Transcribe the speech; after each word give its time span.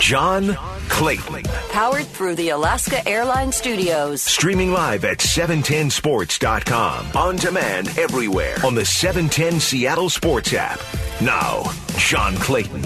John 0.00 0.56
Clayton. 0.88 1.42
Powered 1.70 2.06
through 2.06 2.34
the 2.36 2.48
Alaska 2.48 3.06
Airlines 3.06 3.54
Studios. 3.54 4.22
Streaming 4.22 4.72
live 4.72 5.04
at 5.04 5.18
710sports.com. 5.18 7.06
On 7.14 7.36
demand 7.36 7.98
everywhere 7.98 8.56
on 8.64 8.74
the 8.74 8.84
710 8.84 9.60
Seattle 9.60 10.08
Sports 10.08 10.54
app. 10.54 10.80
Now, 11.20 11.64
John 11.98 12.34
Clayton. 12.36 12.82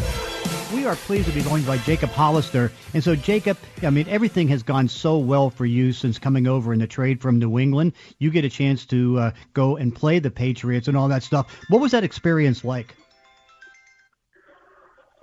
We 0.74 0.86
are 0.86 0.96
pleased 0.96 1.28
to 1.28 1.32
be 1.32 1.42
joined 1.42 1.64
by 1.66 1.78
Jacob 1.78 2.10
Hollister. 2.10 2.72
And 2.94 3.04
so, 3.04 3.14
Jacob, 3.14 3.58
I 3.84 3.90
mean, 3.90 4.08
everything 4.08 4.48
has 4.48 4.64
gone 4.64 4.88
so 4.88 5.16
well 5.16 5.50
for 5.50 5.64
you 5.66 5.92
since 5.92 6.18
coming 6.18 6.48
over 6.48 6.72
in 6.72 6.80
the 6.80 6.88
trade 6.88 7.22
from 7.22 7.38
New 7.38 7.60
England. 7.60 7.92
You 8.18 8.32
get 8.32 8.44
a 8.44 8.50
chance 8.50 8.84
to 8.86 9.18
uh, 9.20 9.30
go 9.52 9.76
and 9.76 9.94
play 9.94 10.18
the 10.18 10.32
Patriots 10.32 10.88
and 10.88 10.96
all 10.96 11.06
that 11.08 11.22
stuff. 11.22 11.46
What 11.68 11.80
was 11.80 11.92
that 11.92 12.02
experience 12.02 12.64
like? 12.64 12.96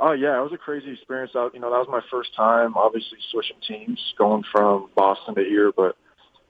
Oh 0.04 0.14
yeah, 0.14 0.40
it 0.40 0.42
was 0.42 0.52
a 0.52 0.58
crazy 0.58 0.92
experience. 0.92 1.34
Out, 1.36 1.54
you 1.54 1.60
know, 1.60 1.70
that 1.70 1.78
was 1.78 1.88
my 1.88 2.02
first 2.10 2.36
time, 2.36 2.76
obviously 2.76 3.20
switching 3.32 3.58
teams, 3.66 4.00
going 4.18 4.44
from 4.52 4.90
Boston 4.96 5.36
to 5.36 5.44
here. 5.44 5.72
But 5.72 5.96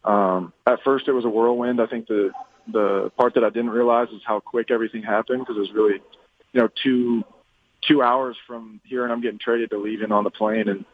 um, 0.10 0.54
at 0.66 0.80
first, 0.86 1.10
it 1.10 1.12
was 1.12 1.26
a 1.26 1.30
whirlwind. 1.30 1.82
I 1.82 1.86
think 1.86 2.08
the 2.08 2.32
the 2.72 3.12
part 3.18 3.34
that 3.34 3.44
I 3.44 3.50
didn't 3.50 3.72
realize 3.72 4.08
is 4.10 4.22
how 4.26 4.40
quick 4.40 4.72
everything 4.72 5.04
happened 5.04 5.40
because 5.40 5.58
it 5.58 5.60
was 5.60 5.74
really, 5.74 6.00
you 6.54 6.62
know, 6.62 6.70
two 6.82 7.26
two 7.86 8.02
hours 8.02 8.38
from 8.48 8.80
here, 8.86 9.04
and 9.04 9.12
I'm 9.12 9.20
getting 9.20 9.40
traded 9.40 9.72
to 9.72 9.78
leaving 9.78 10.14
on 10.14 10.24
the 10.24 10.30
plane, 10.30 10.70
and 10.70 10.86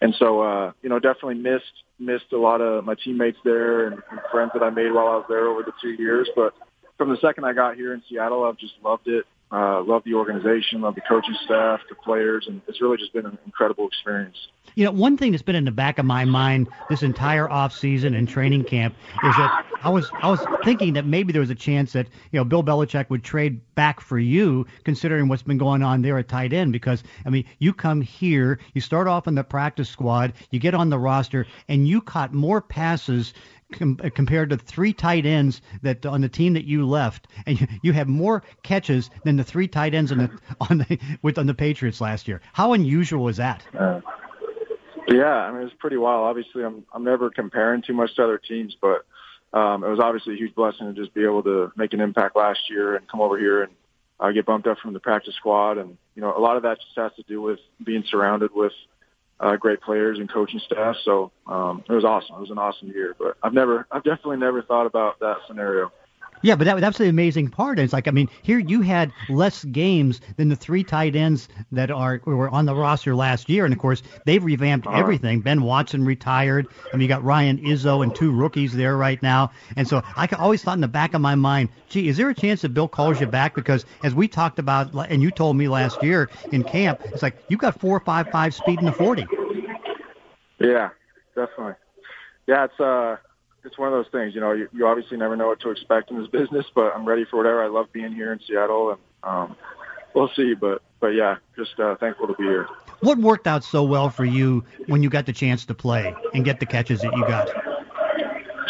and 0.00 0.14
so 0.16 0.42
uh, 0.42 0.72
you 0.82 0.88
know, 0.88 1.00
definitely 1.00 1.34
missed 1.34 1.64
missed 1.98 2.32
a 2.32 2.38
lot 2.38 2.60
of 2.60 2.84
my 2.84 2.94
teammates 2.94 3.38
there 3.44 3.88
and, 3.88 3.94
and 4.12 4.20
friends 4.30 4.52
that 4.54 4.62
I 4.62 4.70
made 4.70 4.92
while 4.92 5.08
I 5.08 5.16
was 5.16 5.24
there 5.28 5.48
over 5.48 5.64
the 5.64 5.72
two 5.82 6.00
years. 6.00 6.28
But 6.36 6.54
from 6.98 7.10
the 7.10 7.16
second 7.20 7.44
I 7.44 7.52
got 7.52 7.74
here 7.74 7.94
in 7.94 8.02
Seattle, 8.08 8.44
I've 8.44 8.58
just 8.58 8.74
loved 8.84 9.08
it. 9.08 9.24
Uh, 9.52 9.80
love 9.82 10.02
the 10.04 10.12
organization, 10.12 10.80
love 10.80 10.96
the 10.96 11.00
coaching 11.02 11.36
staff, 11.44 11.80
the 11.88 11.94
players, 11.94 12.46
and 12.48 12.60
it's 12.66 12.80
really 12.80 12.96
just 12.96 13.12
been 13.12 13.24
an 13.26 13.38
incredible 13.46 13.86
experience. 13.86 14.36
You 14.74 14.84
know, 14.84 14.90
one 14.90 15.16
thing 15.16 15.30
that's 15.30 15.42
been 15.42 15.54
in 15.54 15.64
the 15.64 15.70
back 15.70 16.00
of 16.00 16.04
my 16.04 16.24
mind 16.24 16.68
this 16.90 17.04
entire 17.04 17.48
off 17.48 17.72
season 17.72 18.14
and 18.14 18.28
training 18.28 18.64
camp 18.64 18.96
is 19.22 19.36
that 19.36 19.64
I 19.84 19.88
was 19.88 20.10
I 20.20 20.28
was 20.30 20.44
thinking 20.64 20.94
that 20.94 21.06
maybe 21.06 21.32
there 21.32 21.40
was 21.40 21.50
a 21.50 21.54
chance 21.54 21.92
that 21.92 22.08
you 22.32 22.40
know 22.40 22.44
Bill 22.44 22.64
Belichick 22.64 23.08
would 23.08 23.22
trade 23.22 23.60
back 23.76 24.00
for 24.00 24.18
you, 24.18 24.66
considering 24.82 25.28
what's 25.28 25.44
been 25.44 25.58
going 25.58 25.82
on 25.82 26.02
there 26.02 26.18
at 26.18 26.26
tight 26.26 26.52
end. 26.52 26.72
Because 26.72 27.04
I 27.24 27.30
mean, 27.30 27.44
you 27.60 27.72
come 27.72 28.00
here, 28.00 28.58
you 28.74 28.80
start 28.80 29.06
off 29.06 29.28
in 29.28 29.36
the 29.36 29.44
practice 29.44 29.88
squad, 29.88 30.32
you 30.50 30.58
get 30.58 30.74
on 30.74 30.90
the 30.90 30.98
roster, 30.98 31.46
and 31.68 31.86
you 31.86 32.00
caught 32.00 32.34
more 32.34 32.60
passes 32.60 33.32
com- 33.72 33.96
compared 33.96 34.50
to 34.50 34.56
three 34.56 34.92
tight 34.92 35.26
ends 35.26 35.60
that 35.82 36.04
on 36.06 36.20
the 36.20 36.28
team 36.28 36.54
that 36.54 36.64
you 36.64 36.86
left, 36.86 37.28
and 37.46 37.60
you, 37.60 37.66
you 37.82 37.92
have 37.92 38.08
more 38.08 38.42
catches 38.62 39.10
than 39.24 39.36
the 39.36 39.44
three 39.44 39.68
tight 39.68 39.94
ends 39.94 40.12
on 40.12 40.18
the 40.18 40.30
on 40.70 40.78
the 40.78 40.98
with 41.22 41.38
on 41.38 41.46
the 41.46 41.54
Patriots 41.54 42.00
last 42.00 42.28
year. 42.28 42.40
How 42.52 42.72
unusual 42.72 43.28
is 43.28 43.36
that? 43.36 43.62
Uh, 43.76 44.00
yeah, 45.08 45.24
I 45.24 45.52
mean 45.52 45.62
it's 45.62 45.76
pretty 45.78 45.96
wild. 45.96 46.24
Obviously, 46.24 46.64
I'm 46.64 46.84
I'm 46.92 47.04
never 47.04 47.30
comparing 47.30 47.82
too 47.82 47.94
much 47.94 48.14
to 48.16 48.24
other 48.24 48.38
teams, 48.38 48.76
but 48.80 49.06
um, 49.52 49.84
it 49.84 49.88
was 49.88 50.00
obviously 50.00 50.34
a 50.34 50.36
huge 50.36 50.54
blessing 50.54 50.92
to 50.92 51.00
just 51.00 51.14
be 51.14 51.24
able 51.24 51.42
to 51.44 51.72
make 51.76 51.92
an 51.92 52.00
impact 52.00 52.36
last 52.36 52.60
year 52.68 52.96
and 52.96 53.08
come 53.08 53.20
over 53.20 53.38
here 53.38 53.62
and 53.62 53.72
uh, 54.18 54.30
get 54.30 54.46
bumped 54.46 54.66
up 54.66 54.78
from 54.78 54.92
the 54.92 55.00
practice 55.00 55.34
squad. 55.34 55.78
And 55.78 55.96
you 56.14 56.22
know, 56.22 56.36
a 56.36 56.40
lot 56.40 56.56
of 56.56 56.62
that 56.64 56.78
just 56.80 56.96
has 56.96 57.12
to 57.16 57.22
do 57.22 57.40
with 57.40 57.60
being 57.82 58.04
surrounded 58.08 58.50
with 58.54 58.72
uh, 59.40 59.56
great 59.56 59.80
players 59.80 60.18
and 60.18 60.32
coaching 60.32 60.60
staff. 60.64 60.96
So 61.04 61.30
um, 61.46 61.84
it 61.88 61.92
was 61.92 62.04
awesome. 62.04 62.36
It 62.36 62.40
was 62.40 62.50
an 62.50 62.58
awesome 62.58 62.88
year. 62.88 63.14
But 63.18 63.36
I've 63.42 63.52
never, 63.52 63.86
I've 63.90 64.04
definitely 64.04 64.38
never 64.38 64.62
thought 64.62 64.86
about 64.86 65.20
that 65.20 65.36
scenario. 65.46 65.92
Yeah, 66.42 66.54
but 66.54 66.64
that, 66.64 66.80
that's 66.80 66.98
the 66.98 67.08
amazing 67.08 67.48
part. 67.48 67.78
It's 67.78 67.92
like, 67.92 68.08
I 68.08 68.10
mean, 68.10 68.28
here 68.42 68.58
you 68.58 68.82
had 68.82 69.12
less 69.28 69.64
games 69.64 70.20
than 70.36 70.48
the 70.48 70.56
three 70.56 70.84
tight 70.84 71.16
ends 71.16 71.48
that 71.72 71.90
are 71.90 72.20
were 72.24 72.48
on 72.50 72.66
the 72.66 72.74
roster 72.74 73.14
last 73.14 73.48
year, 73.48 73.64
and 73.64 73.72
of 73.72 73.80
course 73.80 74.02
they've 74.26 74.42
revamped 74.42 74.86
uh-huh. 74.86 74.98
everything. 74.98 75.40
Ben 75.40 75.62
Watson 75.62 76.04
retired. 76.04 76.68
I 76.92 76.96
mean, 76.96 77.02
you 77.02 77.08
got 77.08 77.24
Ryan 77.24 77.58
Izzo 77.58 78.02
and 78.02 78.14
two 78.14 78.32
rookies 78.32 78.74
there 78.74 78.96
right 78.96 79.22
now, 79.22 79.50
and 79.76 79.88
so 79.88 80.02
I 80.16 80.28
always 80.38 80.62
thought 80.62 80.74
in 80.74 80.80
the 80.80 80.88
back 80.88 81.14
of 81.14 81.20
my 81.20 81.34
mind, 81.34 81.70
gee, 81.88 82.08
is 82.08 82.16
there 82.16 82.28
a 82.28 82.34
chance 82.34 82.62
that 82.62 82.74
Bill 82.74 82.88
calls 82.88 83.20
you 83.20 83.26
back? 83.26 83.54
Because 83.54 83.84
as 84.04 84.14
we 84.14 84.28
talked 84.28 84.58
about, 84.58 84.92
and 85.10 85.22
you 85.22 85.30
told 85.30 85.56
me 85.56 85.68
last 85.68 86.02
year 86.02 86.28
in 86.52 86.62
camp, 86.62 87.00
it's 87.04 87.22
like 87.22 87.36
you 87.48 87.56
got 87.56 87.80
four, 87.80 87.98
five, 88.00 88.28
five 88.30 88.54
speed 88.54 88.78
in 88.78 88.84
the 88.84 88.92
forty. 88.92 89.26
Yeah, 90.58 90.90
definitely. 91.34 91.74
Yeah, 92.46 92.64
it's 92.64 92.80
uh, 92.80 93.16
it's 93.66 93.76
one 93.76 93.92
of 93.92 93.94
those 93.94 94.10
things. 94.12 94.34
You 94.34 94.40
know, 94.40 94.52
you, 94.52 94.68
you 94.72 94.86
obviously 94.86 95.16
never 95.16 95.36
know 95.36 95.48
what 95.48 95.60
to 95.60 95.70
expect 95.70 96.10
in 96.10 96.18
this 96.18 96.28
business, 96.32 96.64
but 96.74 96.94
I'm 96.94 97.04
ready 97.04 97.24
for 97.24 97.36
whatever. 97.36 97.62
I 97.62 97.66
love 97.66 97.92
being 97.92 98.12
here 98.12 98.32
in 98.32 98.40
Seattle, 98.46 98.90
and 98.90 99.00
um, 99.22 99.56
we'll 100.14 100.30
see. 100.34 100.54
But 100.54 100.82
but 101.00 101.08
yeah, 101.08 101.36
just 101.56 101.78
uh, 101.78 101.96
thankful 101.96 102.28
to 102.28 102.34
be 102.34 102.44
here. 102.44 102.68
What 103.00 103.18
worked 103.18 103.46
out 103.46 103.62
so 103.64 103.82
well 103.82 104.08
for 104.08 104.24
you 104.24 104.64
when 104.86 105.02
you 105.02 105.10
got 105.10 105.26
the 105.26 105.32
chance 105.32 105.66
to 105.66 105.74
play 105.74 106.14
and 106.32 106.44
get 106.44 106.60
the 106.60 106.66
catches 106.66 107.02
that 107.02 107.14
you 107.14 107.26
got? 107.26 107.48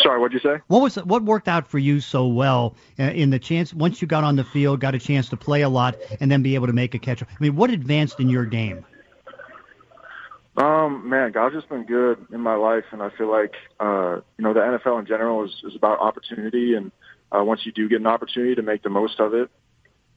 Sorry, 0.03 0.21
what'd 0.21 0.35
you 0.35 0.41
say? 0.41 0.61
What 0.67 0.81
was 0.81 0.97
what 0.97 1.23
worked 1.23 1.49
out 1.49 1.69
for 1.69 1.79
you 1.79 2.01
so 2.01 2.27
well 2.27 2.75
uh, 2.99 3.05
in 3.05 3.31
the 3.31 3.39
chance 3.39 3.73
once 3.73 4.03
you 4.03 4.09
got 4.09 4.25
on 4.25 4.37
the 4.37 4.45
field, 4.45 4.81
got 4.81 4.95
a 4.95 4.99
chance 4.99 5.29
to 5.29 5.37
play 5.37 5.63
a 5.63 5.69
lot, 5.69 5.97
and 6.21 6.31
then 6.31 6.43
be 6.43 6.55
able 6.55 6.67
to 6.67 6.73
make 6.73 6.95
a 6.95 6.99
catch? 6.99 7.23
I 7.23 7.27
mean, 7.39 7.55
what 7.55 7.71
advanced 7.71 8.19
in 8.19 8.29
your 8.29 8.45
game? 8.45 8.85
Um, 10.57 11.09
man, 11.11 11.33
God's 11.33 11.55
just 11.55 11.69
been 11.69 11.85
good 11.85 12.27
in 12.33 12.41
my 12.41 12.55
life, 12.55 12.85
and 12.91 13.03
I 13.03 13.11
feel 13.11 13.31
like 13.31 13.55
uh, 13.79 14.21
you 14.39 14.45
know 14.45 14.55
the 14.55 14.61
NFL 14.61 15.01
in 15.01 15.07
general 15.07 15.45
is, 15.45 15.53
is 15.65 15.77
about 15.77 16.01
opportunity, 16.01 16.75
and 16.75 16.93
uh, 17.31 17.45
once 17.45 17.67
you 17.67 17.73
do 17.73 17.89
get 17.89 18.01
an 18.01 18.07
opportunity 18.07 18.55
to 18.55 18.63
make 18.63 18.83
the 18.83 18.89
most 18.89 19.21
of 19.21 19.35
it. 19.35 19.51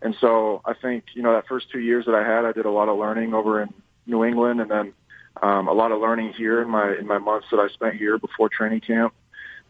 And 0.01 0.15
so 0.21 0.61
I 0.63 0.73
think 0.73 1.03
you 1.13 1.23
know 1.23 1.33
that 1.33 1.47
first 1.47 1.69
two 1.71 1.79
years 1.79 2.05
that 2.05 2.15
I 2.15 2.23
had, 2.25 2.45
I 2.45 2.53
did 2.53 2.65
a 2.65 2.71
lot 2.71 2.87
of 2.87 2.97
learning 2.97 3.33
over 3.33 3.61
in 3.61 3.73
New 4.05 4.23
England, 4.23 4.61
and 4.61 4.71
then 4.71 4.93
um, 5.41 5.67
a 5.67 5.73
lot 5.73 5.91
of 5.91 5.99
learning 5.99 6.33
here 6.33 6.61
in 6.61 6.69
my 6.69 6.95
in 6.97 7.05
my 7.05 7.17
months 7.17 7.47
that 7.51 7.59
I 7.59 7.67
spent 7.67 7.95
here 7.95 8.17
before 8.17 8.47
training 8.47 8.81
camp. 8.81 9.13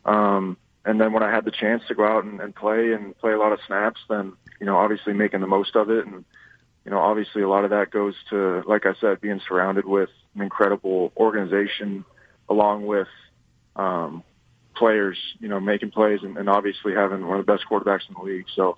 Um, 0.06 0.56
and 0.86 1.01
then 1.01 1.13
when 1.13 1.24
I 1.24 1.31
had 1.31 1.46
the 1.46 1.51
chance 1.51 1.84
to 1.88 1.96
go 1.96 2.06
out 2.06 2.24
and, 2.24 2.40
and 2.40 2.56
play 2.56 2.94
and 2.94 3.18
play 3.18 3.31
a 3.31 3.40
lot 3.40 3.53
of 3.53 3.59
snaps, 3.66 4.01
then 4.07 4.34
you 4.59 4.68
know 4.68 4.78
obviously 4.78 5.13
making 5.13 5.41
the 5.41 5.47
most 5.47 5.75
of 5.75 5.90
it 5.90 6.06
and 6.06 6.25
you 6.85 6.91
know, 6.91 7.00
obviously 7.00 7.41
a 7.41 7.50
lot 7.50 7.63
of 7.63 7.72
that 7.72 7.91
goes 7.91 8.16
to, 8.29 8.63
like 8.67 8.85
I 8.85 8.94
said, 9.00 9.22
being 9.22 9.41
surrounded 9.47 9.85
with 9.85 10.09
an 10.35 10.41
incredible 10.41 11.12
organization 11.17 12.06
along 12.47 12.85
with 12.85 13.07
um, 13.75 14.23
players, 14.75 15.18
you 15.39 15.47
know, 15.47 15.59
making 15.59 15.91
plays 15.91 16.22
and, 16.23 16.38
and 16.38 16.50
obviously 16.50 16.94
having 16.94 17.28
one 17.28 17.39
of 17.39 17.45
the 17.45 17.51
best 17.51 17.66
quarterbacks 17.69 18.07
in 18.07 18.16
the 18.16 18.23
league. 18.23 18.45
So, 18.56 18.75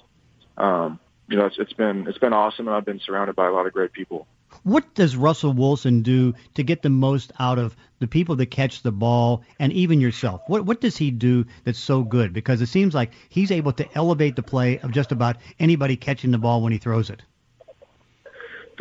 um, 0.57 0.99
you 1.27 1.37
know, 1.37 1.45
it's, 1.45 1.57
it's 1.57 1.73
been 1.73 2.07
it's 2.07 2.17
been 2.17 2.33
awesome, 2.33 2.67
and 2.67 2.75
I've 2.75 2.85
been 2.85 2.99
surrounded 2.99 3.35
by 3.35 3.47
a 3.47 3.51
lot 3.51 3.65
of 3.65 3.73
great 3.73 3.93
people. 3.93 4.27
What 4.63 4.93
does 4.93 5.15
Russell 5.15 5.53
Wilson 5.53 6.01
do 6.01 6.33
to 6.55 6.63
get 6.63 6.81
the 6.81 6.89
most 6.89 7.31
out 7.39 7.57
of 7.57 7.75
the 7.99 8.07
people 8.07 8.35
that 8.35 8.47
catch 8.47 8.81
the 8.81 8.91
ball 8.91 9.43
and 9.57 9.71
even 9.71 10.01
yourself? 10.01 10.41
What 10.47 10.65
what 10.65 10.81
does 10.81 10.97
he 10.97 11.09
do 11.09 11.45
that's 11.63 11.79
so 11.79 12.03
good? 12.03 12.33
Because 12.33 12.61
it 12.61 12.67
seems 12.67 12.93
like 12.93 13.11
he's 13.29 13.51
able 13.51 13.71
to 13.73 13.87
elevate 13.97 14.35
the 14.35 14.43
play 14.43 14.79
of 14.79 14.91
just 14.91 15.13
about 15.13 15.37
anybody 15.59 15.95
catching 15.95 16.31
the 16.31 16.37
ball 16.37 16.61
when 16.61 16.73
he 16.73 16.79
throws 16.79 17.09
it. 17.09 17.21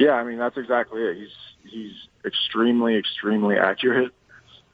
Yeah, 0.01 0.13
I 0.13 0.25
mean 0.25 0.39
that's 0.39 0.57
exactly 0.57 1.03
it. 1.03 1.19
He's 1.19 1.71
he's 1.71 1.93
extremely 2.25 2.97
extremely 2.97 3.59
accurate, 3.59 4.13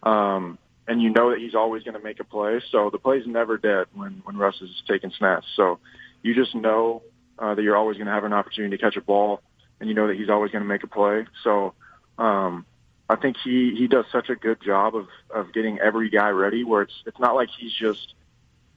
um, 0.05 0.57
and 0.87 1.03
you 1.03 1.11
know 1.11 1.31
that 1.31 1.41
he's 1.41 1.57
always 1.57 1.83
going 1.83 1.97
to 1.97 2.03
make 2.03 2.21
a 2.21 2.25
play. 2.25 2.61
So 2.71 2.91
the 2.91 2.99
play's 2.99 3.27
never 3.27 3.59
dead 3.59 3.89
when 3.93 4.23
when 4.25 4.37
Russ 4.37 4.55
is 4.63 4.71
taking 4.87 5.11
snaps. 5.19 5.49
So 5.57 5.81
you 6.23 6.33
just 6.33 6.55
know 6.55 7.03
uh, 7.41 7.57
that 7.57 7.63
you're 7.63 7.77
always 7.77 7.97
going 7.97 8.07
to 8.07 8.13
have 8.13 8.23
an 8.23 8.33
opportunity 8.33 8.77
to 8.77 8.81
catch 8.81 8.97
a 8.97 9.01
ball, 9.01 9.43
and 9.81 9.89
you 9.89 9.97
know 9.97 10.07
that 10.07 10.17
he's 10.17 10.31
always 10.31 10.53
going 10.53 10.63
to 10.63 10.69
make 10.69 10.85
a 10.85 10.87
play. 10.87 11.27
So 11.43 11.75
um, 12.19 12.65
I 13.11 13.17
think 13.17 13.37
he 13.43 13.75
he 13.77 13.89
does 13.89 14.05
such 14.13 14.31
a 14.31 14.37
good 14.37 14.63
job 14.63 14.95
of 14.95 15.09
of 15.35 15.53
getting 15.53 15.81
every 15.81 16.09
guy 16.09 16.29
ready. 16.29 16.63
Where 16.63 16.83
it's 16.83 17.03
it's 17.05 17.19
not 17.19 17.35
like 17.35 17.49
he's 17.59 17.73
just 17.73 18.15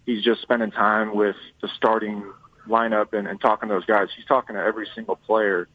he's 0.07 0.23
just 0.23 0.41
spending 0.41 0.71
time 0.71 1.13
with 1.13 1.35
the 1.61 1.69
starting 1.77 2.23
lineup 2.67 3.13
and, 3.13 3.27
and 3.27 3.39
talking 3.39 3.69
to 3.69 3.75
those 3.75 3.85
guys. 3.85 4.07
He's 4.15 4.25
talking 4.25 4.55
to 4.55 4.61
every 4.63 4.87
single 4.95 5.15
player 5.15 5.67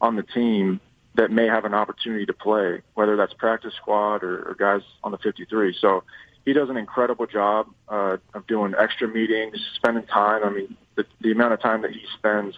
on 0.00 0.16
the 0.16 0.22
team 0.22 0.80
that 1.14 1.30
may 1.30 1.46
have 1.46 1.64
an 1.64 1.74
opportunity 1.74 2.26
to 2.26 2.32
play, 2.32 2.82
whether 2.94 3.16
that's 3.16 3.34
practice 3.34 3.74
squad 3.74 4.22
or, 4.22 4.50
or 4.50 4.54
guys 4.54 4.82
on 5.02 5.12
the 5.12 5.18
53. 5.18 5.76
So 5.80 6.04
he 6.44 6.52
does 6.52 6.70
an 6.70 6.76
incredible 6.76 7.26
job 7.26 7.66
uh, 7.88 8.16
of 8.34 8.46
doing 8.46 8.74
extra 8.78 9.08
meetings, 9.08 9.58
spending 9.74 10.06
time. 10.06 10.44
I 10.44 10.50
mean, 10.50 10.76
the, 10.94 11.04
the 11.20 11.32
amount 11.32 11.54
of 11.54 11.60
time 11.60 11.82
that 11.82 11.90
he 11.90 12.02
spends 12.16 12.54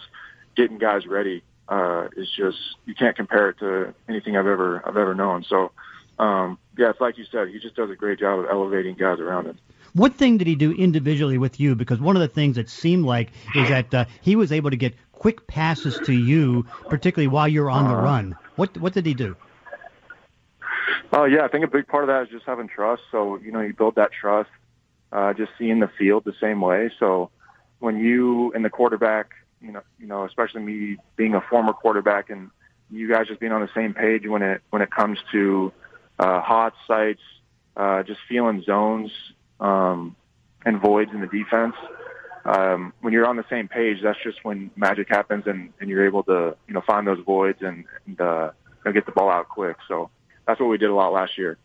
getting 0.55 0.77
guys 0.77 1.05
ready 1.07 1.43
uh, 1.67 2.07
is 2.15 2.29
just 2.35 2.57
you 2.85 2.93
can't 2.93 3.15
compare 3.15 3.49
it 3.49 3.59
to 3.59 3.93
anything 4.07 4.37
I've 4.37 4.47
ever 4.47 4.81
I've 4.85 4.97
ever 4.97 5.15
known. 5.15 5.43
So 5.43 5.71
um, 6.19 6.57
yeah, 6.77 6.89
it's 6.89 7.01
like 7.01 7.17
you 7.17 7.25
said, 7.31 7.49
he 7.49 7.59
just 7.59 7.75
does 7.75 7.89
a 7.89 7.95
great 7.95 8.19
job 8.19 8.39
of 8.39 8.45
elevating 8.49 8.95
guys 8.95 9.19
around 9.19 9.47
him. 9.47 9.57
What 9.93 10.15
thing 10.15 10.37
did 10.37 10.47
he 10.47 10.55
do 10.55 10.71
individually 10.71 11.37
with 11.37 11.59
you? 11.59 11.75
Because 11.75 11.99
one 11.99 12.15
of 12.15 12.21
the 12.21 12.27
things 12.27 12.55
that 12.55 12.69
seemed 12.69 13.05
like 13.05 13.29
is 13.55 13.69
that 13.69 13.93
uh, 13.93 14.05
he 14.21 14.35
was 14.35 14.51
able 14.51 14.69
to 14.71 14.77
get 14.77 14.95
quick 15.23 15.47
passes 15.47 15.97
to 16.05 16.11
you, 16.11 16.65
particularly 16.89 17.29
while 17.29 17.47
you're 17.47 17.69
on 17.69 17.85
the 17.85 17.93
uh-huh. 17.93 18.03
run. 18.03 18.37
What 18.57 18.77
what 18.77 18.91
did 18.91 19.05
he 19.05 19.13
do? 19.13 19.37
Oh 21.13 21.23
yeah, 21.23 21.45
I 21.45 21.47
think 21.47 21.63
a 21.63 21.67
big 21.69 21.87
part 21.87 22.03
of 22.03 22.09
that 22.09 22.23
is 22.23 22.29
just 22.29 22.45
having 22.45 22.67
trust. 22.67 23.03
So 23.09 23.37
you 23.37 23.53
know, 23.53 23.61
you 23.61 23.73
build 23.73 23.95
that 23.95 24.11
trust, 24.11 24.49
uh, 25.13 25.33
just 25.33 25.53
seeing 25.57 25.79
the 25.79 25.89
field 25.97 26.25
the 26.25 26.35
same 26.41 26.59
way. 26.59 26.91
So 26.99 27.29
when 27.79 27.99
you 27.99 28.51
and 28.51 28.65
the 28.65 28.69
quarterback, 28.69 29.29
you 29.61 29.71
know, 29.71 29.81
you 29.97 30.07
know, 30.07 30.25
especially 30.25 30.61
me 30.61 30.97
being 31.15 31.35
a 31.35 31.41
former 31.49 31.71
quarterback 31.71 32.29
and 32.29 32.49
you 32.91 33.09
guys 33.09 33.27
just 33.29 33.39
being 33.39 33.53
on 33.53 33.61
the 33.61 33.73
same 33.73 33.93
page 33.93 34.27
when 34.27 34.41
it 34.41 34.61
when 34.71 34.81
it 34.81 34.91
comes 34.91 35.19
to 35.31 35.71
uh, 36.19 36.41
hot 36.41 36.73
sights, 36.85 37.23
uh, 37.77 38.03
just 38.03 38.19
feeling 38.27 38.61
zones 38.61 39.09
um, 39.61 40.17
and 40.65 40.81
voids 40.81 41.11
in 41.13 41.21
the 41.21 41.27
defense. 41.27 41.75
Um, 42.45 42.93
when 43.01 43.13
you're 43.13 43.25
on 43.25 43.37
the 43.37 43.45
same 43.49 43.67
page, 43.67 43.99
that's 44.03 44.21
just 44.21 44.43
when 44.43 44.69
magic 44.75 45.07
happens, 45.09 45.47
and, 45.47 45.71
and 45.79 45.89
you're 45.89 46.05
able 46.05 46.23
to 46.23 46.55
you 46.67 46.73
know 46.73 46.81
find 46.81 47.07
those 47.07 47.19
voids 47.19 47.61
and, 47.61 47.85
and 48.05 48.19
uh, 48.19 48.51
get 48.93 49.05
the 49.05 49.11
ball 49.11 49.29
out 49.29 49.49
quick. 49.49 49.77
So 49.87 50.09
that's 50.45 50.59
what 50.59 50.67
we 50.67 50.77
did 50.77 50.89
a 50.89 50.95
lot 50.95 51.13
last 51.13 51.37
year. 51.37 51.57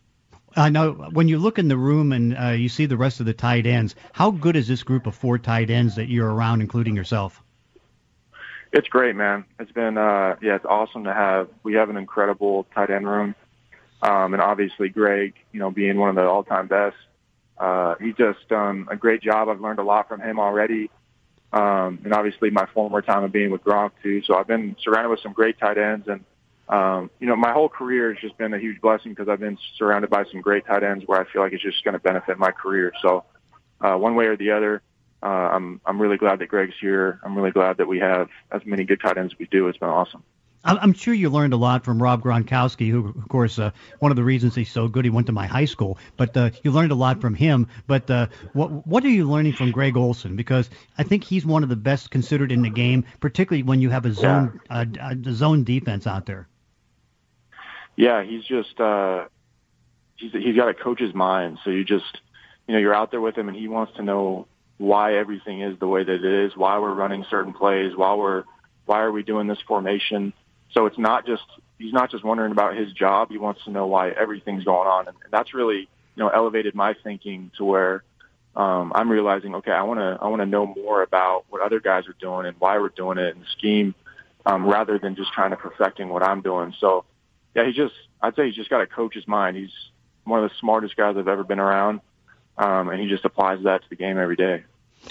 I 0.55 0.69
know 0.69 0.93
when 0.93 1.27
you 1.27 1.37
look 1.37 1.59
in 1.59 1.67
the 1.67 1.77
room 1.77 2.11
and 2.11 2.35
uh, 2.37 2.49
you 2.49 2.69
see 2.69 2.85
the 2.85 2.97
rest 2.97 3.19
of 3.19 3.25
the 3.25 3.33
tight 3.33 3.67
ends, 3.67 3.95
how 4.13 4.31
good 4.31 4.55
is 4.55 4.67
this 4.67 4.81
group 4.81 5.05
of 5.05 5.15
four 5.15 5.37
tight 5.37 5.69
ends 5.69 5.95
that 5.95 6.07
you're 6.07 6.31
around, 6.33 6.61
including 6.61 6.95
yourself? 6.95 7.43
It's 8.71 8.87
great, 8.87 9.15
man. 9.15 9.45
It's 9.59 9.71
been 9.71 9.97
uh, 9.97 10.35
yeah, 10.41 10.55
it's 10.55 10.65
awesome 10.65 11.03
to 11.05 11.13
have. 11.13 11.49
We 11.63 11.73
have 11.73 11.89
an 11.89 11.97
incredible 11.97 12.67
tight 12.73 12.89
end 12.89 13.07
room, 13.07 13.35
um, 14.01 14.33
and 14.33 14.41
obviously 14.41 14.89
Greg, 14.89 15.33
you 15.51 15.59
know, 15.59 15.71
being 15.71 15.97
one 15.97 16.09
of 16.09 16.15
the 16.15 16.27
all-time 16.27 16.67
best. 16.67 16.95
Uh, 17.59 17.95
he's 17.99 18.15
just 18.15 18.47
done 18.47 18.87
a 18.89 18.95
great 18.95 19.21
job. 19.21 19.49
I've 19.49 19.59
learned 19.59 19.79
a 19.79 19.83
lot 19.83 20.07
from 20.07 20.21
him 20.21 20.39
already, 20.39 20.89
um, 21.51 21.99
and 22.03 22.13
obviously 22.13 22.49
my 22.49 22.65
former 22.73 23.01
time 23.01 23.23
of 23.23 23.31
being 23.31 23.51
with 23.51 23.63
Gronk 23.63 23.91
too. 24.01 24.21
So 24.23 24.35
I've 24.35 24.47
been 24.47 24.75
surrounded 24.81 25.09
with 25.09 25.19
some 25.21 25.33
great 25.33 25.59
tight 25.59 25.77
ends, 25.77 26.07
and 26.07 26.23
um, 26.69 27.09
you 27.19 27.27
know, 27.27 27.35
my 27.35 27.51
whole 27.51 27.67
career 27.67 28.13
has 28.13 28.21
just 28.21 28.37
been 28.37 28.53
a 28.53 28.59
huge 28.59 28.79
blessing 28.79 29.11
because 29.11 29.27
I've 29.27 29.39
been 29.39 29.57
surrounded 29.77 30.09
by 30.09 30.23
some 30.31 30.39
great 30.39 30.65
tight 30.67 30.83
ends 30.83 31.03
where 31.07 31.19
I 31.19 31.25
feel 31.31 31.41
like 31.41 31.51
it's 31.51 31.63
just 31.63 31.83
going 31.83 31.93
to 31.93 31.99
benefit 31.99 32.37
my 32.37 32.51
career. 32.51 32.93
So, 33.01 33.25
uh, 33.81 33.95
one 33.95 34.15
way 34.15 34.25
or 34.25 34.37
the 34.37 34.51
other, 34.51 34.81
uh, 35.23 35.25
I'm 35.25 35.81
I'm 35.85 35.99
really 36.01 36.17
glad 36.17 36.39
that 36.39 36.47
Greg's 36.47 36.75
here. 36.79 37.19
I'm 37.23 37.35
really 37.35 37.51
glad 37.51 37.77
that 37.77 37.87
we 37.87 37.99
have 37.99 38.29
as 38.51 38.61
many 38.65 38.83
good 38.83 39.01
tight 39.01 39.17
ends 39.17 39.33
as 39.33 39.39
we 39.39 39.47
do. 39.47 39.67
It's 39.67 39.79
been 39.79 39.89
awesome. 39.89 40.23
I'm 40.63 40.93
sure 40.93 41.13
you 41.13 41.29
learned 41.29 41.53
a 41.53 41.57
lot 41.57 41.85
from 41.85 42.03
Rob 42.03 42.21
Gronkowski, 42.21 42.89
who, 42.89 43.07
of 43.07 43.29
course, 43.29 43.57
uh, 43.57 43.71
one 43.99 44.11
of 44.11 44.17
the 44.17 44.23
reasons 44.23 44.55
he's 44.55 44.69
so 44.69 44.89
good, 44.89 45.05
he 45.05 45.09
went 45.09 45.27
to 45.27 45.33
my 45.33 45.47
high 45.47 45.65
school. 45.65 45.97
But 46.17 46.35
uh, 46.35 46.49
you 46.63 46.71
learned 46.71 46.91
a 46.91 46.95
lot 46.95 47.21
from 47.21 47.33
him. 47.33 47.67
But 47.87 48.11
uh, 48.11 48.27
what 48.53 48.85
what 48.85 49.05
are 49.05 49.09
you 49.09 49.29
learning 49.29 49.53
from 49.53 49.71
Greg 49.71 49.95
Olsen? 49.95 50.35
Because 50.35 50.69
I 50.97 51.03
think 51.03 51.23
he's 51.23 51.45
one 51.45 51.63
of 51.63 51.69
the 51.69 51.77
best 51.77 52.11
considered 52.11 52.51
in 52.51 52.61
the 52.61 52.69
game, 52.69 53.05
particularly 53.21 53.63
when 53.63 53.79
you 53.79 53.89
have 53.89 54.05
a 54.05 54.11
zone 54.11 54.59
yeah. 54.69 54.85
uh, 55.01 55.15
a 55.25 55.33
zone 55.33 55.63
defense 55.63 56.05
out 56.05 56.25
there 56.25 56.49
yeah, 57.99 58.23
he's 58.23 58.45
just 58.45 58.79
uh, 58.79 59.25
he's 60.15 60.31
he's 60.31 60.55
got 60.55 60.69
a 60.69 60.73
coach's 60.73 61.13
mind. 61.13 61.59
So 61.65 61.69
you 61.69 61.83
just 61.83 62.17
you 62.65 62.73
know 62.73 62.79
you're 62.79 62.95
out 62.95 63.11
there 63.11 63.19
with 63.19 63.37
him, 63.37 63.49
and 63.49 63.57
he 63.57 63.67
wants 63.67 63.93
to 63.97 64.03
know 64.03 64.47
why 64.77 65.15
everything 65.15 65.61
is 65.61 65.77
the 65.79 65.87
way 65.87 66.05
that 66.05 66.13
it 66.13 66.45
is, 66.45 66.55
why 66.55 66.79
we're 66.79 66.93
running 66.93 67.25
certain 67.29 67.51
plays, 67.51 67.93
why 67.97 68.15
we're 68.15 68.45
why 68.85 69.01
are 69.01 69.11
we 69.11 69.21
doing 69.21 69.47
this 69.47 69.59
formation. 69.67 70.31
So 70.73 70.85
it's 70.85 70.97
not 70.97 71.25
just 71.25 71.43
he's 71.77 71.93
not 71.93 72.11
just 72.11 72.23
wondering 72.23 72.51
about 72.51 72.75
his 72.75 72.91
job. 72.93 73.29
He 73.29 73.37
wants 73.37 73.63
to 73.63 73.71
know 73.71 73.87
why 73.87 74.09
everything's 74.09 74.63
going 74.63 74.87
on, 74.87 75.07
and, 75.07 75.17
that's 75.31 75.53
really 75.53 75.79
you 76.15 76.23
know 76.23 76.29
elevated 76.29 76.75
my 76.75 76.95
thinking 77.03 77.51
to 77.57 77.63
where 77.63 78.03
um, 78.55 78.91
I'm 78.95 79.09
realizing, 79.09 79.55
okay, 79.55 79.71
I 79.71 79.83
want 79.83 79.99
to 79.99 80.17
I 80.21 80.27
want 80.27 80.41
to 80.41 80.45
know 80.45 80.65
more 80.65 81.01
about 81.03 81.45
what 81.49 81.61
other 81.61 81.79
guys 81.79 82.07
are 82.07 82.15
doing 82.19 82.45
and 82.45 82.55
why 82.59 82.77
we're 82.77 82.89
doing 82.89 83.17
it 83.17 83.35
and 83.35 83.43
the 83.43 83.47
scheme, 83.57 83.95
um, 84.45 84.65
rather 84.65 84.99
than 84.99 85.15
just 85.15 85.31
trying 85.33 85.51
to 85.51 85.57
perfecting 85.57 86.09
what 86.09 86.23
I'm 86.23 86.41
doing. 86.41 86.73
So 86.79 87.05
yeah, 87.55 87.65
he 87.65 87.71
just 87.71 87.93
I'd 88.21 88.35
say 88.35 88.47
he's 88.47 88.55
just 88.55 88.69
got 88.69 88.81
a 88.81 88.87
coach's 88.87 89.27
mind. 89.27 89.57
He's 89.57 89.73
one 90.23 90.43
of 90.43 90.49
the 90.49 90.55
smartest 90.59 90.95
guys 90.95 91.15
I've 91.17 91.27
ever 91.27 91.43
been 91.43 91.59
around, 91.59 92.01
um, 92.57 92.89
and 92.89 92.99
he 92.99 93.07
just 93.07 93.25
applies 93.25 93.63
that 93.63 93.83
to 93.83 93.89
the 93.89 93.95
game 93.95 94.17
every 94.17 94.35
day. 94.35 94.63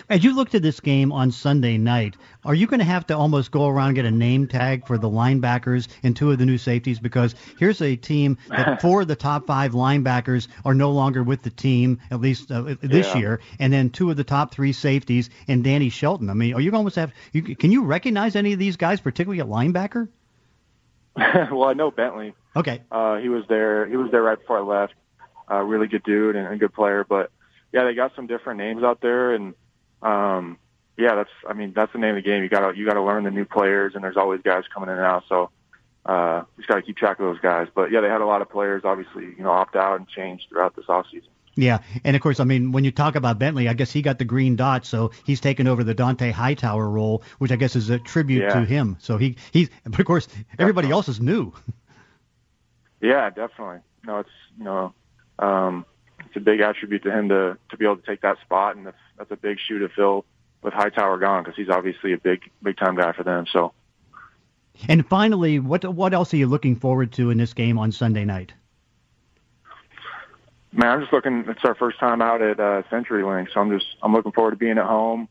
As 0.09 0.25
you 0.25 0.35
looked 0.35 0.55
at 0.55 0.63
this 0.63 0.81
game 0.81 1.13
on 1.13 1.31
Sunday 1.31 1.79
night, 1.79 2.17
are 2.45 2.55
you 2.55 2.67
going 2.67 2.79
to 2.79 2.85
have 2.85 3.07
to 3.09 3.17
almost 3.17 3.51
go 3.51 3.67
around 3.67 3.89
and 3.89 3.97
get 3.97 4.05
a 4.05 4.11
name 4.11 4.47
tag 4.47 4.87
for 4.87 4.99
the 4.99 5.09
linebackers 5.09 5.89
and 6.03 6.17
two 6.17 6.31
of 6.31 6.39
the 6.39 6.47
new 6.47 6.59
safeties? 6.59 6.99
Because 6.99 7.35
here's 7.59 7.81
a 7.83 7.97
team 7.97 8.39
that 8.49 8.81
four 8.83 9.03
of 9.03 9.09
the 9.09 9.17
top 9.17 9.47
five 9.47 9.73
linebackers 9.73 10.49
are 10.65 10.75
no 10.75 10.91
longer 10.91 11.23
with 11.23 11.43
the 11.43 11.51
team, 11.51 12.01
at 12.11 12.21
least 12.21 12.51
uh, 12.51 12.75
this 12.81 13.09
yeah. 13.09 13.19
year, 13.19 13.41
and 13.59 13.73
then 13.73 13.91
two 13.91 14.11
of 14.11 14.17
the 14.17 14.25
top 14.25 14.53
three 14.53 14.73
safeties 14.73 15.31
and 15.47 15.65
Danny 15.65 15.91
Shelton. 15.91 16.31
I 16.31 16.35
mean, 16.35 16.55
are 16.55 16.61
you 16.61 16.73
almost 16.73 16.97
have? 16.97 17.13
You, 17.33 17.57
can 17.57 17.71
you 17.71 17.85
recognize 17.85 18.37
any 18.37 18.53
of 18.53 18.59
these 18.59 18.77
guys, 18.77 19.01
particularly 19.01 19.41
at 19.41 19.47
linebacker? 19.47 20.09
well, 21.17 21.65
I 21.65 21.73
know 21.73 21.91
Bentley. 21.91 22.35
Okay. 22.55 22.83
Uh, 22.91 23.17
he 23.17 23.29
was 23.29 23.45
there. 23.49 23.87
He 23.87 23.97
was 23.97 24.11
there 24.11 24.23
right 24.23 24.39
before 24.39 24.59
I 24.59 24.63
left. 24.63 24.95
Uh, 25.51 25.63
really 25.63 25.87
good 25.87 26.03
dude 26.03 26.37
and 26.37 26.47
a 26.47 26.57
good 26.57 26.73
player. 26.73 27.05
But 27.09 27.31
yeah, 27.73 27.85
they 27.85 27.95
got 27.95 28.15
some 28.15 28.27
different 28.27 28.59
names 28.59 28.83
out 28.83 29.01
there, 29.01 29.35
and 29.35 29.55
um, 30.03 30.59
yeah, 30.97 31.15
that's. 31.15 31.31
I 31.49 31.53
mean, 31.53 31.73
that's 31.75 31.93
the 31.93 31.99
name 31.99 32.17
of 32.17 32.25
the 32.25 32.29
game. 32.29 32.43
You 32.43 32.49
got 32.49 32.71
to 32.71 32.77
you 32.77 32.87
got 32.87 32.95
to 32.95 33.03
learn 33.03 33.25
the 33.25 33.31
new 33.31 33.45
players, 33.45 33.95
and 33.95 34.03
there's 34.03 34.17
always 34.17 34.41
guys 34.43 34.65
coming 34.73 34.89
in 34.89 34.97
and 34.97 35.05
out. 35.05 35.25
So 35.29 35.51
uh, 36.05 36.43
just 36.57 36.69
got 36.69 36.77
to 36.77 36.83
keep 36.83 36.97
track 36.97 37.21
of 37.21 37.27
those 37.27 37.41
guys. 37.41 37.69
But 37.75 37.91
yeah, 37.93 38.01
they 38.01 38.09
had 38.09 38.21
a 38.21 38.27
lot 38.27 38.43
of 38.43 38.51
players 38.51 38.83
obviously, 38.85 39.25
you 39.25 39.45
know, 39.45 39.51
opt 39.51 39.77
out 39.77 39.99
and 39.99 40.09
change 40.09 40.47
throughout 40.49 40.75
this 40.75 40.87
off 40.89 41.07
season. 41.13 41.29
Yeah, 41.55 41.81
and 42.05 42.15
of 42.15 42.23
course, 42.23 42.39
I 42.39 42.45
mean, 42.45 42.71
when 42.71 42.85
you 42.85 42.93
talk 42.93 43.17
about 43.17 43.41
Bentley, 43.41 43.69
I 43.69 43.75
guess 43.75 43.91
he 43.91 44.01
got 44.01 44.19
the 44.19 44.25
green 44.25 44.55
dot, 44.55 44.87
so 44.87 45.11
he's 45.25 45.41
taken 45.41 45.67
over 45.67 45.83
the 45.83 45.95
Dont'a 45.95 46.31
Hightower 46.31 46.89
role, 46.89 47.25
which 47.39 47.51
I 47.51 47.57
guess 47.57 47.75
is 47.75 47.91
a 47.91 47.99
tribute 47.99 48.43
yeah. 48.43 48.55
to 48.55 48.65
him. 48.65 48.97
So 49.01 49.19
he 49.19 49.37
he's, 49.51 49.69
but 49.85 49.99
of 49.99 50.07
course, 50.07 50.29
everybody 50.59 50.87
definitely. 50.87 50.93
else 50.93 51.09
is 51.09 51.21
new. 51.21 51.53
Yeah, 53.01 53.31
definitely. 53.31 53.79
No, 54.05 54.21
it's 54.21 54.31
you 54.57 54.65
know, 54.65 54.95
um, 55.41 55.85
it's 56.27 56.37
a 56.37 56.41
big 56.41 56.61
attribute 56.61 57.03
to 57.05 57.11
him 57.11 57.29
to 57.29 57.59
to 57.71 57.77
be 57.77 57.85
able 57.85 57.97
to 57.97 58.07
take 58.07 58.21
that 58.23 58.41
spot, 58.41 58.77
and 58.77 58.87
that's 58.87 58.97
that's 59.17 59.31
a 59.31 59.37
big 59.37 59.59
shoe 59.59 59.79
to 59.81 59.89
fill 59.89 60.25
with 60.63 60.75
Hightower 60.75 61.19
gone 61.19 61.45
because 61.45 61.57
he's 61.57 61.69
obviously 61.69 62.13
a 62.13 62.19
big 62.19 62.51
big 62.63 62.77
time 62.77 62.97
guy 62.97 63.13
for 63.13 63.25
them. 63.25 63.47
So. 63.53 63.73
And 64.89 65.05
finally, 65.07 65.59
what 65.59 65.85
what 65.93 66.15
else 66.15 66.33
are 66.33 66.37
you 66.37 66.47
looking 66.47 66.77
forward 66.77 67.13
to 67.13 67.31
in 67.31 67.39
this 67.39 67.53
game 67.53 67.79
on 67.79 67.91
Sunday 67.91 68.25
night? 68.25 68.53
Man, 70.73 70.89
I'm 70.89 71.01
just 71.01 71.13
looking. 71.13 71.45
It's 71.49 71.65
our 71.65 71.75
first 71.75 71.99
time 71.99 72.23
out 72.23 72.43
at 72.43 72.61
uh, 72.61 72.83
CenturyLink, 72.91 73.53
so 73.53 73.61
I'm 73.61 73.77
just 73.77 73.87
I'm 74.03 74.13
looking 74.13 74.33
forward 74.33 74.53
to 74.53 74.57
being 74.57 74.79
at 74.79 74.87
home. 74.87 75.29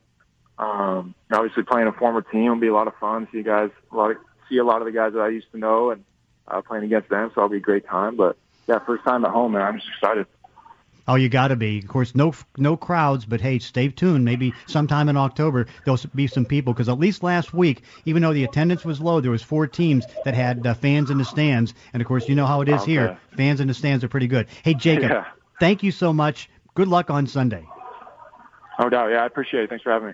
Um, 0.58 1.14
obviously, 1.32 1.64
playing 1.64 1.88
a 1.88 1.94
former 1.94 2.22
team 2.24 2.50
will 2.50 2.60
be 2.60 2.68
a 2.68 2.74
lot 2.74 2.88
of 2.88 2.96
fun. 2.96 3.28
See 3.32 3.38
you 3.38 3.44
guys, 3.44 3.70
a 3.92 3.96
lot 3.96 4.12
of, 4.12 4.18
see 4.50 4.58
a 4.58 4.64
lot 4.64 4.82
of 4.82 4.86
the 4.86 4.92
guys 4.92 5.14
that 5.14 5.20
I 5.20 5.30
used 5.30 5.52
to 5.52 5.58
know, 5.58 5.92
and 5.92 6.04
uh, 6.48 6.62
playing 6.62 6.84
against 6.84 7.10
them, 7.10 7.32
so 7.34 7.42
it'll 7.42 7.50
be 7.50 7.58
a 7.58 7.62
great 7.62 7.86
time. 7.86 8.16
But 8.16 8.36
yeah, 8.68 8.80
first 8.80 9.04
time 9.04 9.24
at 9.24 9.32
home, 9.32 9.54
man. 9.54 9.62
I'm 9.62 9.76
just 9.76 9.90
excited. 9.90 10.26
Oh, 11.08 11.16
you 11.16 11.30
got 11.30 11.50
to 11.50 11.56
be. 11.56 11.80
Of 11.80 11.88
course, 11.88 12.16
no 12.16 12.34
no 12.58 12.76
crowds, 12.76 13.26
but 13.26 13.42
hey, 13.42 13.60
stay 13.60 13.90
tuned. 13.90 14.26
Maybe 14.26 14.54
sometime 14.66 15.10
in 15.10 15.18
October 15.18 15.68
there'll 15.86 16.00
be 16.14 16.28
some 16.28 16.46
people 16.46 16.74
because 16.74 16.90
at 16.90 17.00
least 17.00 17.24
last 17.24 17.54
week, 17.54 17.84
even 18.06 18.22
though 18.22 18.34
the 18.34 18.44
attendance 18.44 18.84
was 18.84 19.00
low, 19.00 19.22
there 19.22 19.32
was 19.32 19.42
four 19.42 19.68
teams 19.68 20.06
that 20.26 20.34
had 20.34 20.66
uh, 20.68 20.74
fans 20.74 21.10
in 21.10 21.18
the 21.18 21.26
stands, 21.26 21.74
and 21.94 22.02
of 22.02 22.08
course, 22.08 22.28
you 22.28 22.36
know 22.36 22.46
how 22.46 22.62
it 22.62 22.70
is 22.70 22.82
okay. 22.82 22.92
here. 22.92 23.18
Fans 23.36 23.60
in 23.62 23.68
the 23.68 23.74
stands 23.74 24.04
are 24.04 24.10
pretty 24.10 24.28
good. 24.28 24.48
Hey, 24.64 24.74
Jacob, 24.74 25.10
yeah 25.10 25.26
thank 25.60 25.84
you 25.84 25.92
so 25.92 26.14
much. 26.14 26.50
Good 26.76 26.88
luck 26.88 27.10
on 27.10 27.28
Sunday. 27.28 27.66
No 28.80 28.90
doubt. 28.90 29.10
Yeah, 29.10 29.24
I 29.24 29.26
appreciate 29.26 29.64
it. 29.64 29.70
Thanks 29.70 29.84
for 29.84 29.92
having 29.92 30.10
me. 30.10 30.14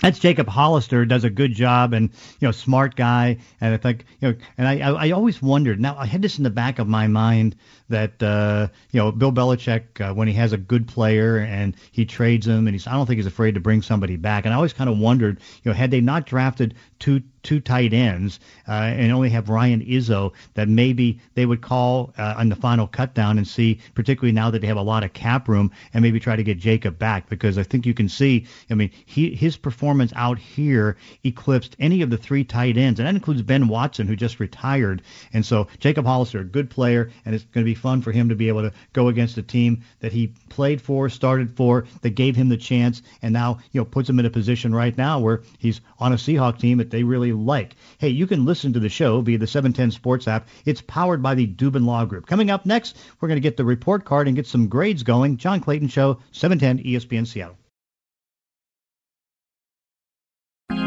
That's 0.00 0.18
Jacob 0.18 0.48
Hollister 0.48 1.04
does 1.04 1.24
a 1.24 1.30
good 1.30 1.54
job 1.54 1.92
and 1.92 2.10
you 2.40 2.48
know 2.48 2.52
smart 2.52 2.96
guy. 2.96 3.38
And 3.60 3.74
I 3.74 3.76
think 3.76 4.04
you 4.20 4.28
know 4.28 4.36
and 4.58 4.68
I 4.68 4.80
I, 4.80 5.06
I 5.06 5.10
always 5.12 5.40
wondered 5.40 5.80
now 5.80 5.96
I 5.96 6.06
had 6.06 6.20
this 6.20 6.38
in 6.38 6.44
the 6.44 6.50
back 6.50 6.78
of 6.78 6.88
my 6.88 7.06
mind 7.06 7.56
that 7.88 8.22
uh, 8.22 8.68
you 8.90 9.00
know 9.00 9.12
Bill 9.12 9.32
Belichick 9.32 10.00
uh, 10.00 10.12
when 10.12 10.28
he 10.28 10.34
has 10.34 10.52
a 10.52 10.58
good 10.58 10.88
player 10.88 11.38
and 11.38 11.76
he 11.92 12.04
trades 12.04 12.46
him 12.46 12.66
and 12.66 12.74
he's 12.74 12.86
I 12.86 12.92
don't 12.92 13.06
think 13.06 13.18
he's 13.18 13.26
afraid 13.26 13.54
to 13.54 13.60
bring 13.60 13.82
somebody 13.82 14.16
back. 14.16 14.44
And 14.44 14.52
I 14.52 14.56
always 14.56 14.72
kind 14.72 14.90
of 14.90 14.98
wondered 14.98 15.40
you 15.62 15.70
know 15.70 15.74
had 15.76 15.90
they 15.90 16.00
not 16.00 16.26
drafted 16.26 16.74
two 16.98 17.22
two 17.44 17.60
tight 17.60 17.92
ends 17.92 18.40
uh, 18.66 18.72
and 18.72 19.12
only 19.12 19.30
have 19.30 19.48
Ryan 19.48 19.84
Izzo, 19.84 20.32
that 20.54 20.68
maybe 20.68 21.20
they 21.34 21.46
would 21.46 21.60
call 21.60 22.12
uh, 22.18 22.34
on 22.36 22.48
the 22.48 22.56
final 22.56 22.88
cutdown 22.88 23.36
and 23.36 23.46
see, 23.46 23.78
particularly 23.94 24.32
now 24.32 24.50
that 24.50 24.60
they 24.60 24.66
have 24.66 24.76
a 24.76 24.82
lot 24.82 25.04
of 25.04 25.12
cap 25.12 25.48
room, 25.48 25.70
and 25.92 26.02
maybe 26.02 26.18
try 26.18 26.34
to 26.34 26.42
get 26.42 26.58
Jacob 26.58 26.98
back 26.98 27.28
because 27.28 27.58
I 27.58 27.62
think 27.62 27.86
you 27.86 27.94
can 27.94 28.08
see. 28.08 28.46
I 28.70 28.74
mean, 28.74 28.90
he, 29.06 29.34
his 29.34 29.56
performance 29.56 30.12
out 30.16 30.38
here 30.38 30.96
eclipsed 31.22 31.76
any 31.78 32.02
of 32.02 32.10
the 32.10 32.16
three 32.16 32.44
tight 32.44 32.76
ends, 32.76 32.98
and 32.98 33.06
that 33.06 33.14
includes 33.14 33.42
Ben 33.42 33.68
Watson, 33.68 34.06
who 34.08 34.16
just 34.16 34.40
retired. 34.40 35.02
And 35.32 35.44
so 35.44 35.68
Jacob 35.78 36.06
Hollister, 36.06 36.40
a 36.40 36.44
good 36.44 36.70
player, 36.70 37.10
and 37.24 37.34
it's 37.34 37.44
going 37.44 37.64
to 37.64 37.70
be 37.70 37.74
fun 37.74 38.00
for 38.00 38.10
him 38.10 38.30
to 38.30 38.34
be 38.34 38.48
able 38.48 38.62
to 38.62 38.72
go 38.92 39.08
against 39.08 39.38
a 39.38 39.42
team 39.42 39.82
that 40.00 40.12
he 40.12 40.32
played 40.48 40.80
for, 40.80 41.08
started 41.08 41.54
for, 41.56 41.86
that 42.00 42.10
gave 42.10 42.34
him 42.34 42.48
the 42.48 42.56
chance, 42.56 43.02
and 43.22 43.32
now 43.32 43.58
you 43.72 43.80
know 43.80 43.84
puts 43.84 44.08
him 44.08 44.18
in 44.18 44.26
a 44.26 44.30
position 44.30 44.74
right 44.74 44.96
now 44.96 45.18
where 45.18 45.42
he's 45.58 45.80
on 45.98 46.12
a 46.12 46.16
Seahawk 46.16 46.58
team 46.58 46.78
that 46.78 46.90
they 46.90 47.02
really 47.02 47.33
like. 47.34 47.76
Hey, 47.98 48.08
you 48.08 48.26
can 48.26 48.44
listen 48.44 48.72
to 48.72 48.80
the 48.80 48.88
show 48.88 49.20
via 49.20 49.38
the 49.38 49.46
710 49.46 49.90
Sports 49.90 50.28
app. 50.28 50.48
It's 50.64 50.80
powered 50.80 51.22
by 51.22 51.34
the 51.34 51.46
Dubin 51.46 51.84
Law 51.84 52.04
Group. 52.04 52.26
Coming 52.26 52.50
up 52.50 52.66
next, 52.66 52.96
we're 53.20 53.28
going 53.28 53.36
to 53.36 53.40
get 53.40 53.56
the 53.56 53.64
report 53.64 54.04
card 54.04 54.26
and 54.26 54.36
get 54.36 54.46
some 54.46 54.68
grades 54.68 55.02
going. 55.02 55.36
John 55.36 55.60
Clayton 55.60 55.88
Show, 55.88 56.20
710 56.32 56.84
ESPN 56.84 57.26
Seattle. 57.26 57.56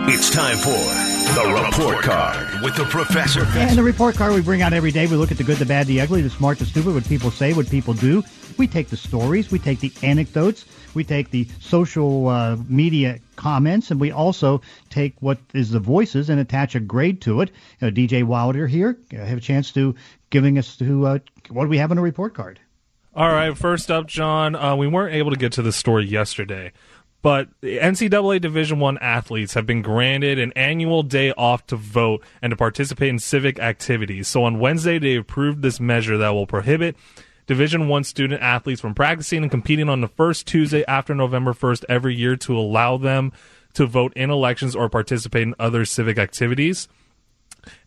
It's 0.10 0.30
time 0.30 0.58
for 0.58 0.72
the 1.34 1.64
report 1.66 2.04
card 2.04 2.64
with 2.64 2.76
the 2.76 2.86
professor. 2.86 3.46
And 3.56 3.78
the 3.78 3.84
report 3.84 4.16
card 4.16 4.34
we 4.34 4.42
bring 4.42 4.62
out 4.62 4.72
every 4.72 4.92
day. 4.92 5.06
We 5.06 5.18
look 5.18 5.32
at 5.32 5.38
the 5.38 5.44
good, 5.44 5.58
the 5.58 5.66
bad, 5.66 5.86
the 5.88 6.00
ugly, 6.00 6.22
the 6.22 6.30
smart, 6.30 6.60
the 6.60 6.66
stupid, 6.66 6.94
what 6.94 7.08
people 7.08 7.30
say, 7.30 7.54
what 7.54 7.70
people 7.70 7.94
do. 7.94 8.24
We 8.58 8.68
take 8.68 8.88
the 8.88 8.98
stories, 8.98 9.52
we 9.52 9.60
take 9.60 9.82
the 9.82 9.92
anecdotes, 10.02 10.66
we 10.98 11.04
take 11.06 11.30
the 11.30 11.48
social 11.62 12.28
uh, 12.28 12.58
media 12.68 13.20
comments 13.38 13.92
and 13.92 14.02
we 14.02 14.12
also 14.12 14.62
take 14.90 15.14
what 15.22 15.38
is 15.54 15.70
the 15.70 15.80
voices 15.80 16.30
and 16.30 16.40
attach 16.40 16.76
a 16.76 16.80
grade 16.80 17.22
to 17.22 17.40
it. 17.42 17.52
Uh, 17.82 17.86
DJ 17.86 18.24
Wilder 18.24 18.68
here, 18.68 18.98
I 19.14 19.18
have 19.18 19.38
a 19.38 19.42
chance 19.42 19.72
to 19.74 19.96
giving 20.32 20.58
us 20.58 20.76
to 20.78 21.06
uh, 21.06 21.20
what 21.50 21.64
do 21.64 21.70
we 21.70 21.78
have 21.78 21.92
on 21.92 21.98
a 21.98 22.02
report 22.02 22.34
card? 22.34 22.60
All 23.16 23.32
right, 23.32 23.58
first 23.58 23.90
up, 23.90 24.08
John, 24.08 24.56
uh, 24.56 24.76
we 24.76 24.88
weren't 24.88 25.16
able 25.16 25.32
to 25.32 25.38
get 25.38 25.54
to 25.54 25.62
the 25.62 25.72
story 25.72 26.06
yesterday, 26.06 26.72
but 27.22 27.50
NCAA 27.62 28.42
Division 28.42 28.80
One 28.80 28.98
athletes 28.98 29.54
have 29.54 29.66
been 29.66 29.82
granted 29.82 30.40
an 30.40 30.52
annual 30.56 31.04
day 31.04 31.32
off 31.32 31.66
to 31.68 31.76
vote 31.76 32.24
and 32.42 32.52
to 32.52 32.58
participate 32.58 33.10
in 33.10 33.20
civic 33.20 33.60
activities. 33.60 34.28
So 34.28 34.44
on 34.44 34.60
Wednesday, 34.60 35.00
they 35.00 35.16
approved 35.16 35.62
this 35.62 35.80
measure 35.80 36.18
that 36.18 36.30
will 36.30 36.48
prohibit 36.48 36.96
Division 37.48 37.88
One 37.88 38.04
student 38.04 38.42
athletes 38.42 38.82
from 38.82 38.94
practicing 38.94 39.42
and 39.42 39.50
competing 39.50 39.88
on 39.88 40.02
the 40.02 40.10
first 40.10 40.46
Tuesday 40.46 40.86
after 40.86 41.16
November 41.16 41.54
1st 41.54 41.86
every 41.88 42.14
year 42.14 42.36
to 42.36 42.58
allow 42.58 42.98
them 42.98 43.32
to 43.74 43.86
vote 43.86 44.14
in 44.16 44.30
elections 44.30 44.76
or 44.76 44.90
participate 44.90 45.44
in 45.44 45.56
other 45.58 45.86
civic 45.86 46.18
activities. 46.18 46.90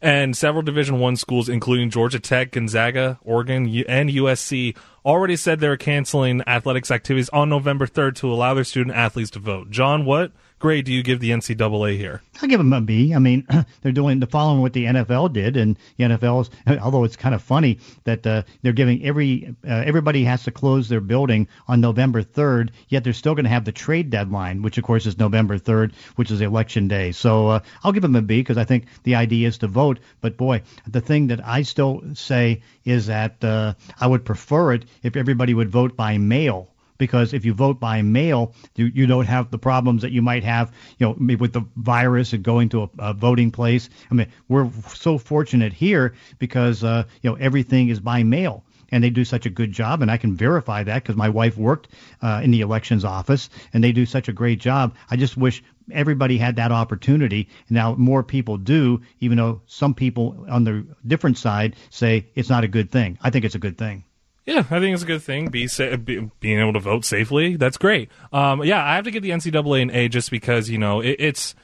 And 0.01 0.37
several 0.37 0.63
division 0.63 0.99
one 0.99 1.17
schools 1.17 1.49
including 1.49 1.89
georgia 1.89 2.21
tech 2.21 2.51
gonzaga 2.51 3.19
oregon 3.23 3.65
and 3.89 4.11
usc 4.11 4.77
already 5.07 5.37
said 5.37 5.59
they're 5.59 5.79
canceling 5.79 6.43
athletics 6.47 6.91
activities 6.91 7.31
on 7.31 7.49
november 7.49 7.87
3rd 7.87 8.17
to 8.17 8.31
allow 8.31 8.53
their 8.53 8.65
student 8.65 8.95
athletes 8.95 9.31
to 9.31 9.39
vote. 9.39 9.71
John 9.71 10.05
what 10.05 10.33
grade 10.61 10.85
do 10.85 10.93
you 10.93 11.03
give 11.03 11.19
the 11.21 11.31
NCAA 11.31 11.97
here? 11.97 12.23
I'll 12.41 12.49
give 12.49 12.59
them 12.61 12.73
a 12.73 12.81
B. 12.81 13.15
I 13.15 13.19
mean, 13.19 13.47
they're 13.83 13.93
doing 13.93 14.21
the 14.21 14.27
following 14.27 14.61
what 14.61 14.75
the 14.75 14.85
NFL 14.85 15.33
did, 15.33 15.57
and 15.57 15.77
the 15.97 16.05
NFL 16.05 16.43
is, 16.43 16.79
although 16.83 17.05
it's 17.05 17.17
kind 17.17 17.35
of 17.35 17.43
funny 17.43 17.79
that 18.05 18.27
uh, 18.27 18.43
they're 18.63 18.75
giving 18.75 19.05
every 19.05 19.57
uh, 19.67 19.83
everybody 19.85 20.23
has 20.25 20.45
to 20.45 20.51
close 20.51 20.89
their 20.89 21.01
building 21.01 21.49
on 21.67 21.81
November 21.81 22.23
3rd, 22.23 22.71
yet 22.89 23.03
they're 23.03 23.13
still 23.15 23.35
going 23.35 23.45
to 23.45 23.51
have 23.51 23.65
the 23.65 23.73
trade 23.73 24.11
deadline, 24.11 24.63
which 24.63 24.79
of 24.79 24.85
course 24.85 25.07
is 25.07 25.19
November 25.19 25.59
3rd, 25.59 25.95
which 26.17 26.31
is 26.31 26.41
election 26.41 26.87
day. 26.89 27.11
So 27.11 27.49
uh, 27.49 27.61
I'll 27.83 27.93
give 27.93 28.03
them 28.03 28.17
a 28.17 28.23
B 28.23 28.41
because 28.41 28.59
I 28.59 28.65
think 28.65 28.85
the 29.03 29.17
idea 29.17 29.49
is 29.49 29.59
to 29.59 29.67
vote. 29.67 29.99
But 30.21 30.37
boy, 30.37 30.63
the 30.87 31.01
thing 31.01 31.29
that 31.29 31.45
I 31.45 31.63
still 31.63 32.03
say 32.15 32.63
is 32.85 33.07
that 33.07 33.43
uh, 33.43 33.75
I 33.99 34.07
would 34.07 34.27
prefer 34.27 34.75
it 34.75 34.85
if 35.03 35.17
everybody 35.17 35.55
would 35.55 35.71
vote 35.71 35.97
by 35.97 36.19
mail 36.19 36.69
because 37.01 37.33
if 37.33 37.45
you 37.45 37.53
vote 37.53 37.81
by 37.81 38.03
mail, 38.03 38.55
you, 38.77 38.87
you 38.95 39.07
don't 39.09 39.25
have 39.25 39.51
the 39.51 39.59
problems 39.59 40.03
that 40.03 40.13
you 40.13 40.23
might 40.23 40.45
have, 40.45 40.73
you 40.99 41.07
know, 41.07 41.37
with 41.37 41.53
the 41.53 41.65
virus 41.75 42.33
and 42.33 42.45
going 42.45 42.69
to 42.69 42.83
a, 42.83 42.91
a 42.99 43.15
voting 43.15 43.51
place. 43.51 43.91
I 44.11 44.15
mean, 44.15 44.29
we're 44.49 44.71
so 44.95 45.19
fortunate 45.19 45.73
here 45.73 46.15
because, 46.39 46.85
uh, 46.85 47.05
you 47.23 47.31
know, 47.31 47.37
everything 47.37 47.89
is 47.89 47.99
by 47.99 48.23
mail 48.23 48.63
and 48.93 49.03
they 49.03 49.11
do 49.11 49.25
such 49.25 49.47
a 49.47 49.51
good 49.51 49.73
job, 49.73 50.03
and 50.03 50.11
I 50.11 50.17
can 50.17 50.35
verify 50.35 50.83
that 50.83 51.03
because 51.03 51.17
my 51.17 51.29
wife 51.29 51.57
worked 51.57 51.89
uh, 52.23 52.41
in 52.43 52.51
the 52.51 52.61
elections 52.61 53.05
office, 53.05 53.49
and 53.73 53.85
they 53.85 53.93
do 53.93 54.05
such 54.05 54.29
a 54.29 54.33
great 54.33 54.59
job. 54.59 54.97
I 55.09 55.17
just 55.17 55.37
wish 55.37 55.63
everybody 55.93 56.39
had 56.39 56.57
that 56.57 56.73
opportunity. 56.73 57.49
Now 57.69 57.95
more 57.95 58.25
people 58.25 58.57
do, 58.57 59.01
even 59.21 59.39
though 59.39 59.63
some 59.67 59.95
people 59.95 60.45
on 60.51 60.65
the 60.65 60.87
different 61.07 61.39
side 61.39 61.77
say 61.91 62.27
it's 62.35 62.49
not 62.49 62.65
a 62.65 62.69
good 62.69 62.91
thing. 62.91 63.17
I 63.23 63.31
think 63.31 63.45
it's 63.45 63.55
a 63.55 63.61
good 63.61 63.79
thing. 63.79 64.05
Yeah, 64.47 64.61
I 64.71 64.81
think 64.81 64.95
it's 64.95 65.03
a 65.03 65.07
good 65.07 65.23
thing. 65.23 65.49
Be, 65.49 65.69
sa- 65.69 65.97
be 65.97 66.31
being 66.41 66.59
able 66.59 66.73
to 66.73 66.81
vote 66.81 67.05
safely. 67.05 67.57
That's 67.57 67.77
great. 67.77 68.11
Um, 68.33 68.65
yeah, 68.65 68.85
I 68.85 68.97
have 68.97 69.05
to 69.05 69.11
get 69.11 69.23
the 69.23 69.31
NCAA 69.31 69.83
an 69.83 69.91
A 69.91 70.09
just 70.09 70.31
because 70.31 70.69
you 70.69 70.79
know 70.79 71.01
it, 71.01 71.17
it's 71.19 71.55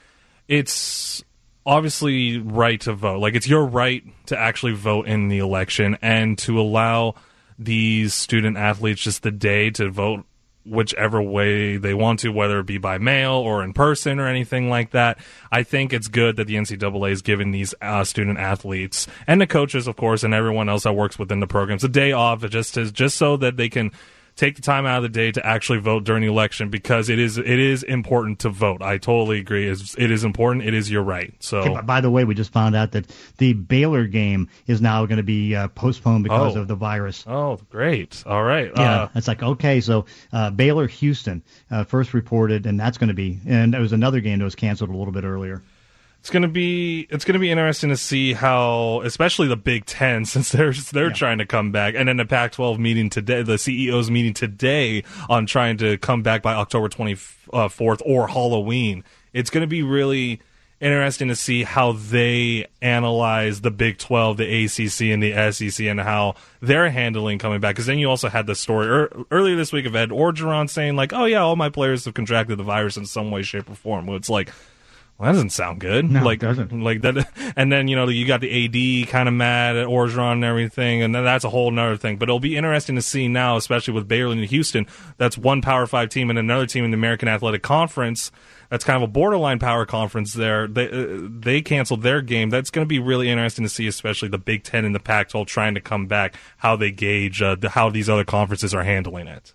it's 0.47 1.25
obviously 1.65 2.39
right 2.39 2.81
to 2.83 2.93
vote. 2.93 3.19
Like 3.19 3.35
it's 3.35 3.49
your 3.49 3.65
right 3.65 4.05
to 4.27 4.39
actually 4.39 4.73
vote 4.73 5.09
in 5.09 5.29
the 5.29 5.39
election 5.39 5.99
and 6.01 6.39
to 6.39 6.61
allow 6.61 7.15
these 7.59 8.15
student 8.15 8.57
athletes 8.57 9.03
just 9.03 9.23
the 9.23 9.31
day 9.33 9.71
to 9.71 9.91
vote 9.91 10.25
whichever 10.67 11.23
way 11.23 11.77
they 11.77 11.95
want 11.95 12.21
to, 12.21 12.31
whether 12.31 12.59
it 12.59 12.67
be 12.67 12.79
by 12.79 12.99
mail 12.99 13.33
or 13.33 13.63
in 13.63 13.73
person 13.73 14.19
or 14.19 14.27
anything 14.27 14.69
like 14.69 14.91
that. 14.91 15.19
I 15.51 15.63
think 15.63 15.93
it's 15.93 16.09
good 16.09 16.37
that 16.37 16.47
the 16.47 16.57
NCAA 16.57 17.11
is 17.11 17.23
giving 17.23 17.53
these 17.53 17.75
uh, 17.81 18.05
student 18.05 18.39
athletes 18.39 19.07
and 19.27 19.41
the 19.41 19.47
coaches, 19.47 19.87
of 19.87 19.97
course, 19.97 20.25
and 20.25 20.35
everyone 20.35 20.69
else 20.69 20.83
that 20.83 20.95
works 20.95 21.19
within 21.19 21.41
the 21.41 21.47
programs 21.47 21.85
a 21.85 21.89
day 21.89 22.13
off 22.13 22.47
just 22.49 22.75
to, 22.75 22.91
just 22.91 23.17
so 23.17 23.37
that 23.37 23.57
they 23.57 23.69
can 23.69 23.93
take 24.37 24.55
the 24.55 24.63
time 24.63 24.85
out 24.85 24.99
of 24.99 25.03
the 25.03 25.09
day 25.09 25.33
to 25.33 25.45
actually 25.45 25.79
vote 25.79 26.05
during 26.05 26.23
the 26.23 26.29
election 26.29 26.69
because 26.69 27.09
it 27.09 27.19
is 27.19 27.39
it 27.39 27.47
is 27.47 27.83
important 27.83 28.39
to 28.41 28.51
vote. 28.51 28.83
I 28.83 28.99
totally 28.99 29.39
agree. 29.39 29.67
It's, 29.67 29.97
it 29.99 30.11
is 30.11 30.25
important. 30.25 30.65
It 30.65 30.75
is 30.75 30.91
your 30.91 31.03
right. 31.03 31.35
So, 31.41 31.59
okay, 31.59 31.81
by 31.83 32.01
the 32.01 32.11
way, 32.11 32.25
we 32.25 32.35
just 32.35 32.53
found 32.53 32.77
out 32.77 32.93
that 32.93 33.07
the 33.39 33.55
Baylor 33.55 34.07
game 34.07 34.49
is 34.67 34.81
now 34.81 35.05
going 35.07 35.17
to 35.17 35.23
be 35.23 35.57
uh, 35.57 35.69
postponed 35.69 36.25
because 36.25 36.57
oh. 36.57 36.61
of 36.61 36.69
the 36.69 36.75
virus. 36.75 37.25
Oh, 37.27 37.59
great! 37.71 38.23
All 38.27 38.45
right. 38.45 38.71
Yeah, 38.77 39.03
uh, 39.03 39.09
it's 39.15 39.29
like 39.29 39.43
okay, 39.43 39.81
so 39.81 40.05
uh, 40.33 40.51
Baylor 40.51 40.87
Houston 40.87 41.43
uh, 41.71 41.85
first 41.85 42.15
reported, 42.15 42.67
and 42.67 42.79
that's 42.79 42.99
going 42.99 43.09
to 43.09 43.15
be, 43.15 43.41
and 43.47 43.73
there 43.73 43.81
was 43.81 43.93
another 43.93 44.21
game 44.21 44.39
that 44.39 44.45
was 44.45 44.55
canceled 44.55 44.91
a 44.91 44.97
little 44.97 45.13
bit 45.13 45.25
earlier 45.25 45.63
it's 46.27 46.33
gonna 46.33 46.49
be 46.49 47.07
it's 47.09 47.25
gonna 47.25 47.39
be 47.39 47.53
interesting 47.53 47.91
to 47.91 47.97
see 47.97 48.33
how, 48.33 49.01
especially 49.05 49.47
the 49.47 49.57
Big 49.57 49.87
Ten, 49.87 50.25
since 50.25 50.51
they're 50.51 50.73
they're 50.73 51.07
yeah. 51.07 51.13
trying 51.13 51.39
to 51.39 51.47
come 51.47 51.71
back, 51.71 51.95
and 51.97 52.09
then 52.09 52.17
the 52.17 52.25
Pac-12 52.25 52.81
meeting 52.81 53.09
today, 53.09 53.45
the 53.45 53.57
CEOs 53.57 54.11
meeting 54.11 54.35
today 54.35 55.05
on 55.29 55.47
trying 55.47 55.77
to 55.77 55.97
come 55.99 56.25
back 56.25 56.43
by 56.43 56.53
October 56.53 56.89
24th 56.89 58.03
or 58.05 58.27
Halloween. 58.27 59.05
It's 59.33 59.51
gonna 59.51 59.69
be 59.69 59.85
really 59.85 60.41
interesting 60.81 61.29
to 61.29 61.37
see 61.37 61.63
how 61.63 61.93
they 61.93 62.67
analyze 62.83 63.61
the 63.61 63.71
Big 63.71 63.97
12, 63.99 64.39
the 64.39 64.65
ACC, 64.65 65.13
and 65.13 65.23
the 65.23 65.53
SEC, 65.53 65.87
and 65.87 66.01
how 66.01 66.35
they're 66.61 66.91
handling 66.91 67.39
coming 67.39 67.61
back. 67.61 67.77
Because 67.77 67.87
then 67.87 68.01
you 68.01 68.11
also 68.11 68.29
had 68.29 68.49
the 68.49 68.57
story 68.57 68.89
er, 68.89 69.27
earlier 69.31 69.55
this 69.55 69.73
week 69.73 69.87
of 69.87 69.95
Ed 69.95 70.09
Orgeron 70.09 70.69
saying 70.69 70.97
like, 70.97 71.13
"Oh 71.13 71.27
yeah, 71.27 71.43
all 71.43 71.55
my 71.55 71.69
players 71.69 72.05
have 72.05 72.15
contracted 72.15 72.59
the 72.59 72.65
virus 72.65 72.97
in 72.97 73.07
some 73.07 73.31
way, 73.31 73.43
shape, 73.43 73.71
or 73.71 73.77
form." 73.77 74.07
Well, 74.07 74.17
it's 74.17 74.29
like 74.29 74.51
well, 75.19 75.29
that 75.29 75.33
doesn't 75.33 75.51
sound 75.51 75.81
good. 75.81 76.11
No, 76.11 76.23
like, 76.23 76.41
doesn't. 76.41 76.79
Like 76.79 77.01
that, 77.01 77.27
and 77.57 77.73
then 77.73 77.89
you 77.89 77.97
know 77.97 78.07
you 78.09 78.27
got 78.27 78.43
the 78.43 79.03
AD 79.03 79.09
kind 79.09 79.29
of 79.29 79.35
mad 79.35 79.77
at 79.77 79.87
Orgeron 79.87 80.33
and 80.33 80.45
everything, 80.45 81.03
and 81.03 81.15
that's 81.15 81.45
a 81.45 81.49
whole 81.49 81.77
other 81.79 81.97
thing. 81.97 82.19
But 82.19 82.29
it'll 82.29 82.39
be 82.39 82.57
interesting 82.57 82.97
to 82.97 83.03
see 83.03 83.27
now, 83.27 83.57
especially 83.57 83.95
with 83.95 84.07
Baylor 84.07 84.33
and 84.33 84.45
Houston. 84.45 84.87
That's 85.17 85.39
one 85.39 85.63
Power 85.63 85.87
Five 85.87 86.11
team 86.11 86.29
and 86.29 86.39
another 86.39 86.67
team 86.67 86.85
in 86.85 86.91
the 86.91 86.97
American 86.97 87.29
Athletic 87.29 87.63
Conference. 87.63 88.31
That's 88.69 88.85
kind 88.85 89.03
of 89.03 89.09
a 89.09 89.13
borderline 89.13 89.59
power 89.59 89.87
conference. 89.87 90.35
There, 90.35 90.67
they 90.67 90.91
uh, 90.91 91.19
they 91.21 91.63
canceled 91.63 92.03
their 92.03 92.21
game. 92.21 92.51
That's 92.51 92.71
going 92.71 92.85
to 92.85 92.89
be 92.89 92.99
really 92.99 93.31
interesting 93.31 93.65
to 93.65 93.69
see, 93.71 93.87
especially 93.87 94.29
the 94.29 94.39
Big 94.39 94.65
Ten 94.65 94.85
and 94.85 94.95
the 94.95 95.01
Pac-12 95.01 95.47
trying 95.47 95.75
to 95.75 95.81
come 95.81 96.07
back. 96.07 96.37
How 96.59 96.77
they 96.77 96.91
gauge 96.91 97.41
uh, 97.41 97.55
the, 97.55 97.71
how 97.71 97.89
these 97.89 98.11
other 98.11 98.25
conferences 98.25 98.75
are 98.75 98.83
handling 98.83 99.29
it. 99.29 99.55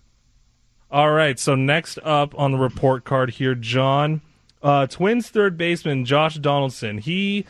All 0.90 1.12
right. 1.12 1.38
So 1.38 1.54
next 1.54 1.98
up 2.02 2.36
on 2.38 2.52
the 2.52 2.58
report 2.58 3.04
card 3.04 3.30
here, 3.30 3.54
John 3.54 4.22
uh, 4.62 4.86
Twins 4.86 5.28
third 5.28 5.56
baseman 5.56 6.04
Josh 6.04 6.36
Donaldson, 6.36 6.98
he 6.98 7.46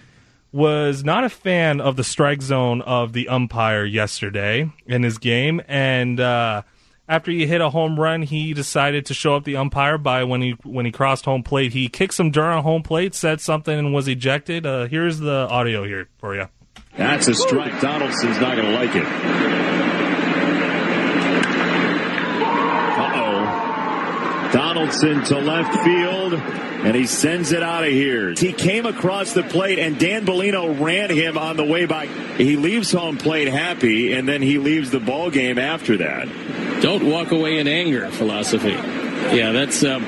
was 0.52 1.02
not 1.02 1.24
a 1.24 1.28
fan 1.28 1.80
of 1.80 1.96
the 1.96 2.04
strike 2.04 2.42
zone 2.42 2.82
of 2.82 3.12
the 3.12 3.28
umpire 3.28 3.84
yesterday 3.84 4.70
in 4.86 5.02
his 5.02 5.18
game, 5.18 5.62
and 5.66 6.20
uh, 6.20 6.62
after 7.08 7.30
he 7.30 7.46
hit 7.46 7.60
a 7.60 7.70
home 7.70 7.98
run, 7.98 8.22
he 8.22 8.54
decided 8.54 9.06
to 9.06 9.14
show 9.14 9.34
up 9.34 9.44
the 9.44 9.56
umpire 9.56 9.98
by 9.98 10.24
when 10.24 10.40
he 10.40 10.50
when 10.62 10.86
he 10.86 10.92
crossed 10.92 11.24
home 11.24 11.42
plate. 11.42 11.72
He 11.72 11.88
kicked 11.88 12.14
some 12.14 12.30
dirt 12.30 12.50
on 12.50 12.62
home 12.62 12.82
plate, 12.82 13.14
said 13.14 13.40
something, 13.40 13.76
and 13.76 13.92
was 13.92 14.08
ejected. 14.08 14.66
Uh, 14.66 14.86
here's 14.86 15.18
the 15.18 15.46
audio 15.50 15.84
here 15.84 16.08
for 16.18 16.34
you. 16.34 16.48
That's 16.96 17.28
a 17.28 17.34
strike. 17.34 17.80
Donaldson's 17.80 18.38
not 18.38 18.56
going 18.56 18.68
to 18.68 18.74
like 18.74 18.94
it. 18.94 19.81
Donaldson 24.52 25.24
to 25.24 25.38
left 25.38 25.82
field, 25.82 26.34
and 26.34 26.94
he 26.94 27.06
sends 27.06 27.52
it 27.52 27.62
out 27.62 27.84
of 27.84 27.90
here. 27.90 28.34
He 28.36 28.52
came 28.52 28.86
across 28.86 29.32
the 29.32 29.42
plate, 29.42 29.78
and 29.78 29.98
Dan 29.98 30.26
Bellino 30.26 30.78
ran 30.78 31.10
him 31.10 31.38
on 31.38 31.56
the 31.56 31.64
way 31.64 31.86
by. 31.86 32.06
He 32.06 32.56
leaves 32.56 32.92
home 32.92 33.16
plate 33.16 33.48
happy, 33.48 34.12
and 34.12 34.28
then 34.28 34.42
he 34.42 34.58
leaves 34.58 34.90
the 34.90 35.00
ball 35.00 35.30
game 35.30 35.58
after 35.58 35.96
that. 35.98 36.28
Don't 36.82 37.08
walk 37.08 37.30
away 37.30 37.58
in 37.58 37.66
anger 37.66 38.08
philosophy. 38.10 38.72
Yeah, 39.36 39.52
that's 39.52 39.82
um, 39.84 40.02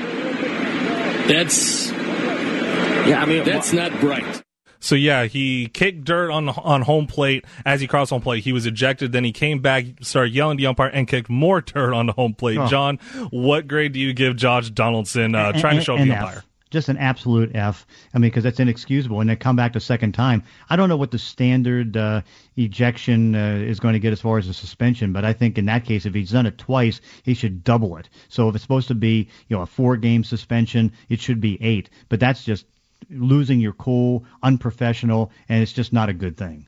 that's 1.27 1.89
yeah. 1.91 3.21
I 3.21 3.25
mean, 3.25 3.43
that's 3.43 3.73
not 3.73 3.99
bright. 3.99 4.44
So 4.79 4.95
yeah, 4.95 5.25
he 5.25 5.67
kicked 5.67 6.03
dirt 6.03 6.31
on 6.31 6.49
on 6.49 6.81
home 6.81 7.07
plate 7.07 7.45
as 7.65 7.81
he 7.81 7.87
crossed 7.87 8.11
home 8.11 8.21
plate. 8.21 8.43
He 8.43 8.53
was 8.53 8.65
ejected. 8.65 9.11
Then 9.11 9.23
he 9.23 9.31
came 9.31 9.59
back, 9.59 9.85
started 10.01 10.33
yelling 10.33 10.57
at 10.57 10.59
the 10.59 10.67
umpire, 10.67 10.89
and 10.89 11.07
kicked 11.07 11.29
more 11.29 11.61
dirt 11.61 11.93
on 11.93 12.07
the 12.07 12.13
home 12.13 12.33
plate. 12.33 12.57
Oh. 12.57 12.67
John, 12.67 12.97
what 13.29 13.67
grade 13.67 13.93
do 13.93 13.99
you 13.99 14.13
give 14.13 14.35
Josh 14.35 14.69
Donaldson 14.69 15.35
uh, 15.35 15.53
trying 15.53 15.77
to 15.77 15.83
show 15.83 15.97
the 15.97 16.11
umpire? 16.11 16.43
just 16.75 16.89
an 16.89 16.97
absolute 16.97 17.55
F. 17.55 17.87
I 18.13 18.17
mean, 18.17 18.29
because 18.29 18.43
that's 18.43 18.59
inexcusable. 18.59 19.21
And 19.21 19.29
then 19.29 19.37
come 19.37 19.55
back 19.55 19.73
the 19.73 19.79
second 19.79 20.11
time. 20.11 20.43
I 20.69 20.75
don't 20.75 20.89
know 20.89 20.97
what 20.97 21.11
the 21.11 21.17
standard 21.17 21.95
uh, 21.95 22.21
ejection 22.57 23.33
uh, 23.33 23.63
is 23.65 23.79
going 23.79 23.93
to 23.93 23.99
get 23.99 24.11
as 24.11 24.19
far 24.19 24.37
as 24.37 24.47
a 24.47 24.53
suspension, 24.53 25.13
but 25.13 25.23
I 25.23 25.33
think 25.33 25.57
in 25.57 25.65
that 25.65 25.85
case, 25.85 26.05
if 26.05 26.13
he's 26.13 26.31
done 26.31 26.45
it 26.45 26.57
twice, 26.57 26.99
he 27.23 27.33
should 27.33 27.63
double 27.63 27.97
it. 27.97 28.09
So 28.27 28.49
if 28.49 28.55
it's 28.55 28.63
supposed 28.63 28.89
to 28.89 28.95
be, 28.95 29.29
you 29.47 29.55
know, 29.55 29.61
a 29.63 29.65
four-game 29.65 30.23
suspension, 30.23 30.91
it 31.07 31.21
should 31.21 31.39
be 31.39 31.57
eight. 31.63 31.89
But 32.09 32.19
that's 32.19 32.43
just 32.43 32.65
losing 33.09 33.59
your 33.59 33.73
cool, 33.73 34.25
unprofessional, 34.43 35.31
and 35.49 35.61
it's 35.61 35.73
just 35.73 35.93
not 35.93 36.09
a 36.09 36.13
good 36.13 36.37
thing. 36.37 36.67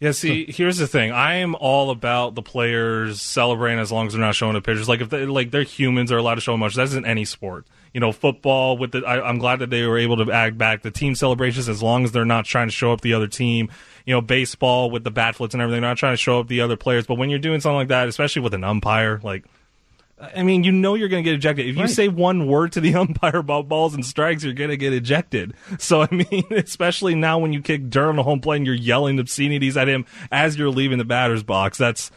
Yeah, 0.00 0.10
see, 0.10 0.44
here's 0.50 0.76
the 0.76 0.86
thing. 0.86 1.12
I 1.12 1.36
am 1.36 1.54
all 1.54 1.90
about 1.90 2.34
the 2.34 2.42
players 2.42 3.22
celebrating 3.22 3.78
as 3.78 3.90
long 3.90 4.06
as 4.06 4.12
they're 4.12 4.20
not 4.20 4.34
showing 4.34 4.52
the 4.52 4.60
pictures. 4.60 4.88
Like 4.88 5.00
if 5.00 5.08
they, 5.08 5.24
like 5.24 5.50
they're 5.50 5.62
humans, 5.62 6.10
they're 6.10 6.18
allowed 6.18 6.34
to 6.34 6.40
show 6.40 6.52
emotions. 6.52 6.76
That's 6.76 6.94
in 6.94 7.06
any 7.06 7.24
sport. 7.24 7.66
You 7.94 8.00
know, 8.00 8.12
football 8.12 8.76
with 8.76 8.92
the. 8.92 9.04
I, 9.06 9.26
I'm 9.26 9.38
glad 9.38 9.60
that 9.60 9.70
they 9.70 9.86
were 9.86 9.96
able 9.96 10.22
to 10.22 10.30
add 10.30 10.58
back 10.58 10.82
the 10.82 10.90
team 10.90 11.14
celebrations 11.14 11.68
as 11.68 11.82
long 11.82 12.04
as 12.04 12.12
they're 12.12 12.24
not 12.24 12.44
trying 12.44 12.68
to 12.68 12.72
show 12.72 12.92
up 12.92 13.00
the 13.00 13.14
other 13.14 13.28
team. 13.28 13.70
You 14.04 14.14
know, 14.14 14.20
baseball 14.20 14.90
with 14.90 15.04
the 15.04 15.10
bat 15.10 15.36
flips 15.36 15.54
and 15.54 15.62
everything, 15.62 15.80
they're 15.80 15.90
not 15.90 15.96
trying 15.96 16.12
to 16.12 16.20
show 16.20 16.40
up 16.40 16.48
the 16.48 16.60
other 16.60 16.76
players. 16.76 17.06
But 17.06 17.14
when 17.14 17.30
you're 17.30 17.38
doing 17.38 17.60
something 17.60 17.76
like 17.76 17.88
that, 17.88 18.08
especially 18.08 18.42
with 18.42 18.52
an 18.52 18.64
umpire, 18.64 19.20
like 19.22 19.46
I 20.20 20.42
mean, 20.44 20.62
you 20.64 20.70
know 20.72 20.94
you're 20.94 21.08
going 21.08 21.22
to 21.24 21.28
get 21.28 21.34
ejected. 21.36 21.66
If 21.66 21.74
you 21.76 21.82
Right. 21.82 21.90
say 21.90 22.08
one 22.08 22.46
word 22.46 22.72
to 22.72 22.80
the 22.80 22.94
umpire 23.00 23.38
about 23.38 23.68
balls 23.68 23.94
and 23.94 24.06
strikes, 24.06 24.44
you're 24.44 24.52
going 24.54 24.70
to 24.70 24.76
get 24.76 24.92
ejected. 24.92 25.54
So, 25.78 26.02
I 26.02 26.08
mean, 26.10 26.44
especially 26.52 27.14
now 27.14 27.38
when 27.38 27.52
you 27.52 27.60
kick 27.60 27.90
Durham 27.90 28.16
to 28.16 28.22
home 28.22 28.40
plate 28.40 28.58
and 28.58 28.66
you're 28.66 28.74
yelling 28.74 29.18
obscenities 29.18 29.76
at 29.76 29.88
him 29.88 30.06
as 30.30 30.56
you're 30.56 30.70
leaving 30.70 30.98
the 30.98 31.04
batter's 31.04 31.42
box, 31.42 31.76
that's, 31.78 32.10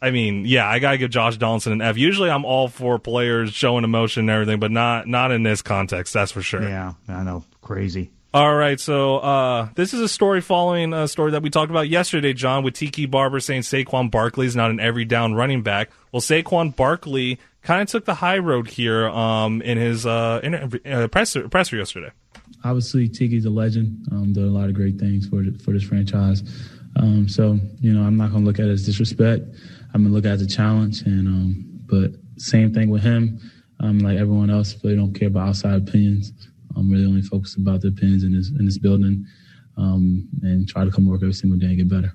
I 0.00 0.10
mean, 0.10 0.46
yeah, 0.46 0.66
I 0.66 0.78
got 0.78 0.92
to 0.92 0.98
give 0.98 1.10
Josh 1.10 1.36
Donaldson 1.36 1.72
an 1.74 1.82
F. 1.82 1.98
Usually 1.98 2.30
I'm 2.30 2.46
all 2.46 2.68
for 2.68 2.98
players 2.98 3.52
showing 3.52 3.84
emotion 3.84 4.20
and 4.22 4.30
everything, 4.30 4.58
but 4.58 4.70
not, 4.70 5.06
not 5.06 5.30
in 5.30 5.42
this 5.42 5.60
context, 5.60 6.14
that's 6.14 6.32
for 6.32 6.40
sure. 6.42 6.62
Yeah, 6.62 6.94
I 7.08 7.22
know, 7.22 7.44
crazy. 7.60 8.10
All 8.34 8.54
right, 8.54 8.80
so 8.80 9.18
uh, 9.18 9.68
this 9.74 9.92
is 9.92 10.00
a 10.00 10.08
story 10.08 10.40
following 10.40 10.94
a 10.94 11.06
story 11.06 11.32
that 11.32 11.42
we 11.42 11.50
talked 11.50 11.70
about 11.70 11.90
yesterday, 11.90 12.32
John, 12.32 12.64
with 12.64 12.72
Tiki 12.72 13.04
Barber 13.04 13.40
saying 13.40 13.60
Saquon 13.60 14.10
Barkley 14.10 14.46
is 14.46 14.56
not 14.56 14.70
an 14.70 14.80
every 14.80 15.04
down 15.04 15.34
running 15.34 15.62
back. 15.62 15.90
Well, 16.12 16.22
Saquon 16.22 16.74
Barkley 16.74 17.38
kind 17.60 17.82
of 17.82 17.88
took 17.88 18.06
the 18.06 18.14
high 18.14 18.38
road 18.38 18.68
here 18.68 19.06
um, 19.10 19.60
in 19.60 19.76
his 19.76 20.06
uh, 20.06 20.40
in, 20.42 20.54
uh, 20.54 21.08
presser, 21.08 21.46
presser 21.50 21.76
yesterday. 21.76 22.10
obviously 22.64 23.06
Tiki's 23.06 23.44
a 23.44 23.50
legend. 23.50 24.06
Um, 24.10 24.32
did 24.32 24.44
a 24.44 24.46
lot 24.46 24.70
of 24.70 24.74
great 24.74 24.98
things 24.98 25.28
for 25.28 25.44
for 25.62 25.72
this 25.72 25.82
franchise. 25.82 26.42
Um, 26.96 27.28
so 27.28 27.58
you 27.80 27.92
know, 27.92 28.02
I'm 28.02 28.16
not 28.16 28.32
gonna 28.32 28.46
look 28.46 28.58
at 28.58 28.64
it 28.64 28.70
as 28.70 28.86
disrespect. 28.86 29.42
I'm 29.92 30.04
gonna 30.04 30.14
look 30.14 30.24
at 30.24 30.30
it 30.30 30.34
as 30.34 30.42
a 30.42 30.46
challenge. 30.46 31.02
And 31.02 31.28
um, 31.28 31.80
but 31.84 32.12
same 32.38 32.72
thing 32.72 32.88
with 32.88 33.02
him. 33.02 33.40
Um, 33.80 33.98
like 33.98 34.16
everyone 34.16 34.48
else, 34.48 34.74
really 34.82 34.96
don't 34.96 35.12
care 35.12 35.28
about 35.28 35.48
outside 35.48 35.74
opinions. 35.86 36.32
I'm 36.76 36.90
really 36.90 37.06
only 37.06 37.22
focused 37.22 37.56
about 37.56 37.80
the 37.80 37.92
pins 37.92 38.24
in 38.24 38.34
this 38.34 38.50
in 38.50 38.64
this 38.64 38.78
building, 38.78 39.26
um, 39.76 40.28
and 40.42 40.68
try 40.68 40.84
to 40.84 40.90
come 40.90 41.06
work 41.06 41.22
every 41.22 41.34
single 41.34 41.58
day 41.58 41.66
and 41.66 41.76
get 41.76 41.88
better. 41.88 42.14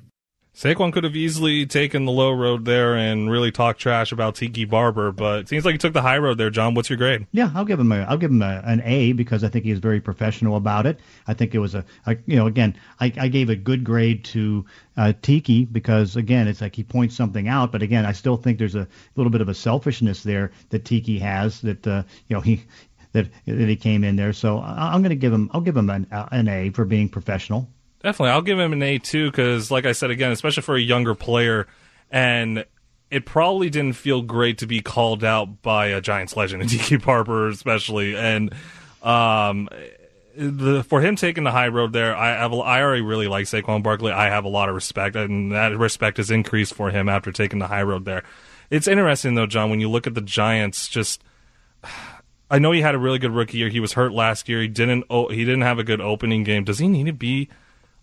Saquon 0.58 0.92
could 0.92 1.04
have 1.04 1.16
easily 1.16 1.68
taken 1.68 2.06
the 2.06 2.12
low 2.12 2.32
road 2.32 2.66
there 2.66 2.96
and 2.96 3.30
really 3.30 3.52
talked 3.52 3.80
trash 3.80 4.12
about 4.12 4.34
Tiki 4.34 4.66
Barber, 4.66 5.12
but 5.12 5.42
it 5.42 5.50
seems 5.50 5.64
like 5.64 5.74
he 5.74 5.78
took 5.78 5.94
the 5.94 6.02
high 6.02 6.18
road 6.18 6.40
there. 6.40 6.50
John, 6.50 6.74
what's 6.74 6.90
your 6.90 6.98
grade? 6.98 7.28
Yeah, 7.32 7.52
I'll 7.54 7.64
give 7.64 7.80
him 7.80 7.92
a 7.92 7.98
I'll 7.98 8.18
give 8.18 8.32
him 8.32 8.42
a, 8.42 8.64
an 8.66 8.82
A 8.84 9.12
because 9.12 9.44
I 9.44 9.50
think 9.50 9.66
he 9.66 9.72
was 9.72 9.80
very 9.80 10.02
professional 10.02 10.56
about 10.56 10.88
it. 10.88 11.00
I 11.28 11.36
think 11.36 11.54
it 11.54 11.60
was 11.60 11.76
a, 11.76 11.86
a 12.08 12.18
you 12.26 12.38
know 12.38 12.48
again 12.48 12.76
I, 13.00 13.14
I 13.20 13.28
gave 13.28 13.52
a 13.52 13.56
good 13.56 13.84
grade 13.84 14.26
to 14.26 14.66
uh, 14.98 15.14
Tiki 15.22 15.66
because 15.66 16.16
again 16.16 16.48
it's 16.48 16.62
like 16.62 16.76
he 16.76 16.82
points 16.82 17.16
something 17.16 17.48
out, 17.48 17.72
but 17.72 17.84
again 17.84 18.08
I 18.08 18.14
still 18.14 18.36
think 18.36 18.58
there's 18.58 18.74
a 18.74 18.88
little 19.16 19.30
bit 19.30 19.42
of 19.42 19.50
a 19.50 19.54
selfishness 19.54 20.24
there 20.24 20.50
that 20.70 20.86
Tiki 20.86 21.20
has 21.20 21.62
that 21.62 21.86
uh, 21.86 22.02
you 22.30 22.34
know 22.36 22.42
he 22.42 22.64
that 23.18 23.30
that 23.46 23.68
he 23.68 23.76
came 23.76 24.04
in 24.04 24.16
there. 24.16 24.34
So 24.34 24.60
I, 24.60 24.94
I'm 24.94 25.02
going 25.02 25.10
to 25.10 25.16
give 25.16 25.34
him 25.34 25.50
I'll 25.54 25.62
give 25.62 25.76
him 25.76 25.90
an, 25.90 26.08
an 26.12 26.48
A 26.48 26.70
for 26.70 26.86
being 26.86 27.10
professional. 27.10 27.68
Definitely, 28.04 28.32
I'll 28.32 28.42
give 28.42 28.60
him 28.60 28.74
an 28.74 28.84
A 28.84 29.00
too 29.00 29.30
because, 29.30 29.72
like 29.72 29.86
I 29.86 29.92
said 29.92 30.12
again, 30.12 30.32
especially 30.32 30.64
for 30.64 30.76
a 30.76 30.82
younger 30.82 31.16
player, 31.16 31.68
and 32.12 32.64
it 33.10 33.26
probably 33.26 33.70
didn't 33.70 33.96
feel 33.96 34.22
great 34.22 34.60
to 34.60 34.68
be 34.68 34.82
called 34.82 35.24
out 35.24 35.62
by 35.62 35.88
a 35.88 36.02
Giants 36.02 36.36
legend, 36.36 36.70
Tiki 36.70 36.98
Barber 36.98 37.48
especially, 37.50 38.16
and 38.16 38.54
um, 39.02 39.68
the, 40.36 40.84
for 40.84 41.02
him 41.02 41.16
taking 41.16 41.44
the 41.44 41.52
high 41.52 41.70
road 41.70 41.94
there, 41.94 42.16
I 42.16 42.30
have, 42.30 42.54
I 42.54 42.82
already 42.82 43.02
really 43.02 43.28
like 43.28 43.46
Saquon 43.46 43.82
Barkley. 43.82 44.12
I 44.12 44.30
have 44.30 44.46
a 44.46 44.50
lot 44.50 44.70
of 44.70 44.76
respect, 44.76 45.16
and 45.16 45.52
that 45.52 45.76
respect 45.78 46.18
has 46.18 46.30
increased 46.30 46.74
for 46.76 46.92
him 46.92 47.10
after 47.10 47.32
taking 47.32 47.60
the 47.60 47.68
high 47.68 47.84
road 47.84 48.06
there. 48.06 48.24
It's 48.70 48.88
interesting 48.88 49.36
though, 49.36 49.48
John, 49.48 49.70
when 49.70 49.80
you 49.80 49.90
look 49.90 50.08
at 50.08 50.14
the 50.14 50.22
Giants, 50.22 50.88
just. 50.88 51.24
I 52.50 52.60
know 52.60 52.72
he 52.72 52.82
had 52.82 52.96
a 52.96 53.00
really 53.00 53.20
good 53.20 53.32
rookie 53.32 53.58
year. 53.58 53.70
He 53.70 53.80
was 53.80 53.94
hurt 53.94 54.14
last 54.14 54.48
year. 54.48 54.62
He 54.62 54.68
didn't. 54.68 55.04
Oh, 55.10 55.28
he 55.28 55.44
didn't 55.44 55.62
have 55.62 55.80
a 55.80 55.84
good 55.84 56.02
opening 56.02 56.44
game. 56.44 56.64
Does 56.64 56.80
he 56.80 56.88
need 56.88 57.08
to 57.08 57.14
be 57.14 57.50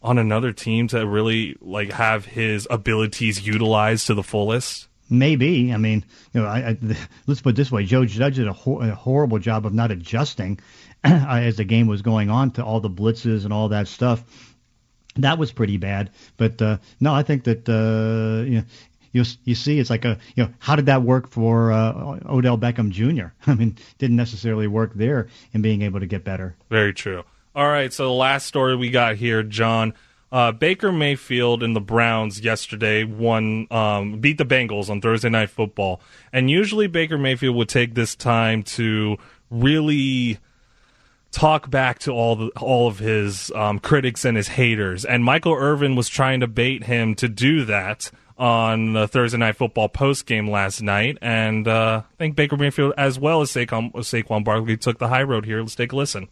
on 0.02 0.18
another 0.18 0.52
team 0.52 0.86
to 0.88 1.06
really 1.06 1.56
like 1.60 1.92
have 1.92 2.26
his 2.26 2.68
abilities 2.70 3.46
utilized 3.46 4.06
to 4.08 4.14
the 4.14 4.22
fullest? 4.22 4.88
Maybe. 5.08 5.72
I 5.72 5.76
mean, 5.78 6.04
you 6.32 6.42
know, 6.42 6.46
I, 6.46 6.70
I, 6.70 6.78
let's 7.26 7.40
put 7.40 7.50
it 7.50 7.56
this 7.56 7.72
way: 7.72 7.84
Joe 7.84 8.04
Judge 8.04 8.36
did 8.36 8.46
a, 8.46 8.52
hor- 8.52 8.84
a 8.84 8.94
horrible 8.94 9.38
job 9.38 9.64
of 9.64 9.72
not 9.72 9.90
adjusting 9.90 10.60
as 11.04 11.56
the 11.56 11.64
game 11.64 11.86
was 11.86 12.02
going 12.02 12.28
on 12.28 12.50
to 12.52 12.64
all 12.64 12.80
the 12.80 12.90
blitzes 12.90 13.44
and 13.44 13.52
all 13.52 13.70
that 13.70 13.88
stuff. 13.88 14.24
That 15.16 15.38
was 15.38 15.52
pretty 15.52 15.76
bad. 15.76 16.10
But 16.36 16.60
uh, 16.60 16.78
no, 17.00 17.14
I 17.14 17.22
think 17.22 17.44
that 17.44 17.68
uh, 17.68 18.44
you 18.44 18.58
know, 18.58 18.64
you 19.14 19.24
you 19.44 19.54
see, 19.54 19.78
it's 19.78 19.88
like 19.88 20.04
a 20.04 20.18
you 20.34 20.44
know, 20.44 20.50
how 20.58 20.76
did 20.76 20.86
that 20.86 21.02
work 21.02 21.30
for 21.30 21.72
uh, 21.72 22.18
Odell 22.26 22.58
Beckham 22.58 22.90
Jr.? 22.90 23.28
I 23.50 23.54
mean, 23.54 23.78
didn't 23.96 24.16
necessarily 24.16 24.66
work 24.66 24.92
there 24.94 25.28
in 25.52 25.62
being 25.62 25.82
able 25.82 26.00
to 26.00 26.06
get 26.06 26.24
better. 26.24 26.56
Very 26.68 26.92
true. 26.92 27.22
All 27.54 27.68
right, 27.68 27.92
so 27.92 28.04
the 28.04 28.10
last 28.10 28.46
story 28.46 28.76
we 28.76 28.90
got 28.90 29.16
here, 29.16 29.42
John. 29.42 29.94
Uh, 30.32 30.50
Baker 30.50 30.90
Mayfield 30.90 31.62
and 31.62 31.76
the 31.76 31.80
Browns 31.80 32.40
yesterday 32.40 33.04
won, 33.04 33.68
um, 33.70 34.18
beat 34.18 34.36
the 34.36 34.44
Bengals 34.44 34.90
on 34.90 35.00
Thursday 35.00 35.28
Night 35.28 35.48
Football, 35.48 36.00
and 36.32 36.50
usually 36.50 36.88
Baker 36.88 37.16
Mayfield 37.16 37.54
would 37.54 37.68
take 37.68 37.94
this 37.94 38.16
time 38.16 38.64
to 38.64 39.16
really 39.48 40.40
talk 41.30 41.70
back 41.70 42.00
to 42.00 42.10
all 42.10 42.34
the 42.34 42.48
all 42.60 42.88
of 42.88 42.98
his 42.98 43.52
um, 43.52 43.78
critics 43.78 44.24
and 44.24 44.36
his 44.36 44.48
haters. 44.48 45.04
And 45.04 45.22
Michael 45.22 45.54
Irvin 45.54 45.94
was 45.94 46.08
trying 46.08 46.40
to 46.40 46.48
bait 46.48 46.82
him 46.82 47.14
to 47.14 47.28
do 47.28 47.64
that 47.66 48.10
on 48.36 48.92
the 48.92 49.06
Thursday 49.06 49.38
Night 49.38 49.56
Football 49.56 49.88
post 49.88 50.26
game 50.26 50.50
last 50.50 50.82
night, 50.82 51.18
and 51.22 51.68
uh, 51.68 52.02
I 52.04 52.16
think 52.16 52.36
Baker 52.36 52.56
Mayfield 52.56 52.94
as 52.96 53.18
well 53.18 53.40
as 53.40 53.50
Saquon, 53.50 53.92
Saquon 53.92 54.44
Barkley 54.44 54.76
took 54.76 54.98
the 54.98 55.08
high 55.08 55.22
road 55.22 55.44
here. 55.44 55.60
Let's 55.60 55.74
take 55.74 55.92
a 55.92 55.96
listen. 55.96 56.28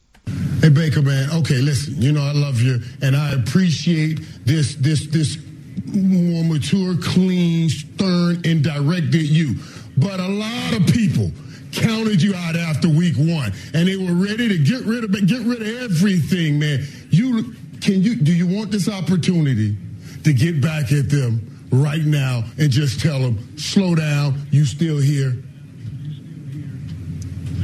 Hey 0.60 0.68
Baker, 0.68 1.02
man. 1.02 1.30
Okay, 1.30 1.58
listen. 1.58 2.00
You 2.00 2.12
know 2.12 2.22
I 2.22 2.32
love 2.32 2.60
you, 2.60 2.80
and 3.02 3.16
I 3.16 3.32
appreciate 3.32 4.20
this, 4.44 4.74
this, 4.76 5.06
this 5.08 5.38
more 5.86 6.44
mature, 6.44 6.96
clean, 7.02 7.68
stern, 7.68 8.42
and 8.44 8.62
directed 8.62 9.28
you. 9.28 9.56
But 9.96 10.20
a 10.20 10.28
lot 10.28 10.72
of 10.74 10.86
people 10.86 11.30
counted 11.72 12.22
you 12.22 12.34
out 12.34 12.56
after 12.56 12.88
week 12.88 13.16
one, 13.16 13.52
and 13.74 13.88
they 13.88 13.96
were 13.96 14.14
ready 14.14 14.48
to 14.48 14.58
get 14.58 14.82
rid 14.82 15.04
of 15.04 15.12
get 15.26 15.40
rid 15.40 15.62
of 15.62 15.82
everything, 15.82 16.58
man. 16.58 16.86
You 17.10 17.54
can 17.80 18.02
you 18.02 18.16
do 18.16 18.32
you 18.32 18.46
want 18.46 18.70
this 18.70 18.88
opportunity 18.88 19.76
to 20.24 20.32
get 20.32 20.60
back 20.60 20.92
at 20.92 21.10
them 21.10 21.51
right 21.72 22.02
now 22.04 22.44
and 22.58 22.70
just 22.70 23.00
tell 23.00 23.18
them, 23.18 23.56
slow 23.58 23.94
down, 23.94 24.40
you 24.50 24.64
still 24.64 24.98
here? 24.98 25.36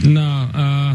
No, 0.04 0.20
uh, 0.22 0.94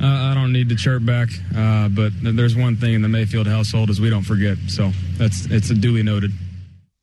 I 0.00 0.30
I 0.30 0.34
don't 0.34 0.52
need 0.52 0.68
to 0.70 0.74
chirp 0.76 1.04
back, 1.04 1.28
uh, 1.54 1.88
but 1.88 2.12
there's 2.22 2.56
one 2.56 2.76
thing 2.76 2.94
in 2.94 3.02
the 3.02 3.08
Mayfield 3.08 3.46
household 3.46 3.90
is 3.90 4.00
we 4.00 4.10
don't 4.10 4.22
forget. 4.24 4.56
So 4.68 4.90
that's 5.18 5.46
it's 5.46 5.70
a 5.70 5.74
duly 5.74 6.02
noted. 6.02 6.32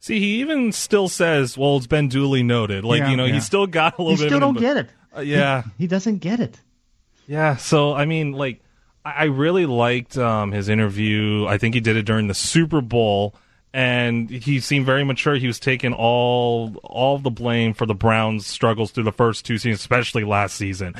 See, 0.02 0.20
he 0.20 0.40
even 0.40 0.72
still 0.72 1.08
says, 1.08 1.58
"Well, 1.58 1.78
it's 1.78 1.88
been 1.88 2.08
duly 2.10 2.42
noted." 2.42 2.84
Like 2.84 3.00
Yeah, 3.02 3.12
you 3.12 3.18
know, 3.18 3.26
yeah. 3.26 3.36
he 3.36 3.40
still 3.42 3.68
got 3.68 4.00
a 4.00 4.02
little 4.02 4.18
He 4.18 4.24
bit. 4.24 4.28
still 4.30 4.38
of 4.38 4.42
don't 4.42 4.58
an- 4.58 4.62
get 4.62 4.78
it. 4.78 4.90
Uh, 5.16 5.22
yeah, 5.22 5.64
He 5.78 5.88
doesn't 5.88 6.18
get 6.18 6.40
it. 6.40 6.60
yeah. 7.28 7.56
So 7.58 7.94
I 7.94 8.06
mean, 8.06 8.32
like, 8.34 8.62
I 9.06 9.12
I 9.12 9.24
really 9.26 9.66
liked 9.68 10.18
um, 10.18 10.52
his 10.52 10.68
interview. 10.68 11.46
I 11.48 11.58
think 11.60 11.76
he 11.76 11.82
did 11.82 11.96
it 11.96 12.04
during 12.04 12.28
the 12.28 12.34
Super 12.34 12.82
Bowl, 12.82 13.36
and 13.74 14.30
he 14.30 14.60
seemed 14.60 14.86
very 14.86 15.04
mature. 15.04 15.36
He 15.36 15.48
was 15.48 15.60
taking 15.60 15.94
all 15.94 16.76
all 16.84 17.18
the 17.20 17.30
blame 17.30 17.74
for 17.74 17.86
the 17.86 17.94
Browns' 17.96 18.46
struggles 18.48 18.92
through 18.92 19.04
the 19.06 19.12
first 19.12 19.46
two 19.46 19.58
seasons, 19.58 19.80
especially 19.82 20.24
last 20.24 20.56
season. 20.56 20.96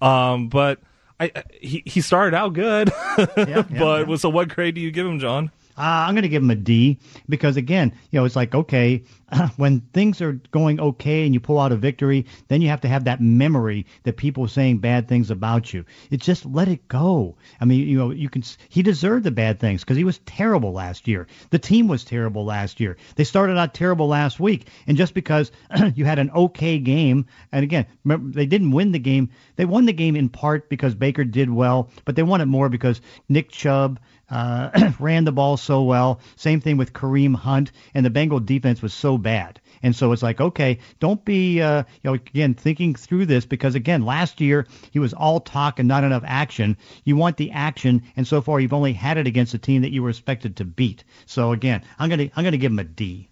Um, 0.00 0.48
but 0.48 0.78
I, 1.20 1.30
I- 1.34 1.42
he 1.60 1.82
he 1.86 2.00
started 2.00 2.36
out 2.36 2.52
good, 2.54 2.90
but 3.16 4.16
so 4.18 4.28
what 4.28 4.48
grade 4.48 4.74
do 4.74 4.80
you 4.80 4.90
give 4.90 5.06
him, 5.06 5.18
John? 5.18 5.50
Uh, 5.76 6.06
I'm 6.08 6.14
going 6.14 6.22
to 6.22 6.28
give 6.28 6.42
him 6.42 6.50
a 6.50 6.56
D 6.56 6.98
because 7.28 7.56
again, 7.56 7.92
you 8.10 8.18
know, 8.18 8.24
it's 8.24 8.34
like 8.36 8.54
okay, 8.54 9.02
when 9.56 9.80
things 9.92 10.20
are 10.20 10.40
going 10.50 10.80
okay 10.80 11.24
and 11.24 11.34
you 11.34 11.40
pull 11.40 11.58
out 11.58 11.72
a 11.72 11.76
victory, 11.76 12.26
then 12.48 12.62
you 12.62 12.68
have 12.68 12.80
to 12.80 12.88
have 12.88 13.04
that 13.04 13.20
memory 13.20 13.86
that 14.04 14.16
people 14.16 14.44
are 14.44 14.48
saying 14.48 14.78
bad 14.78 15.08
things 15.08 15.30
about 15.30 15.72
you. 15.72 15.84
It's 16.10 16.24
just 16.24 16.46
let 16.46 16.68
it 16.68 16.88
go. 16.88 17.36
I 17.60 17.64
mean, 17.64 17.86
you 17.86 17.98
know, 17.98 18.10
you 18.10 18.28
can. 18.28 18.42
He 18.68 18.82
deserved 18.82 19.24
the 19.24 19.30
bad 19.30 19.60
things 19.60 19.82
because 19.82 19.96
he 19.96 20.04
was 20.04 20.18
terrible 20.20 20.72
last 20.72 21.08
year. 21.08 21.26
The 21.50 21.58
team 21.58 21.88
was 21.88 22.04
terrible 22.04 22.44
last 22.44 22.80
year. 22.80 22.96
They 23.16 23.24
started 23.24 23.58
out 23.58 23.74
terrible 23.74 24.08
last 24.08 24.40
week, 24.40 24.68
and 24.86 24.96
just 24.96 25.14
because 25.14 25.52
you 25.94 26.04
had 26.04 26.18
an 26.18 26.30
okay 26.30 26.78
game, 26.78 27.26
and 27.52 27.62
again, 27.62 27.86
remember 28.04 28.34
they 28.34 28.46
didn't 28.46 28.70
win 28.70 28.92
the 28.92 28.98
game. 28.98 29.30
They 29.56 29.64
won 29.64 29.84
the 29.84 29.92
game 29.92 30.16
in 30.16 30.28
part 30.28 30.68
because 30.68 30.94
Baker 30.94 31.24
did 31.24 31.50
well, 31.50 31.90
but 32.04 32.16
they 32.16 32.22
won 32.22 32.40
it 32.40 32.46
more 32.46 32.68
because 32.68 33.00
Nick 33.28 33.50
Chubb 33.50 34.00
uh, 34.30 34.92
ran 35.00 35.24
the 35.24 35.32
ball 35.32 35.56
so 35.56 35.82
well. 35.82 36.20
Same 36.36 36.60
thing 36.60 36.76
with 36.76 36.92
Kareem 36.92 37.34
Hunt, 37.34 37.72
and 37.94 38.04
the 38.04 38.10
Bengal 38.10 38.40
defense 38.40 38.82
was 38.82 38.94
so 38.94 39.17
bad. 39.18 39.60
And 39.82 39.94
so 39.94 40.12
it's 40.12 40.22
like, 40.22 40.40
okay, 40.40 40.78
don't 40.98 41.24
be, 41.24 41.60
uh, 41.60 41.84
you 42.02 42.10
know, 42.10 42.14
again, 42.14 42.54
thinking 42.54 42.94
through 42.94 43.26
this 43.26 43.46
because 43.46 43.74
again, 43.74 44.04
last 44.04 44.40
year 44.40 44.66
he 44.90 44.98
was 44.98 45.12
all 45.12 45.40
talk 45.40 45.78
and 45.78 45.88
not 45.88 46.04
enough 46.04 46.24
action. 46.26 46.76
You 47.04 47.16
want 47.16 47.36
the 47.36 47.50
action, 47.50 48.02
and 48.16 48.26
so 48.26 48.40
far 48.40 48.60
you've 48.60 48.72
only 48.72 48.92
had 48.92 49.18
it 49.18 49.26
against 49.26 49.54
a 49.54 49.58
team 49.58 49.82
that 49.82 49.92
you 49.92 50.02
were 50.02 50.10
expected 50.10 50.56
to 50.56 50.64
beat. 50.64 51.04
So 51.26 51.52
again, 51.52 51.82
I'm 51.98 52.10
gonna 52.10 52.30
I'm 52.34 52.44
gonna 52.44 52.56
give 52.56 52.72
him 52.72 52.78
a 52.78 52.84
D. 52.84 53.28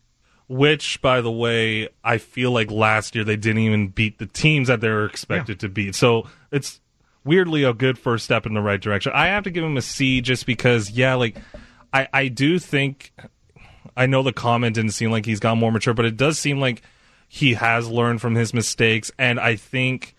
Which, 0.49 1.03
by 1.03 1.23
the 1.23 1.31
way, 1.31 1.89
I 2.05 2.19
feel 2.19 2.53
like 2.53 2.71
last 2.71 3.17
year 3.17 3.25
they 3.25 3.37
didn't 3.37 3.63
even 3.63 3.89
beat 3.89 4.19
the 4.19 4.27
teams 4.27 4.69
that 4.69 4.81
they 4.81 4.89
were 4.89 5.07
expected 5.07 5.57
yeah. 5.57 5.67
to 5.67 5.69
beat. 5.69 5.95
So 5.97 6.29
it's 6.53 6.81
weirdly 7.25 7.65
a 7.65 7.75
good 7.75 7.99
first 7.99 8.25
step 8.25 8.47
in 8.47 8.55
the 8.55 8.63
right 8.63 8.81
direction. 8.81 9.11
I 9.13 9.27
have 9.27 9.43
to 9.45 9.51
give 9.51 9.65
him 9.65 9.77
a 9.77 9.83
C 9.83 10.21
just 10.21 10.47
because, 10.47 10.91
yeah, 10.91 11.15
like 11.15 11.37
I 11.93 12.09
I 12.13 12.29
do 12.29 12.61
think 12.61 13.13
I 13.97 14.07
know 14.07 14.23
the 14.23 14.33
comment 14.33 14.75
didn't 14.75 14.93
seem 14.93 15.11
like 15.11 15.27
he's 15.27 15.43
more 15.43 15.73
mature, 15.73 15.95
but 15.95 16.05
it 16.05 16.17
does 16.17 16.39
seem 16.39 16.61
like 16.61 16.83
he 17.29 17.55
has 17.55 17.89
learned 17.89 18.21
from 18.21 18.35
his 18.35 18.53
mistakes. 18.53 19.11
And 19.19 19.41
I 19.41 19.57
think 19.57 20.15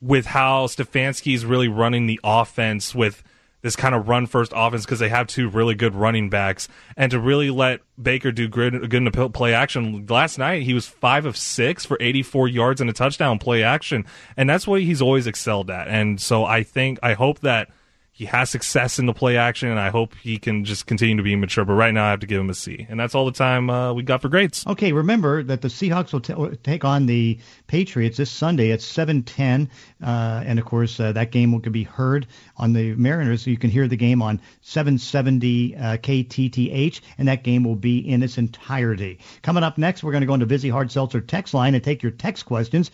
with 0.00 0.26
how 0.26 0.66
Stefanski's 0.66 1.44
really 1.44 1.68
running 1.68 2.06
the 2.06 2.20
offense 2.22 2.94
with 2.94 3.22
this 3.62 3.74
kind 3.74 3.96
of 3.96 4.06
run 4.06 4.26
first 4.26 4.52
offense 4.54 4.84
because 4.84 5.00
they 5.00 5.08
have 5.08 5.26
two 5.26 5.48
really 5.48 5.74
good 5.74 5.92
running 5.94 6.30
backs, 6.30 6.68
and 6.96 7.10
to 7.10 7.18
really 7.18 7.50
let 7.50 7.80
Baker 8.00 8.30
do 8.30 8.46
good, 8.46 8.88
good 8.88 8.94
in 8.94 9.32
play 9.32 9.54
action. 9.54 10.06
Last 10.06 10.38
night 10.38 10.62
he 10.62 10.72
was 10.72 10.86
five 10.86 11.26
of 11.26 11.36
six 11.36 11.84
for 11.84 11.96
84 12.00 12.46
yards 12.46 12.80
and 12.80 12.88
a 12.88 12.92
touchdown 12.92 13.40
play 13.40 13.64
action, 13.64 14.04
and 14.36 14.48
that's 14.48 14.68
what 14.68 14.82
he's 14.82 15.02
always 15.02 15.26
excelled 15.26 15.68
at. 15.68 15.88
And 15.88 16.20
so 16.20 16.44
I 16.44 16.62
think 16.62 17.00
I 17.02 17.14
hope 17.14 17.40
that 17.40 17.68
he 18.16 18.24
has 18.24 18.48
success 18.48 18.98
in 18.98 19.04
the 19.04 19.12
play 19.12 19.36
action, 19.36 19.68
and 19.68 19.78
I 19.78 19.90
hope 19.90 20.14
he 20.14 20.38
can 20.38 20.64
just 20.64 20.86
continue 20.86 21.18
to 21.18 21.22
be 21.22 21.36
mature. 21.36 21.66
But 21.66 21.74
right 21.74 21.92
now, 21.92 22.06
I 22.06 22.10
have 22.10 22.20
to 22.20 22.26
give 22.26 22.40
him 22.40 22.48
a 22.48 22.54
C, 22.54 22.86
and 22.88 22.98
that's 22.98 23.14
all 23.14 23.26
the 23.26 23.30
time 23.30 23.68
uh, 23.68 23.92
we 23.92 24.04
got 24.04 24.22
for 24.22 24.30
grades. 24.30 24.66
Okay, 24.66 24.92
remember 24.92 25.42
that 25.42 25.60
the 25.60 25.68
Seahawks 25.68 26.14
will 26.14 26.20
t- 26.20 26.56
take 26.62 26.82
on 26.82 27.04
the 27.04 27.38
Patriots 27.66 28.16
this 28.16 28.30
Sunday 28.30 28.72
at 28.72 28.80
7:10, 28.80 29.68
uh, 30.02 30.42
and 30.46 30.58
of 30.58 30.64
course 30.64 30.98
uh, 30.98 31.12
that 31.12 31.30
game 31.30 31.52
will 31.52 31.58
be 31.58 31.82
heard 31.82 32.26
on 32.56 32.72
the 32.72 32.94
Mariners, 32.94 33.42
so 33.42 33.50
you 33.50 33.58
can 33.58 33.68
hear 33.68 33.86
the 33.86 33.98
game 33.98 34.22
on 34.22 34.40
770 34.62 35.76
uh, 35.76 35.80
KTTH, 35.98 37.02
and 37.18 37.28
that 37.28 37.44
game 37.44 37.64
will 37.64 37.76
be 37.76 37.98
in 37.98 38.22
its 38.22 38.38
entirety. 38.38 39.18
Coming 39.42 39.62
up 39.62 39.76
next, 39.76 40.02
we're 40.02 40.12
going 40.12 40.22
to 40.22 40.26
go 40.26 40.32
into 40.32 40.46
Vizzy 40.46 40.70
Hard 40.70 40.90
Seltzer 40.90 41.20
text 41.20 41.52
line 41.52 41.74
and 41.74 41.84
take 41.84 42.02
your 42.02 42.12
text 42.12 42.46
questions. 42.46 42.90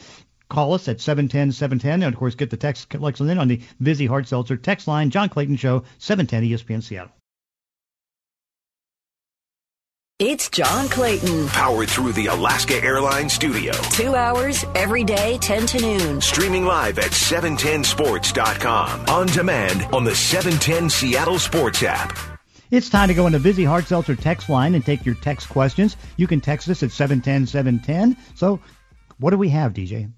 Call 0.53 0.75
us 0.75 0.87
at 0.87 0.99
710-710, 0.99 1.85
and 1.85 2.05
of 2.05 2.17
course 2.17 2.35
get 2.35 2.51
the 2.51 2.59
text 2.59 2.91
collection 2.91 3.31
in 3.31 3.39
on 3.39 3.49
the 3.49 3.63
Vizzy 3.81 4.05
Hard 4.05 4.29
Seltzer 4.29 4.59
text 4.59 4.87
line. 4.87 5.09
John 5.09 5.31
Clayton 5.31 5.57
Show, 5.57 5.85
710 5.97 6.43
ESPN 6.43 6.83
Seattle. 6.83 7.11
It's 10.19 10.51
John 10.51 10.91
Clayton. 10.91 11.49
Powered 11.49 11.89
through 11.89 12.13
the 12.13 12.27
Alaska 12.27 12.75
Airlines 12.75 13.33
studio. 13.33 13.73
Two 13.93 14.15
hours 14.15 14.67
every 14.75 15.05
day, 15.05 15.39
10 15.39 15.65
to 15.69 15.81
noon. 15.81 16.21
Streaming 16.21 16.67
live 16.67 16.99
at 16.99 17.13
710sports.com. 17.13 19.07
On 19.07 19.27
demand 19.29 19.95
on 19.95 20.05
the 20.05 20.15
710 20.15 20.91
Seattle 20.91 21.39
Sports 21.39 21.83
app. 21.83 22.15
It's 22.71 22.91
time 22.91 23.09
to 23.09 23.15
go 23.15 23.27
into 23.27 23.39
Vizzy 23.39 23.65
Hard 23.65 23.87
Seltzer 23.87 24.17
text 24.17 24.51
line 24.51 24.75
and 24.75 24.85
take 24.85 25.07
your 25.07 25.15
text 25.15 25.49
questions. 25.49 25.97
You 26.19 26.27
can 26.27 26.43
text 26.43 26.69
us 26.69 26.83
at 26.83 26.91
710-710. 26.91 28.19
So 28.35 28.61
what 29.17 29.31
do 29.31 29.39
we 29.39 29.49
have, 29.49 29.73
DJ? 29.73 30.13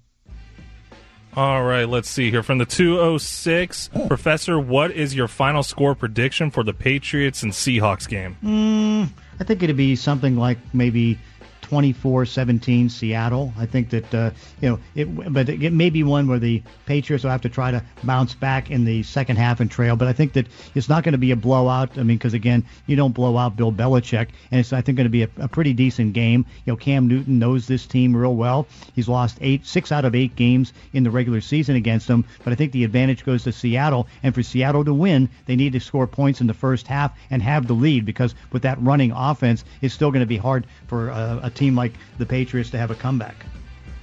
All 1.35 1.65
right, 1.65 1.83
let's 1.83 2.09
see 2.09 2.31
here 2.31 2.43
from 2.43 2.59
the 2.59 2.65
206. 2.65 3.89
Professor, 4.07 4.57
what 4.57 4.91
is 4.91 5.13
your 5.13 5.27
final 5.27 5.63
score 5.63 5.93
prediction 5.93 6.49
for 6.49 6.63
the 6.63 6.73
Patriots 6.73 7.43
and 7.43 7.51
Seahawks 7.51 8.07
game? 8.07 8.37
Mm, 8.41 9.09
I 9.37 9.43
think 9.43 9.61
it'd 9.61 9.75
be 9.75 9.97
something 9.97 10.37
like 10.37 10.57
maybe 10.73 11.19
24-17 11.65 12.91
Seattle. 12.91 13.51
I 13.57 13.65
think 13.65 13.89
that 13.89 14.13
uh, 14.13 14.31
you 14.61 14.69
know, 14.69 14.79
it, 14.93 15.33
but 15.33 15.49
it 15.49 15.73
may 15.73 15.89
be 15.89 16.03
one 16.03 16.27
where 16.27 16.39
the 16.39 16.61
Patriots 16.85 17.23
will 17.23 17.31
have 17.31 17.41
to 17.41 17.49
try 17.49 17.71
to 17.71 17.83
bounce 18.03 18.33
back 18.35 18.69
in 18.69 18.85
the 18.85 19.03
second 19.03 19.37
half 19.37 19.59
and 19.59 19.69
trail. 19.69 19.95
But 19.95 20.07
I 20.07 20.13
think 20.13 20.33
that 20.33 20.47
it's 20.75 20.89
not 20.89 21.03
going 21.03 21.13
to 21.13 21.17
be 21.17 21.31
a 21.31 21.35
blowout. 21.35 21.97
I 21.97 22.03
mean, 22.03 22.17
because 22.17 22.33
again, 22.33 22.63
you 22.85 22.95
don't 22.95 23.13
blow 23.13 23.37
out 23.37 23.55
Bill 23.55 23.71
Belichick, 23.71 24.29
and 24.51 24.59
it's 24.59 24.73
I 24.73 24.81
think 24.81 24.97
going 24.97 25.05
to 25.05 25.09
be 25.09 25.23
a, 25.23 25.29
a 25.37 25.47
pretty 25.47 25.73
decent 25.73 26.13
game. 26.13 26.45
You 26.65 26.73
know, 26.73 26.77
Cam 26.77 27.07
Newton 27.07 27.39
knows 27.39 27.67
this 27.67 27.85
team 27.87 28.15
real 28.15 28.35
well. 28.35 28.67
He's 28.93 29.07
lost 29.07 29.37
eight, 29.41 29.65
six 29.65 29.91
out 29.91 30.05
of 30.05 30.13
eight 30.13 30.35
games 30.35 30.71
in 30.93 31.03
the 31.03 31.11
regular 31.11 31.41
season 31.41 31.75
against 31.75 32.07
them. 32.07 32.25
But 32.43 32.53
I 32.53 32.55
think 32.55 32.71
the 32.71 32.83
advantage 32.83 33.25
goes 33.25 33.43
to 33.43 33.51
Seattle, 33.51 34.07
and 34.21 34.35
for 34.35 34.43
Seattle 34.43 34.85
to 34.85 34.93
win, 34.93 35.29
they 35.45 35.55
need 35.55 35.73
to 35.73 35.79
score 35.79 36.07
points 36.07 36.41
in 36.41 36.47
the 36.47 36.53
first 36.53 36.85
half 36.87 37.17
and 37.31 37.41
have 37.41 37.67
the 37.67 37.73
lead 37.73 38.05
because 38.05 38.35
with 38.51 38.61
that 38.61 38.81
running 38.81 39.11
offense, 39.11 39.65
it's 39.81 39.93
still 39.93 40.11
going 40.11 40.21
to 40.21 40.27
be 40.27 40.37
hard 40.37 40.67
for 40.87 41.09
uh, 41.09 41.39
a 41.41 41.49
team 41.55 41.75
like 41.75 41.93
the 42.17 42.25
Patriots 42.25 42.69
to 42.71 42.77
have 42.77 42.91
a 42.91 42.95
comeback. 42.95 43.45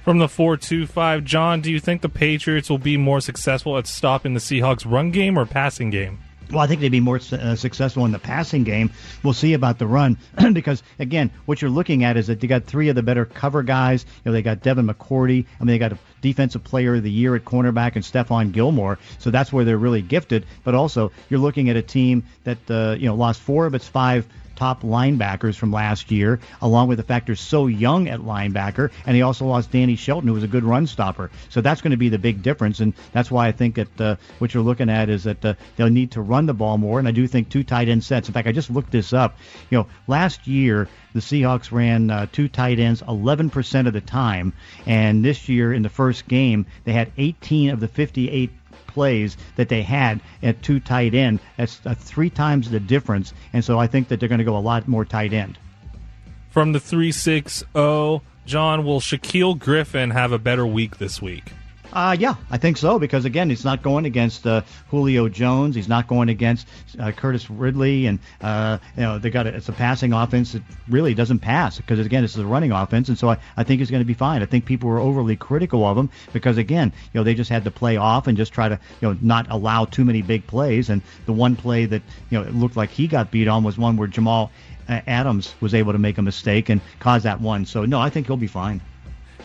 From 0.03 0.17
the 0.17 0.27
425, 0.27 1.23
John, 1.23 1.61
do 1.61 1.71
you 1.71 1.79
think 1.79 2.01
the 2.01 2.09
Patriots 2.09 2.69
will 2.69 2.77
be 2.77 2.97
more 2.97 3.21
successful 3.21 3.77
at 3.77 3.87
stopping 3.87 4.33
the 4.33 4.41
Seahawks' 4.41 4.89
run 4.89 5.11
game 5.11 5.39
or 5.39 5.45
passing 5.45 5.89
game? 5.91 6.19
Well, 6.51 6.59
I 6.59 6.67
think 6.67 6.81
they'd 6.81 6.89
be 6.89 6.99
more 6.99 7.19
uh, 7.31 7.55
successful 7.55 8.05
in 8.05 8.11
the 8.11 8.19
passing 8.19 8.63
game. 8.63 8.91
We'll 9.23 9.33
see 9.33 9.53
about 9.53 9.79
the 9.79 9.87
run 9.87 10.17
because, 10.53 10.83
again, 10.99 11.31
what 11.45 11.61
you're 11.61 11.71
looking 11.71 12.03
at 12.03 12.17
is 12.17 12.27
that 12.27 12.41
they 12.41 12.47
got 12.47 12.65
three 12.65 12.89
of 12.89 12.95
the 12.95 13.01
better 13.01 13.25
cover 13.25 13.63
guys. 13.63 14.03
You 14.03 14.29
know, 14.29 14.33
they 14.33 14.41
got 14.41 14.61
Devin 14.61 14.87
McCourty. 14.87 15.45
I 15.59 15.63
mean, 15.63 15.73
they 15.73 15.77
got 15.79 15.93
a 15.93 15.97
defensive 16.21 16.63
player 16.63 16.95
of 16.95 17.03
the 17.03 17.09
year 17.09 17.35
at 17.35 17.45
cornerback 17.45 17.95
and 17.95 18.03
Stephon 18.03 18.51
Gilmore. 18.51 18.99
So 19.19 19.31
that's 19.31 19.51
where 19.51 19.65
they're 19.65 19.77
really 19.77 20.01
gifted. 20.01 20.45
But 20.63 20.75
also, 20.75 21.11
you're 21.29 21.39
looking 21.39 21.69
at 21.69 21.75
a 21.75 21.81
team 21.81 22.23
that 22.43 22.59
uh, 22.69 22.97
you 22.99 23.07
know 23.07 23.15
lost 23.15 23.41
four 23.41 23.65
of 23.65 23.73
its 23.73 23.87
five 23.87 24.27
top 24.55 24.81
linebackers 24.81 25.55
from 25.55 25.71
last 25.71 26.11
year, 26.11 26.39
along 26.61 26.87
with 26.87 26.97
the 26.97 27.03
fact 27.03 27.27
they're 27.27 27.35
so 27.35 27.67
young 27.67 28.07
at 28.07 28.19
linebacker, 28.19 28.91
and 29.05 29.15
he 29.15 29.21
also 29.21 29.45
lost 29.45 29.71
Danny 29.71 29.95
Shelton, 29.95 30.27
who 30.27 30.33
was 30.33 30.43
a 30.43 30.47
good 30.47 30.63
run 30.63 30.87
stopper. 30.87 31.31
So 31.49 31.61
that's 31.61 31.81
going 31.81 31.91
to 31.91 31.97
be 31.97 32.09
the 32.09 32.19
big 32.19 32.41
difference, 32.41 32.79
and 32.79 32.93
that's 33.11 33.31
why 33.31 33.47
I 33.47 33.51
think 33.51 33.75
that 33.75 34.01
uh, 34.01 34.15
what 34.39 34.53
you're 34.53 34.63
looking 34.63 34.89
at 34.89 35.09
is 35.09 35.23
that 35.23 35.43
uh, 35.43 35.55
they'll 35.75 35.89
need 35.89 36.11
to 36.11 36.21
run 36.21 36.45
the 36.45 36.53
ball 36.53 36.77
more, 36.77 36.99
and 36.99 37.07
I 37.07 37.11
do 37.11 37.27
think 37.27 37.49
two 37.49 37.63
tight 37.63 37.89
end 37.89 38.03
sets. 38.03 38.27
In 38.27 38.33
fact, 38.33 38.47
I 38.47 38.51
just 38.51 38.69
looked 38.69 38.91
this 38.91 39.13
up. 39.13 39.37
You 39.69 39.79
know, 39.79 39.87
last 40.07 40.47
year 40.47 40.87
the 41.13 41.19
Seahawks 41.19 41.71
ran 41.71 42.09
uh, 42.09 42.27
two 42.31 42.47
tight 42.47 42.79
ends 42.79 43.01
11% 43.01 43.87
of 43.87 43.93
the 43.93 44.01
time, 44.01 44.53
and 44.85 45.23
this 45.23 45.49
year 45.49 45.73
in 45.73 45.83
the 45.83 45.89
first 45.89 46.27
game 46.27 46.65
they 46.83 46.93
had 46.93 47.11
18 47.17 47.69
of 47.69 47.79
the 47.79 47.87
58 47.87 48.51
plays 48.93 49.37
that 49.55 49.69
they 49.69 49.81
had 49.81 50.21
at 50.41 50.61
two 50.61 50.79
tight 50.79 51.13
end. 51.13 51.39
That's 51.57 51.81
uh, 51.85 51.95
three 51.95 52.29
times 52.29 52.69
the 52.69 52.79
difference, 52.79 53.33
and 53.51 53.63
so 53.63 53.79
I 53.79 53.87
think 53.87 54.07
that 54.07 54.19
they're 54.19 54.29
going 54.29 54.39
to 54.39 54.45
go 54.45 54.57
a 54.57 54.59
lot 54.59 54.87
more 54.87 55.05
tight 55.05 55.33
end. 55.33 55.57
From 56.49 56.71
the 56.71 56.79
360, 56.79 57.65
John, 58.45 58.85
will 58.85 58.99
Shaquill 58.99 59.57
Griffin 59.57 60.11
have 60.11 60.31
a 60.31 60.39
better 60.39 60.67
week 60.67 60.97
this 60.97 61.21
week? 61.21 61.51
Uh, 61.93 62.15
yeah, 62.19 62.33
I 62.49 62.57
think 62.57 62.77
so 62.77 62.97
because 62.97 63.23
again, 63.23 63.51
he's 63.51 63.63
not 63.63 63.83
going 63.83 64.05
against 64.05 64.47
uh, 64.47 64.63
Julio 64.89 65.29
Jones. 65.29 65.75
He's 65.75 65.87
not 65.87 66.07
going 66.07 66.27
against 66.27 66.67
uh, 66.99 67.11
Curtis 67.11 67.51
Ridley, 67.51 68.07
and 68.07 68.17
uh, 68.41 68.79
you 68.97 69.03
know 69.03 69.19
they 69.19 69.29
got 69.29 69.45
a, 69.45 69.55
it's 69.55 69.69
a 69.69 69.73
passing 69.73 70.11
offense 70.11 70.53
that 70.53 70.63
really 70.89 71.13
doesn't 71.13 71.39
pass 71.39 71.77
because 71.77 71.99
again, 71.99 72.23
it's 72.23 72.35
a 72.35 72.45
running 72.45 72.71
offense, 72.71 73.09
and 73.09 73.17
so 73.17 73.29
I, 73.29 73.37
I 73.55 73.63
think 73.63 73.77
he's 73.77 73.91
going 73.91 74.01
to 74.01 74.07
be 74.07 74.15
fine. 74.15 74.41
I 74.41 74.47
think 74.47 74.65
people 74.65 74.89
were 74.89 74.99
overly 74.99 75.35
critical 75.35 75.85
of 75.85 75.95
him 75.95 76.09
because 76.33 76.57
again, 76.57 76.91
you 77.13 77.19
know 77.19 77.23
they 77.23 77.35
just 77.35 77.51
had 77.51 77.63
to 77.65 77.71
play 77.71 77.95
off 77.95 78.25
and 78.25 78.35
just 78.35 78.53
try 78.53 78.69
to 78.69 78.79
you 78.99 79.09
know 79.09 79.17
not 79.21 79.45
allow 79.51 79.85
too 79.85 80.03
many 80.03 80.23
big 80.23 80.47
plays, 80.47 80.89
and 80.89 81.03
the 81.27 81.33
one 81.33 81.55
play 81.55 81.85
that 81.85 82.01
you 82.31 82.39
know 82.39 82.43
it 82.43 82.55
looked 82.55 82.75
like 82.75 82.89
he 82.89 83.07
got 83.07 83.29
beat 83.29 83.47
on 83.47 83.63
was 83.63 83.77
one 83.77 83.97
where 83.97 84.07
Jamal 84.07 84.51
Adams 84.89 85.53
was 85.61 85.75
able 85.75 85.91
to 85.91 85.99
make 85.99 86.17
a 86.17 86.23
mistake 86.23 86.69
and 86.69 86.81
cause 86.99 87.21
that 87.21 87.39
one. 87.39 87.67
So 87.67 87.85
no, 87.85 87.99
I 87.99 88.09
think 88.09 88.25
he'll 88.25 88.35
be 88.35 88.47
fine. 88.47 88.81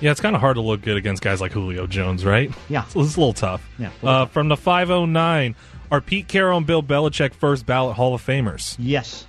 Yeah, 0.00 0.11
it's 0.12 0.20
kind 0.20 0.34
of 0.37 0.40
hard 0.40 0.56
to 0.56 0.61
look 0.61 0.82
good 0.82 0.96
against 0.96 1.22
guys 1.22 1.40
like 1.40 1.52
Julio 1.52 1.87
Jones, 1.87 2.24
right? 2.24 2.52
Yeah. 2.68 2.84
It's, 2.84 2.96
it's 2.96 3.16
a 3.16 3.20
little 3.20 3.32
tough. 3.32 3.68
Yeah. 3.78 3.90
Uh. 4.02 4.26
From 4.26 4.48
the 4.48 4.56
509, 4.56 5.54
are 5.90 6.00
Pete 6.00 6.28
Carroll 6.28 6.58
and 6.58 6.66
Bill 6.66 6.82
Belichick 6.82 7.34
first 7.34 7.66
ballot 7.66 7.96
Hall 7.96 8.14
of 8.14 8.24
Famers? 8.24 8.76
Yes, 8.78 9.26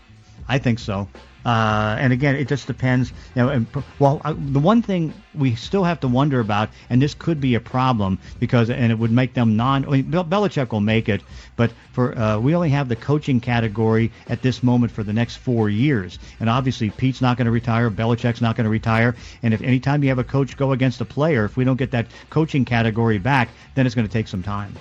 I 0.48 0.60
think 0.60 0.80
so. 0.80 1.08
Uh, 1.46 1.96
and 2.00 2.12
again, 2.12 2.36
it 2.36 2.48
just 2.48 2.68
depends. 2.68 3.12
You 3.36 3.44
know, 3.44 3.50
and, 3.50 3.68
well, 3.98 4.22
uh, 4.26 4.34
the 4.38 4.60
one 4.60 4.82
thing 4.82 5.14
we 5.34 5.56
still 5.56 5.84
have 5.84 6.00
to 6.02 6.08
wonder 6.08 6.40
about, 6.40 6.70
and 6.90 7.02
this 7.02 7.14
could 7.14 7.40
be 7.40 7.56
a 7.56 7.60
problem 7.60 8.20
because, 8.40 8.70
and 8.70 8.92
it 8.92 9.00
would 9.00 9.12
make 9.12 9.34
them 9.34 9.56
non. 9.56 9.86
I 9.86 9.90
mean, 9.90 10.12
Belichick 10.12 10.72
will 10.72 10.82
make 10.82 11.08
it, 11.08 11.22
but 11.56 11.72
for 11.92 12.18
uh, 12.18 12.40
we 12.40 12.56
only 12.56 12.70
have 12.70 12.90
the 12.90 12.96
coaching 12.96 13.40
category 13.40 14.12
at 14.28 14.42
this 14.42 14.62
moment 14.64 14.92
for 14.92 15.04
the 15.04 15.14
next 15.14 15.38
four 15.38 15.70
years, 15.70 16.20
and 16.40 16.50
obviously 16.50 16.90
Pete's 16.90 17.22
not 17.22 17.38
going 17.38 17.46
to 17.46 17.52
retire, 17.52 17.90
Belichick's 17.90 18.42
not 18.42 18.56
going 18.56 18.66
to 18.66 18.72
retire, 18.72 19.16
and 19.44 19.54
if 19.54 19.62
anytime 19.62 20.04
you 20.04 20.10
have 20.10 20.20
a 20.20 20.24
coach 20.24 20.58
go 20.58 20.72
against 20.74 21.02
a 21.02 21.06
player, 21.06 21.46
if 21.46 21.56
we 21.56 21.64
don't 21.64 21.78
get 21.78 21.92
that 21.92 22.08
coaching 22.30 22.66
category 22.66 23.18
back, 23.18 23.50
then 23.76 23.86
it's 23.86 23.96
going 23.96 24.08
to 24.08 24.12
take 24.12 24.28
some 24.28 24.44
time 24.44 24.76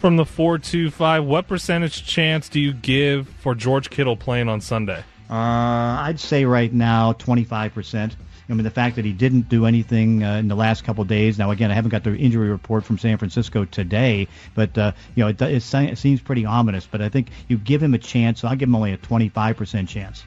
from 0.00 0.16
the 0.16 0.24
425, 0.24 1.24
what 1.24 1.46
percentage 1.46 2.06
chance 2.06 2.48
do 2.48 2.58
you 2.58 2.72
give 2.72 3.28
for 3.28 3.54
George 3.54 3.90
Kittle 3.90 4.16
playing 4.16 4.48
on 4.48 4.62
Sunday? 4.62 5.04
Uh, 5.28 5.34
I'd 5.34 6.18
say 6.18 6.46
right 6.46 6.72
now 6.72 7.12
25%. 7.12 8.14
I 8.48 8.52
mean, 8.52 8.64
the 8.64 8.70
fact 8.70 8.96
that 8.96 9.04
he 9.04 9.12
didn't 9.12 9.48
do 9.48 9.66
anything 9.66 10.24
uh, 10.24 10.38
in 10.38 10.48
the 10.48 10.56
last 10.56 10.82
couple 10.82 11.02
of 11.02 11.08
days. 11.08 11.38
Now, 11.38 11.52
again, 11.52 11.70
I 11.70 11.74
haven't 11.74 11.90
got 11.90 12.02
the 12.02 12.16
injury 12.16 12.48
report 12.48 12.82
from 12.82 12.98
San 12.98 13.16
Francisco 13.18 13.64
today, 13.64 14.26
but 14.54 14.76
uh, 14.76 14.92
you 15.14 15.22
know, 15.22 15.28
it, 15.28 15.40
it, 15.40 15.74
it 15.74 15.98
seems 15.98 16.20
pretty 16.20 16.44
ominous. 16.44 16.88
But 16.90 17.00
I 17.00 17.08
think 17.08 17.28
you 17.46 17.58
give 17.58 17.80
him 17.80 17.94
a 17.94 17.98
chance. 17.98 18.40
So 18.40 18.48
I'll 18.48 18.56
give 18.56 18.68
him 18.68 18.74
only 18.74 18.92
a 18.92 18.98
25% 18.98 19.86
chance. 19.86 20.24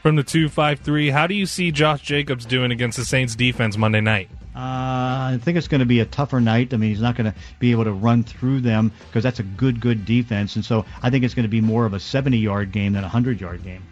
From 0.00 0.14
the 0.14 0.22
two 0.22 0.48
five 0.48 0.78
three, 0.78 1.10
how 1.10 1.26
do 1.26 1.34
you 1.34 1.46
see 1.46 1.72
Josh 1.72 2.02
Jacobs 2.02 2.46
doing 2.46 2.70
against 2.70 2.98
the 2.98 3.04
Saints 3.04 3.34
defense 3.34 3.76
Monday 3.76 4.00
night? 4.00 4.30
Uh, 4.56 5.36
I 5.36 5.38
think 5.42 5.58
it's 5.58 5.68
going 5.68 5.80
to 5.80 5.86
be 5.86 6.00
a 6.00 6.06
tougher 6.06 6.40
night. 6.40 6.72
I 6.72 6.78
mean, 6.78 6.88
he's 6.88 7.02
not 7.02 7.14
going 7.14 7.30
to 7.30 7.38
be 7.58 7.72
able 7.72 7.84
to 7.84 7.92
run 7.92 8.22
through 8.22 8.60
them 8.60 8.90
because 9.06 9.22
that's 9.22 9.38
a 9.38 9.42
good, 9.42 9.80
good 9.80 10.06
defense. 10.06 10.56
And 10.56 10.64
so 10.64 10.86
I 11.02 11.10
think 11.10 11.24
it's 11.24 11.34
going 11.34 11.44
to 11.44 11.48
be 11.48 11.60
more 11.60 11.84
of 11.84 11.92
a 11.92 12.00
70 12.00 12.38
yard 12.38 12.72
game 12.72 12.94
than 12.94 13.02
a 13.02 13.08
100 13.08 13.38
yard 13.38 13.62
game. 13.62 13.82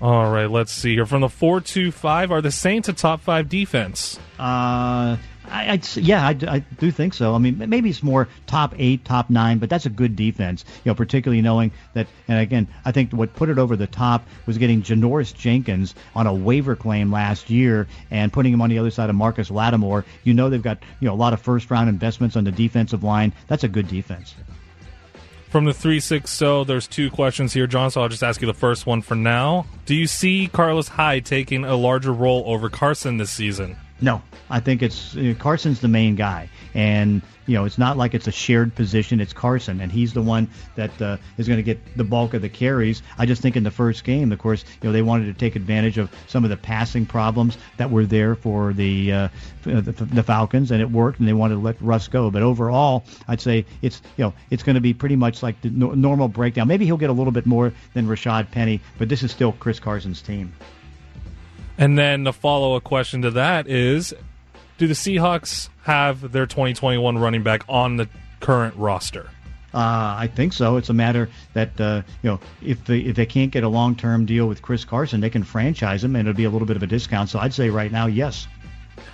All 0.00 0.32
right, 0.32 0.50
let's 0.50 0.72
see 0.72 0.94
here. 0.94 1.06
From 1.06 1.20
the 1.20 1.28
four-two-five, 1.28 2.32
are 2.32 2.40
the 2.40 2.50
Saints 2.50 2.88
a 2.88 2.92
top 2.92 3.20
five 3.20 3.48
defense? 3.48 4.18
Uh, 4.36 5.16
I, 5.48 5.72
I'd, 5.72 5.96
yeah, 5.96 6.26
I, 6.26 6.36
I 6.48 6.58
do 6.78 6.90
think 6.90 7.14
so. 7.14 7.34
I 7.34 7.38
mean, 7.38 7.58
maybe 7.68 7.90
it's 7.90 8.02
more 8.02 8.28
top 8.46 8.74
eight, 8.78 9.04
top 9.04 9.30
nine, 9.30 9.58
but 9.58 9.68
that's 9.68 9.86
a 9.86 9.90
good 9.90 10.16
defense. 10.16 10.64
You 10.84 10.90
know, 10.90 10.94
particularly 10.94 11.42
knowing 11.42 11.72
that. 11.94 12.06
And 12.28 12.38
again, 12.38 12.68
I 12.84 12.92
think 12.92 13.12
what 13.12 13.34
put 13.34 13.48
it 13.48 13.58
over 13.58 13.76
the 13.76 13.86
top 13.86 14.26
was 14.46 14.58
getting 14.58 14.82
Janoris 14.82 15.34
Jenkins 15.34 15.94
on 16.14 16.26
a 16.26 16.34
waiver 16.34 16.76
claim 16.76 17.10
last 17.10 17.50
year 17.50 17.88
and 18.10 18.32
putting 18.32 18.52
him 18.52 18.62
on 18.62 18.70
the 18.70 18.78
other 18.78 18.90
side 18.90 19.10
of 19.10 19.16
Marcus 19.16 19.50
Lattimore. 19.50 20.04
You 20.24 20.34
know, 20.34 20.48
they've 20.48 20.62
got 20.62 20.78
you 21.00 21.08
know 21.08 21.14
a 21.14 21.16
lot 21.16 21.32
of 21.32 21.40
first-round 21.40 21.88
investments 21.88 22.36
on 22.36 22.44
the 22.44 22.52
defensive 22.52 23.02
line. 23.02 23.32
That's 23.48 23.64
a 23.64 23.68
good 23.68 23.88
defense. 23.88 24.34
From 25.52 25.66
the 25.66 25.74
360, 25.74 26.64
there's 26.64 26.86
two 26.86 27.10
questions 27.10 27.52
here, 27.52 27.66
John, 27.66 27.90
so 27.90 28.00
I'll 28.00 28.08
just 28.08 28.22
ask 28.22 28.40
you 28.40 28.46
the 28.46 28.54
first 28.54 28.86
one 28.86 29.02
for 29.02 29.14
now. 29.14 29.66
Do 29.84 29.94
you 29.94 30.06
see 30.06 30.48
Carlos 30.50 30.88
Hyde 30.88 31.26
taking 31.26 31.66
a 31.66 31.76
larger 31.76 32.10
role 32.10 32.42
over 32.46 32.70
Carson 32.70 33.18
this 33.18 33.32
season? 33.32 33.76
No, 34.02 34.20
I 34.50 34.58
think 34.58 34.82
it's 34.82 35.16
uh, 35.16 35.34
Carson's 35.38 35.80
the 35.80 35.86
main 35.86 36.16
guy, 36.16 36.50
and 36.74 37.22
you 37.46 37.54
know 37.54 37.64
it's 37.64 37.78
not 37.78 37.96
like 37.96 38.14
it's 38.14 38.26
a 38.26 38.32
shared 38.32 38.74
position. 38.74 39.20
It's 39.20 39.32
Carson, 39.32 39.80
and 39.80 39.92
he's 39.92 40.12
the 40.12 40.20
one 40.20 40.48
that 40.74 41.00
uh, 41.00 41.18
is 41.38 41.46
going 41.46 41.58
to 41.58 41.62
get 41.62 41.78
the 41.96 42.02
bulk 42.02 42.34
of 42.34 42.42
the 42.42 42.48
carries. 42.48 43.00
I 43.16 43.26
just 43.26 43.42
think 43.42 43.56
in 43.56 43.62
the 43.62 43.70
first 43.70 44.02
game, 44.02 44.32
of 44.32 44.40
course, 44.40 44.64
you 44.82 44.88
know 44.88 44.92
they 44.92 45.02
wanted 45.02 45.26
to 45.26 45.34
take 45.34 45.54
advantage 45.54 45.98
of 45.98 46.10
some 46.26 46.42
of 46.42 46.50
the 46.50 46.56
passing 46.56 47.06
problems 47.06 47.56
that 47.76 47.92
were 47.92 48.04
there 48.04 48.34
for 48.34 48.72
the 48.72 49.12
uh, 49.12 49.28
the, 49.62 49.82
the 49.82 50.22
Falcons, 50.24 50.72
and 50.72 50.82
it 50.82 50.90
worked, 50.90 51.20
and 51.20 51.28
they 51.28 51.32
wanted 51.32 51.54
to 51.54 51.60
let 51.60 51.80
Russ 51.80 52.08
go. 52.08 52.28
But 52.28 52.42
overall, 52.42 53.04
I'd 53.28 53.40
say 53.40 53.64
it's 53.82 54.02
you 54.16 54.24
know 54.24 54.34
it's 54.50 54.64
going 54.64 54.74
to 54.74 54.80
be 54.80 54.94
pretty 54.94 55.16
much 55.16 55.44
like 55.44 55.60
the 55.60 55.70
no- 55.70 55.94
normal 55.94 56.26
breakdown. 56.26 56.66
Maybe 56.66 56.86
he'll 56.86 56.96
get 56.96 57.10
a 57.10 57.14
little 57.14 57.32
bit 57.32 57.46
more 57.46 57.72
than 57.94 58.08
Rashaad 58.08 58.50
Penny, 58.50 58.80
but 58.98 59.08
this 59.08 59.22
is 59.22 59.30
still 59.30 59.52
Chris 59.52 59.78
Carson's 59.78 60.22
team. 60.22 60.52
And 61.82 61.98
then 61.98 62.22
the 62.22 62.32
follow 62.32 62.76
up 62.76 62.84
question 62.84 63.22
to 63.22 63.32
that 63.32 63.66
is 63.66 64.14
Do 64.78 64.86
the 64.86 64.94
Seahawks 64.94 65.68
have 65.82 66.30
their 66.30 66.46
2021 66.46 67.18
running 67.18 67.42
back 67.42 67.64
on 67.68 67.96
the 67.96 68.08
current 68.38 68.76
roster? 68.76 69.28
Uh, 69.74 70.14
I 70.16 70.30
think 70.32 70.52
so. 70.52 70.76
It's 70.76 70.90
a 70.90 70.94
matter 70.94 71.28
that 71.54 71.80
uh, 71.80 72.02
you 72.22 72.30
know 72.30 72.38
if 72.62 72.84
they 72.84 73.00
if 73.00 73.16
they 73.16 73.26
can't 73.26 73.50
get 73.50 73.64
a 73.64 73.68
long 73.68 73.96
term 73.96 74.26
deal 74.26 74.46
with 74.46 74.62
Chris 74.62 74.84
Carson, 74.84 75.20
they 75.20 75.30
can 75.30 75.42
franchise 75.42 76.04
him, 76.04 76.14
and 76.14 76.28
it'll 76.28 76.36
be 76.36 76.44
a 76.44 76.50
little 76.50 76.66
bit 76.66 76.76
of 76.76 76.84
a 76.84 76.86
discount. 76.86 77.30
So 77.30 77.40
I'd 77.40 77.52
say 77.52 77.68
right 77.68 77.90
now, 77.90 78.06
yes. 78.06 78.46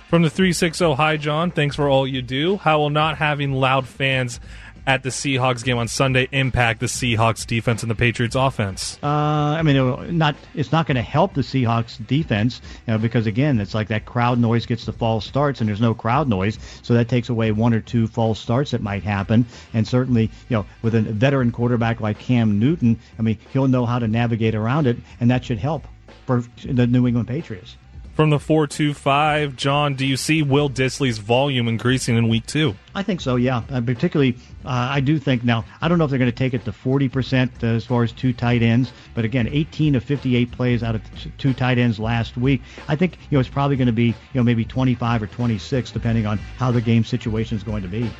From 0.07 0.21
the 0.21 0.29
360, 0.29 0.93
hi 0.93 1.17
John, 1.17 1.49
thanks 1.49 1.75
for 1.75 1.89
all 1.89 2.05
you 2.05 2.21
do. 2.21 2.57
How 2.57 2.77
will 2.77 2.91
not 2.91 3.17
having 3.17 3.53
loud 3.53 3.87
fans 3.87 4.39
at 4.87 5.03
the 5.03 5.09
Seahawks 5.09 5.63
game 5.63 5.77
on 5.77 5.87
Sunday 5.87 6.27
impact 6.31 6.79
the 6.79 6.85
Seahawks 6.85 7.45
defense 7.45 7.83
and 7.83 7.89
the 7.89 7.95
Patriots 7.95 8.35
offense? 8.35 8.97
Uh, 9.01 9.07
I 9.07 9.61
mean, 9.61 9.75
it 9.75 10.11
not 10.11 10.35
it's 10.55 10.71
not 10.71 10.87
going 10.87 10.95
to 10.95 11.01
help 11.01 11.33
the 11.33 11.41
Seahawks 11.41 12.05
defense 12.05 12.61
you 12.87 12.93
know, 12.93 12.97
because 12.97 13.27
again, 13.27 13.59
it's 13.59 13.73
like 13.73 13.87
that 13.89 14.05
crowd 14.05 14.39
noise 14.39 14.65
gets 14.65 14.85
the 14.85 14.93
false 14.93 15.25
starts, 15.25 15.59
and 15.59 15.67
there's 15.67 15.81
no 15.81 15.93
crowd 15.93 16.27
noise, 16.27 16.57
so 16.81 16.93
that 16.93 17.09
takes 17.09 17.29
away 17.29 17.51
one 17.51 17.73
or 17.73 17.81
two 17.81 18.07
false 18.07 18.39
starts 18.39 18.71
that 18.71 18.81
might 18.81 19.03
happen. 19.03 19.45
And 19.73 19.87
certainly, 19.87 20.31
you 20.49 20.57
know, 20.57 20.65
with 20.81 20.95
a 20.95 21.01
veteran 21.01 21.51
quarterback 21.51 22.01
like 22.01 22.19
Cam 22.19 22.59
Newton, 22.59 22.99
I 23.17 23.21
mean, 23.21 23.37
he'll 23.51 23.67
know 23.67 23.85
how 23.85 23.99
to 23.99 24.07
navigate 24.07 24.55
around 24.55 24.87
it, 24.87 24.97
and 25.19 25.29
that 25.31 25.45
should 25.45 25.59
help 25.59 25.87
for 26.25 26.43
the 26.63 26.87
New 26.87 27.07
England 27.07 27.27
Patriots. 27.27 27.75
From 28.19 28.31
the 28.31 28.39
425, 28.39 29.55
John, 29.55 29.95
do 29.95 30.05
you 30.05 30.17
see 30.17 30.43
Will 30.43 30.69
Dissly's 30.69 31.19
volume 31.19 31.69
increasing 31.69 32.17
in 32.17 32.27
week 32.27 32.45
two? 32.45 32.75
I 32.93 33.01
think 33.01 33.21
so, 33.21 33.37
yeah. 33.37 33.63
Uh, 33.71 33.79
particularly, 33.79 34.35
uh, 34.65 34.89
I 34.91 34.99
do 34.99 35.17
think 35.17 35.45
now, 35.45 35.63
I 35.79 35.87
don't 35.87 35.97
know 35.97 36.03
if 36.03 36.09
they're 36.09 36.19
going 36.19 36.29
to 36.29 36.35
take 36.35 36.53
it 36.53 36.65
to 36.65 36.73
40% 36.73 37.63
as 37.63 37.85
far 37.85 38.03
as 38.03 38.11
two 38.11 38.33
tight 38.33 38.61
ends, 38.61 38.91
but 39.13 39.23
again, 39.23 39.47
18 39.49 39.95
of 39.95 40.03
58 40.03 40.51
plays 40.51 40.83
out 40.83 40.95
of 40.95 41.15
t- 41.15 41.31
two 41.37 41.53
tight 41.53 41.77
ends 41.77 41.97
last 41.97 42.35
week. 42.35 42.61
I 42.89 42.97
think, 42.97 43.13
you 43.29 43.37
know, 43.37 43.39
it's 43.39 43.47
probably 43.47 43.77
going 43.77 43.85
to 43.85 43.93
be, 43.93 44.07
you 44.07 44.15
know, 44.33 44.43
maybe 44.43 44.65
25 44.65 45.23
or 45.23 45.27
26, 45.27 45.91
depending 45.91 46.25
on 46.25 46.39
how 46.39 46.71
the 46.71 46.81
game 46.81 47.05
situation 47.05 47.55
is 47.55 47.63
going 47.63 47.83
to 47.83 47.87
be. 47.87 48.11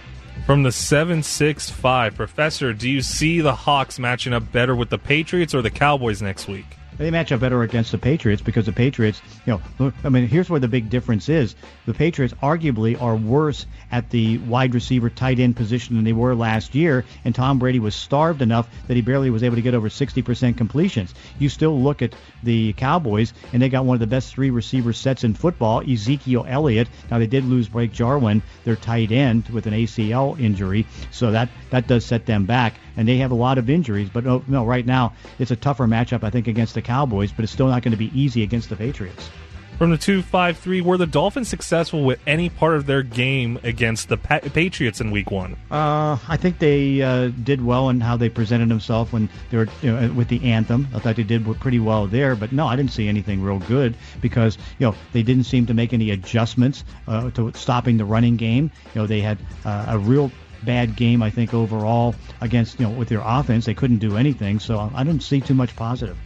From 0.46 0.64
the 0.64 0.72
765, 0.72 2.16
Professor, 2.16 2.72
do 2.72 2.90
you 2.90 3.02
see 3.02 3.42
the 3.42 3.54
Hawks 3.54 4.00
matching 4.00 4.32
up 4.32 4.50
better 4.54 4.78
with 4.78 4.92
the 4.92 4.98
Patriots 4.98 5.54
or 5.54 5.62
the 5.62 5.70
Cowboys 5.70 6.22
next 6.22 6.48
week? 6.48 6.79
They 7.00 7.10
match 7.10 7.32
up 7.32 7.40
better 7.40 7.64
against 7.64 7.92
the 7.92 7.98
Patriots 7.98 8.42
because 8.42 8.66
the 8.66 8.74
Patriots, 8.74 9.22
you 9.46 9.60
know, 9.80 9.94
I 10.04 10.10
mean, 10.10 10.28
here's 10.28 10.50
where 10.50 10.60
the 10.60 10.68
big 10.68 10.90
difference 10.90 11.30
is. 11.30 11.56
The 11.86 11.94
Patriots 11.94 12.34
arguably 12.44 13.02
are 13.02 13.16
worse 13.16 13.66
at 13.92 14.10
the 14.10 14.38
wide 14.40 14.74
receiver 14.76 15.10
tight 15.10 15.40
end 15.40 15.56
position 15.56 15.96
than 15.96 16.04
they 16.04 16.14
were 16.14 16.36
last 16.36 16.76
year, 16.76 17.06
and 17.24 17.34
Tom 17.34 17.58
Brady 17.58 17.80
was 17.80 17.96
starved 17.96 18.42
enough 18.42 18.70
that 18.88 18.96
he 18.96 19.02
barely 19.02 19.30
was 19.30 19.44
able 19.44 19.56
to 19.56 19.62
get 19.62 19.74
over 19.74 19.88
60% 19.88 20.58
completions. 20.58 21.16
You 21.40 21.48
still 21.48 21.82
look 21.82 22.02
at 22.02 22.14
the 22.44 22.74
Cowboys, 22.74 23.34
and 23.54 23.62
they 23.62 23.70
got 23.70 23.86
one 23.86 23.96
of 23.96 24.02
the 24.02 24.08
best 24.08 24.34
three 24.34 24.50
receiver 24.50 24.92
sets 24.92 25.24
in 25.24 25.34
football, 25.34 25.82
Ezekiel 25.90 26.46
Elliott. 26.48 26.90
Now, 27.10 27.18
they 27.18 27.28
did 27.28 27.46
lose 27.46 27.70
Blake 27.70 27.94
Jarwin, 27.94 28.44
their 28.66 28.76
tight 28.76 29.14
end, 29.14 29.48
with 29.50 29.68
an 29.68 29.74
ACL 29.74 30.38
injury, 30.38 30.86
so 31.12 31.32
that, 31.32 31.48
that 31.70 31.88
does 31.88 32.04
set 32.04 32.26
them 32.26 32.46
back 32.46 32.74
and 33.00 33.08
they 33.08 33.16
have 33.16 33.32
a 33.32 33.36
lot 33.36 33.58
of 33.58 33.70
injuries. 33.70 34.10
But 34.10 34.26
no, 34.26 34.44
no, 34.46 34.66
right 34.66 34.86
now 34.86 35.14
it's 35.40 35.52
a 35.52 35.56
tougher 35.56 35.88
matchup, 35.88 36.22
I 36.22 36.30
think, 36.30 36.48
against 36.48 36.74
the 36.74 36.82
Cowboys, 36.82 37.32
but 37.32 37.44
it's 37.44 37.52
still 37.54 37.70
not 37.70 37.82
going 37.82 37.94
to 37.94 37.98
be 37.98 38.12
easy 38.14 38.44
against 38.44 38.68
the 38.68 38.76
Patriots. 38.76 39.30
From 39.78 39.92
the 39.92 39.98
253, 39.98 40.82
were 40.82 40.98
the 40.98 41.08
Dolphins 41.08 41.48
successful 41.48 42.04
with 42.04 42.20
any 42.28 42.50
part 42.50 42.76
of 42.76 42.86
their 42.86 43.02
game 43.02 43.58
against 43.64 44.10
the 44.10 44.18
pa- 44.18 44.40
Patriots 44.40 45.00
in 45.00 45.12
week 45.12 45.32
one? 45.32 45.56
Uh, 45.72 46.18
I 46.28 46.36
think 46.36 46.60
they 46.60 47.02
uh, 47.02 47.30
did 47.30 47.64
well 47.64 47.88
in 47.88 48.02
how 48.02 48.18
they 48.18 48.28
presented 48.28 48.68
themselves 48.68 49.14
when 49.14 49.30
they 49.50 49.56
were 49.56 49.68
you 49.82 49.94
know, 49.94 50.12
with 50.12 50.28
the 50.28 50.44
anthem. 50.52 50.90
I 50.94 51.00
thought 51.00 51.16
they 51.16 51.24
did 51.24 51.46
pretty 51.62 51.80
well 51.80 52.08
there, 52.08 52.36
but 52.36 52.52
no, 52.52 52.68
I 52.68 52.76
didn't 52.76 52.92
see 52.92 53.08
anything 53.08 53.42
real 53.42 53.60
good 53.60 53.96
because 54.20 54.58
you 54.80 54.88
know 54.88 54.96
they 55.14 55.24
didn't 55.24 55.46
seem 55.46 55.66
to 55.68 55.74
make 55.74 55.94
any 55.94 56.12
adjustments 56.12 56.84
uh, 57.08 57.32
to 57.32 57.54
stopping 57.54 57.96
the 57.96 58.04
running 58.04 58.36
game. 58.36 58.70
You 58.94 59.02
know 59.02 59.08
they 59.08 59.22
had 59.22 59.38
uh, 59.64 59.86
a 59.88 59.98
real 59.98 60.30
bad 60.64 60.96
game, 60.96 61.22
I 61.22 61.30
think, 61.30 61.54
overall 61.54 62.16
against, 62.42 62.80
you 62.80 62.88
know, 62.88 62.92
with 62.92 63.10
their 63.10 63.22
offense. 63.24 63.66
They 63.66 63.74
couldn't 63.74 63.98
do 64.00 64.18
anything, 64.18 64.60
so 64.60 64.92
I 64.94 65.04
didn't 65.04 65.24
see 65.24 65.42
too 65.42 65.54
much 65.54 65.76
positive. 65.76 66.18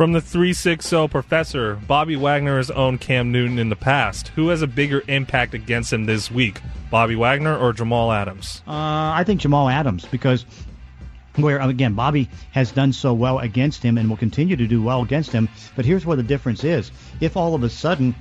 From 0.00 0.12
the 0.12 0.20
360 0.22 1.08
professor, 1.08 1.74
Bobby 1.86 2.16
Wagner 2.16 2.56
has 2.56 2.70
owned 2.70 3.02
Cam 3.02 3.30
Newton 3.30 3.58
in 3.58 3.68
the 3.68 3.76
past. 3.76 4.28
Who 4.28 4.48
has 4.48 4.62
a 4.62 4.66
bigger 4.66 5.02
impact 5.08 5.52
against 5.52 5.92
him 5.92 6.06
this 6.06 6.30
week, 6.30 6.62
Bobby 6.90 7.16
Wagner 7.16 7.54
or 7.54 7.74
Jamal 7.74 8.10
Adams? 8.10 8.62
Uh, 8.66 8.72
I 9.12 9.24
think 9.26 9.42
Jamal 9.42 9.68
Adams 9.68 10.06
because 10.06 10.46
where 11.36 11.60
again 11.60 11.92
Bobby 11.92 12.30
has 12.52 12.72
done 12.72 12.94
so 12.94 13.12
well 13.12 13.40
against 13.40 13.82
him 13.82 13.98
and 13.98 14.08
will 14.08 14.16
continue 14.16 14.56
to 14.56 14.66
do 14.66 14.82
well 14.82 15.02
against 15.02 15.32
him. 15.32 15.50
But 15.76 15.84
here's 15.84 16.06
where 16.06 16.16
the 16.16 16.22
difference 16.22 16.64
is: 16.64 16.90
if 17.20 17.36
all 17.36 17.54
of 17.54 17.62
a 17.62 17.68
sudden, 17.68 18.14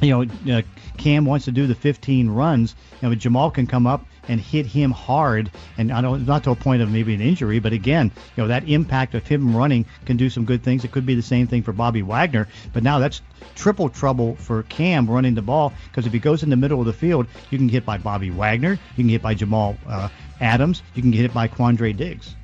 you 0.00 0.10
know, 0.10 0.56
uh, 0.58 0.62
Cam 0.96 1.24
wants 1.24 1.46
to 1.46 1.52
do 1.52 1.66
the 1.66 1.74
15 1.74 2.30
runs, 2.30 2.74
you 3.00 3.08
know, 3.08 3.14
Jamal 3.14 3.50
can 3.50 3.66
come 3.66 3.86
up 3.86 4.04
and 4.28 4.40
hit 4.40 4.66
him 4.66 4.90
hard, 4.90 5.50
and 5.78 5.90
I 5.90 6.00
don't 6.00 6.26
not 6.26 6.44
to 6.44 6.50
a 6.50 6.54
point 6.54 6.82
of 6.82 6.90
maybe 6.90 7.14
an 7.14 7.20
injury, 7.20 7.58
but 7.58 7.72
again, 7.72 8.12
you 8.36 8.42
know 8.42 8.48
that 8.48 8.68
impact 8.68 9.14
of 9.14 9.26
him 9.26 9.56
running 9.56 9.86
can 10.04 10.16
do 10.16 10.28
some 10.28 10.44
good 10.44 10.62
things. 10.62 10.84
It 10.84 10.92
could 10.92 11.06
be 11.06 11.14
the 11.14 11.22
same 11.22 11.46
thing 11.46 11.62
for 11.62 11.72
Bobby 11.72 12.02
Wagner, 12.02 12.46
but 12.72 12.82
now 12.82 12.98
that's 12.98 13.22
triple 13.54 13.88
trouble 13.88 14.36
for 14.36 14.62
Cam 14.64 15.08
running 15.08 15.34
the 15.34 15.42
ball 15.42 15.72
because 15.88 16.06
if 16.06 16.12
he 16.12 16.18
goes 16.18 16.42
in 16.42 16.50
the 16.50 16.56
middle 16.56 16.80
of 16.80 16.86
the 16.86 16.92
field, 16.92 17.26
you 17.50 17.58
can 17.58 17.66
get 17.66 17.74
hit 17.74 17.86
by 17.86 17.98
Bobby 17.98 18.30
Wagner, 18.30 18.72
you 18.72 18.96
can 18.96 19.06
get 19.06 19.12
hit 19.12 19.22
by 19.22 19.34
Jamal 19.34 19.76
uh, 19.86 20.08
Adams, 20.40 20.82
you 20.94 21.02
can 21.02 21.10
get 21.10 21.20
hit 21.20 21.34
by 21.34 21.48
Quandre 21.48 21.96
Diggs. 21.96 22.34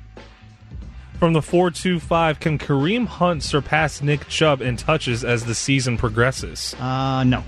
From 1.19 1.31
the 1.31 1.41
425, 1.41 2.39
can 2.41 2.59
Kareem 2.59 3.07
Hunt 3.07 3.41
surpass 3.41 4.01
Nick 4.01 4.27
Chubb 4.27 4.61
in 4.61 4.75
touches 4.75 5.23
as 5.23 5.45
the 5.45 5.55
season 5.55 5.97
progresses? 5.97 6.75
Uh, 6.79 7.23
no. 7.23 7.41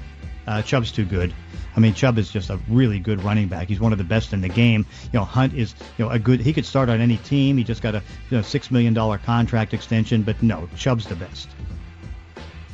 Uh, 0.47 0.62
Chubb's 0.62 0.91
too 0.91 1.03
good. 1.03 1.34
I 1.75 1.80
mean, 1.82 1.93
Chubb 1.93 2.17
is 2.17 2.32
just 2.32 2.49
a 2.49 2.58
really 2.69 2.97
good 2.97 3.21
running 3.23 3.49
back. 3.49 3.67
He's 3.67 3.82
one 3.82 3.91
of 3.91 3.97
the 3.97 4.06
best 4.06 4.32
in 4.32 4.39
the 4.39 4.49
game. 4.49 4.86
You 5.12 5.19
know, 5.19 5.25
Hunt 5.25 5.53
is 5.53 5.75
you 5.97 6.06
know 6.06 6.12
a 6.12 6.17
good. 6.17 6.39
He 6.39 6.53
could 6.53 6.65
start 6.65 6.89
on 6.89 7.01
any 7.01 7.17
team. 7.17 7.58
He 7.58 7.63
just 7.63 7.82
got 7.82 7.93
a 7.93 8.01
you 8.30 8.38
know, 8.38 8.41
six 8.41 8.71
million 8.71 8.93
dollar 8.93 9.17
contract 9.17 9.73
extension, 9.73 10.23
but 10.23 10.41
no, 10.41 10.67
Chubb's 10.77 11.06
the 11.06 11.15
best. 11.15 11.49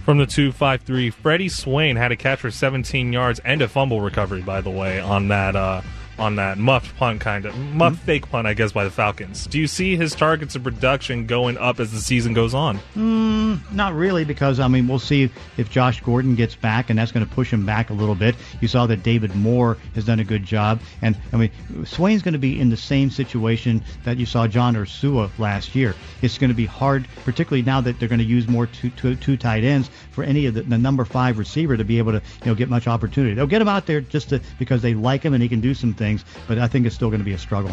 From 0.06 0.20
the 0.20 0.26
253, 0.26 1.10
Freddie 1.10 1.50
Swain 1.50 1.96
had 1.96 2.12
a 2.12 2.16
catch 2.16 2.40
for 2.40 2.52
17 2.52 3.12
yards 3.12 3.40
and 3.40 3.62
a 3.62 3.68
fumble 3.68 4.02
recovery, 4.02 4.42
by 4.42 4.62
the 4.62 4.70
way, 4.70 5.00
on 5.00 5.30
that 5.30 5.56
uh, 5.56 5.82
on 6.20 6.36
that 6.36 6.58
muffed 6.58 6.96
punt 6.98 7.22
kind 7.22 7.46
of 7.46 7.58
muffed 7.58 7.96
Mm-hmm. 7.98 8.06
fake 8.06 8.30
punt, 8.30 8.48
I 8.48 8.54
guess, 8.54 8.72
by 8.72 8.84
the 8.84 8.90
Falcons. 8.92 9.48
Do 9.48 9.60
you 9.60 9.68
see 9.68 9.96
his 9.96 10.16
targets 10.16 10.56
and 10.56 10.64
production 10.64 11.26
going 11.26 11.58
up 11.58 11.80
as 11.80 11.92
the 11.92 12.00
season 12.00 12.34
goes 12.34 12.54
on? 12.54 12.80
Mm, 12.96 13.60
not 13.74 13.94
really, 13.94 14.24
because 14.26 14.60
I 14.60 14.68
mean 14.68 14.88
we'll 14.88 15.00
see 15.00 15.30
if 15.58 15.70
Josh 15.70 16.02
Gordon 16.02 16.36
gets 16.36 16.56
back, 16.56 16.90
and 16.90 16.98
that's 17.00 17.12
going 17.12 17.26
to 17.26 17.32
push 17.32 17.52
him 17.52 17.66
back 17.66 17.90
a 17.90 17.94
little 17.94 18.16
bit. 18.16 18.36
You 18.62 18.68
saw 18.68 18.86
that 18.88 19.04
David 19.04 19.36
Moore 19.36 19.78
has 19.96 20.06
done 20.06 20.20
a 20.20 20.24
good 20.24 20.44
job, 20.44 20.80
and 21.02 21.18
I 21.32 21.38
mean 21.38 21.52
Swain's 21.86 22.22
going 22.22 22.34
to 22.34 22.40
be 22.40 22.60
in 22.60 22.70
the 22.70 22.78
same 22.78 23.10
situation 23.10 23.84
that 24.04 24.18
you 24.18 24.26
saw 24.26 24.48
John 24.48 24.76
Ursua 24.76 25.30
last 25.40 25.76
year. 25.76 25.96
It's 26.22 26.38
going 26.38 26.50
to 26.50 26.56
be 26.56 26.66
hard, 26.66 27.08
particularly 27.26 27.64
now 27.64 27.82
that 27.82 28.00
they're 28.00 28.10
going 28.10 28.20
to 28.20 28.26
use 28.26 28.48
more 28.48 28.68
two, 28.68 28.90
two, 28.92 29.16
two 29.16 29.38
tight 29.38 29.64
ends 29.64 29.90
for 30.12 30.24
any 30.24 30.46
of 30.46 30.54
the, 30.54 30.62
the 30.62 30.78
number 30.78 31.06
five 31.06 31.38
receiver 31.38 31.78
to 31.78 31.84
be 31.84 31.98
able 31.98 32.12
to 32.14 32.22
you 32.44 32.46
know 32.48 32.56
get 32.56 32.70
much 32.70 32.88
opportunity. 32.88 33.34
They'll 33.36 33.48
get 33.48 33.62
him 33.62 33.68
out 33.68 33.86
there 33.86 34.02
just 34.02 34.30
to, 34.30 34.42
because 34.60 34.82
they 34.82 34.94
like 34.94 35.24
him 35.24 35.34
and 35.34 35.42
he 35.44 35.50
can 35.50 35.62
do 35.62 35.74
some 35.74 35.94
things, 35.94 36.03
but 36.48 36.58
I 36.58 36.68
think 36.68 36.86
it's 36.86 36.96
still 36.96 37.10
going 37.10 37.22
to 37.22 37.26
be 37.26 37.34
a 37.34 37.38
struggle. 37.38 37.72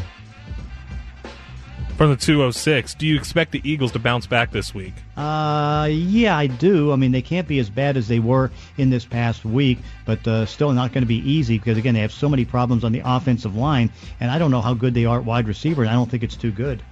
From 1.97 2.09
the 2.09 2.17
206, 2.17 2.95
do 2.95 3.07
you 3.07 3.15
expect 3.15 3.53
the 3.53 3.61
Eagles 3.63 3.93
to 3.93 3.99
bounce 3.99 4.27
back 4.27 4.53
this 4.53 4.75
week? 4.75 4.95
Uh, 5.19 5.87
yeah, 5.91 6.35
I 6.35 6.47
do. 6.47 6.93
I 6.93 6.97
mean, 6.97 7.13
they 7.13 7.21
can't 7.21 7.47
be 7.47 7.59
as 7.59 7.69
bad 7.69 7.99
as 7.99 8.09
they 8.09 8.19
were 8.19 8.51
in 8.79 8.89
this 8.89 9.05
past 9.05 9.45
week, 9.45 9.81
but 10.07 10.27
uh, 10.27 10.47
still 10.47 10.73
not 10.73 10.95
going 10.95 11.03
to 11.03 11.07
be 11.07 11.19
easy 11.31 11.59
because 11.59 11.77
again, 11.77 11.93
they 11.93 12.01
have 12.01 12.11
so 12.11 12.27
many 12.27 12.47
problems 12.47 12.85
on 12.85 12.93
the 12.93 13.03
offensive 13.05 13.55
line, 13.55 13.91
and 14.19 14.31
I 14.31 14.39
don't 14.39 14.51
know 14.51 14.63
how 14.63 14.73
good 14.73 14.95
they 14.95 15.05
are 15.05 15.19
at 15.19 15.27
wide 15.27 15.47
receiver, 15.47 15.83
and 15.83 15.91
I 15.91 15.93
don't 15.93 16.11
think 16.11 16.23
it's 16.23 16.37
too 16.37 16.53
good. 16.53 16.83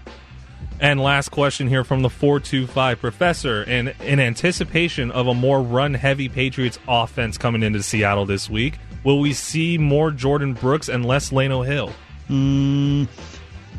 And 0.79 1.01
last 1.01 1.31
question 1.31 1.69
here 1.69 1.85
from 1.85 2.03
the 2.03 2.11
425 2.11 3.01
professor. 3.01 3.63
In, 3.63 3.89
in 4.05 4.21
anticipation 4.21 5.11
of 5.11 5.27
a 5.27 5.35
more 5.35 5.63
run 5.63 5.95
heavy 5.95 6.29
Patriots 6.29 6.79
offense 6.87 7.39
coming 7.39 7.63
into 7.63 7.83
Seattle 7.83 8.27
this 8.27 8.51
week, 8.51 8.79
will 9.05 9.21
we 9.21 9.33
see 9.33 9.79
more 9.79 10.11
Jordyn 10.11 10.59
Brooks 10.59 10.89
and 10.89 11.05
less 11.05 11.31
Lano 11.31 11.67
Hill? 11.67 11.93
Mm, 12.29 13.09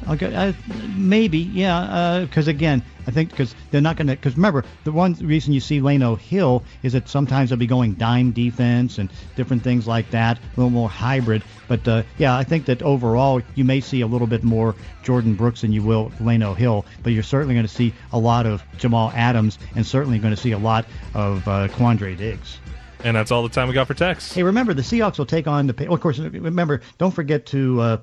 okay, 0.09 0.33
uh, 0.33 0.53
maybe, 0.95 1.39
yeah. 1.39 2.25
Because 2.27 2.47
again, 2.47 2.83
I 3.09 3.11
think 3.11 3.31
because 3.31 3.55
they're 3.71 3.81
not 3.81 3.95
going 3.95 4.07
to. 4.07 4.15
Because 4.15 4.35
remember, 4.35 4.63
the 4.83 4.91
one 4.91 5.13
reason 5.13 5.51
you 5.53 5.59
see 5.59 5.81
Lano 5.81 6.17
Hill 6.17 6.63
is 6.83 6.93
that 6.93 7.09
sometimes 7.09 7.49
they'll 7.49 7.57
be 7.57 7.67
going 7.67 7.93
dime 7.93 8.31
defense 8.31 8.97
and 8.97 9.09
different 9.35 9.63
things 9.63 9.87
like 9.87 10.11
that, 10.11 10.37
a 10.37 10.41
little 10.57 10.69
more 10.69 10.89
hybrid. 10.89 11.43
But 11.67 11.87
uh, 11.87 12.03
yeah, 12.17 12.37
I 12.37 12.43
think 12.43 12.65
that 12.65 12.81
overall 12.81 13.41
you 13.55 13.63
may 13.63 13.79
see 13.81 14.01
a 14.01 14.07
little 14.07 14.27
bit 14.27 14.43
more 14.43 14.75
Jordyn 15.03 15.35
Brooks 15.35 15.61
than 15.61 15.71
you 15.71 15.83
will 15.83 16.11
Lano 16.19 16.55
Hill, 16.55 16.85
but 17.03 17.13
you're 17.13 17.23
certainly 17.23 17.55
going 17.55 17.65
to 17.67 17.73
see 17.73 17.93
a 18.11 18.19
lot 18.19 18.45
of 18.45 18.63
Jamal 18.77 19.11
Adams 19.15 19.57
and 19.75 19.85
certainly 19.85 20.19
going 20.19 20.35
to 20.35 20.41
see 20.41 20.51
a 20.51 20.59
lot 20.59 20.85
of 21.13 21.47
uh, 21.47 21.67
Quandre 21.69 22.15
Diggs. 22.17 22.59
And 23.03 23.15
that's 23.15 23.31
all 23.31 23.43
the 23.43 23.49
time 23.49 23.67
we 23.67 23.73
got 23.73 23.87
for 23.87 23.93
text. 23.93 24.33
Hey, 24.33 24.43
remember 24.43 24.73
the 24.73 24.81
Seahawks 24.81 25.17
will 25.17 25.25
take 25.25 25.47
on 25.47 25.67
the. 25.67 25.75
Well, 25.85 25.93
of 25.93 26.01
course, 26.01 26.19
remember 26.19 26.81
don't 26.97 27.13
forget 27.13 27.45
to 27.47 27.79
uh, 27.81 27.97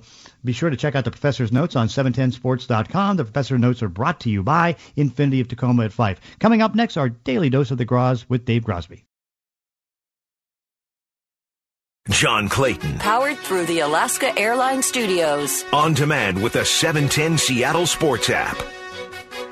be 0.44 0.52
sure 0.52 0.70
to 0.70 0.76
check 0.76 0.94
out 0.94 1.04
the 1.04 1.10
professor's 1.10 1.52
notes 1.52 1.76
on 1.76 1.88
710sports.com. 1.88 3.16
The 3.16 3.24
professor 3.24 3.58
notes 3.58 3.82
are 3.82 3.88
brought 3.88 4.20
to 4.20 4.30
you 4.30 4.42
by 4.42 4.76
Infiniti 4.96 5.40
of 5.40 5.48
Tacoma 5.48 5.84
at 5.84 5.92
Fife. 5.92 6.20
Coming 6.38 6.62
up 6.62 6.74
next, 6.74 6.96
our 6.96 7.10
daily 7.10 7.50
dose 7.50 7.70
of 7.70 7.78
the 7.78 7.84
Groz 7.84 8.28
with 8.28 8.44
Dave 8.44 8.64
Grosby. 8.64 9.02
John 12.08 12.48
Clayton. 12.48 12.98
Powered 12.98 13.36
through 13.38 13.66
the 13.66 13.80
Alaska 13.80 14.36
Airlines 14.38 14.86
Studios. 14.86 15.64
On 15.72 15.92
demand 15.92 16.40
with 16.40 16.52
the 16.52 16.64
710 16.64 17.36
Seattle 17.36 17.86
Sports 17.86 18.30
app. 18.30 18.56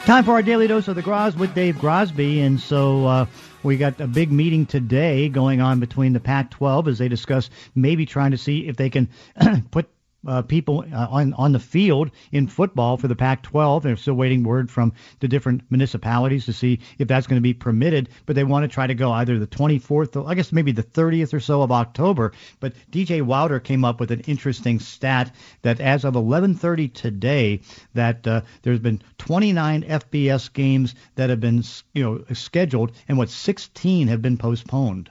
Time 0.04 0.22
for 0.22 0.32
our 0.32 0.42
daily 0.42 0.68
dose 0.68 0.86
of 0.86 0.94
the 0.94 1.02
Groz 1.02 1.34
with 1.34 1.54
Dave 1.54 1.76
Grosby. 1.76 2.44
And 2.44 2.60
so 2.60 3.06
uh, 3.06 3.26
we 3.64 3.76
got 3.76 4.00
a 4.00 4.06
big 4.06 4.30
meeting 4.30 4.66
today 4.66 5.28
going 5.28 5.60
on 5.60 5.80
between 5.80 6.12
the 6.12 6.20
Pac 6.20 6.50
12 6.50 6.88
as 6.88 6.98
they 6.98 7.08
discuss 7.08 7.50
maybe 7.74 8.06
trying 8.06 8.30
to 8.30 8.38
see 8.38 8.68
if 8.68 8.76
they 8.76 8.90
can 8.90 9.08
put 9.70 9.88
uh, 10.26 10.42
people 10.42 10.84
uh, 10.92 11.06
on 11.10 11.34
on 11.34 11.52
the 11.52 11.58
field 11.58 12.10
in 12.32 12.46
football 12.46 12.96
for 12.96 13.08
the 13.08 13.16
Pac-12. 13.16 13.82
They're 13.82 13.96
still 13.96 14.14
waiting 14.14 14.42
word 14.44 14.70
from 14.70 14.92
the 15.20 15.28
different 15.28 15.62
municipalities 15.70 16.46
to 16.46 16.52
see 16.52 16.80
if 16.98 17.08
that's 17.08 17.26
going 17.26 17.38
to 17.38 17.42
be 17.42 17.54
permitted. 17.54 18.08
But 18.26 18.36
they 18.36 18.44
want 18.44 18.64
to 18.64 18.68
try 18.68 18.86
to 18.86 18.94
go 18.94 19.12
either 19.12 19.38
the 19.38 19.46
24th, 19.46 20.16
or 20.16 20.28
I 20.28 20.34
guess 20.34 20.52
maybe 20.52 20.72
the 20.72 20.82
30th 20.82 21.34
or 21.34 21.40
so 21.40 21.62
of 21.62 21.72
October. 21.72 22.32
But 22.60 22.74
DJ 22.90 23.22
Wilder 23.22 23.60
came 23.60 23.84
up 23.84 24.00
with 24.00 24.10
an 24.10 24.20
interesting 24.20 24.80
stat 24.80 25.34
that 25.62 25.80
as 25.80 26.04
of 26.04 26.14
11:30 26.14 26.92
today, 26.92 27.60
that 27.94 28.26
uh, 28.26 28.42
there's 28.62 28.80
been 28.80 29.02
29 29.18 29.82
FBS 29.82 30.52
games 30.52 30.94
that 31.14 31.30
have 31.30 31.40
been 31.40 31.62
you 31.92 32.02
know 32.02 32.24
scheduled, 32.34 32.92
and 33.08 33.18
what 33.18 33.30
16 33.30 34.08
have 34.08 34.22
been 34.22 34.38
postponed 34.38 35.10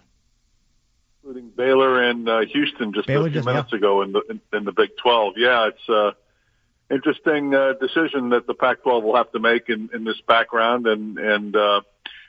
including 1.33 1.51
Baylor 1.55 2.01
and 2.03 2.29
uh, 2.29 2.41
Houston 2.41 2.93
just 2.93 3.07
Baylor 3.07 3.27
a 3.27 3.31
few 3.31 3.39
just- 3.39 3.45
minutes 3.45 3.73
ago 3.73 4.01
in 4.01 4.11
the 4.11 4.21
in, 4.29 4.41
in 4.53 4.65
the 4.65 4.71
Big 4.71 4.91
12. 5.01 5.33
Yeah, 5.37 5.67
it's 5.67 5.89
uh 5.89 6.11
interesting 6.93 7.55
uh, 7.55 7.73
decision 7.81 8.29
that 8.29 8.45
the 8.45 8.53
Pac-12 8.53 9.03
will 9.03 9.15
have 9.15 9.31
to 9.31 9.39
make 9.39 9.69
in, 9.69 9.89
in 9.93 10.03
this 10.03 10.19
background, 10.27 10.85
and 10.85 11.17
and 11.17 11.55
uh, 11.55 11.81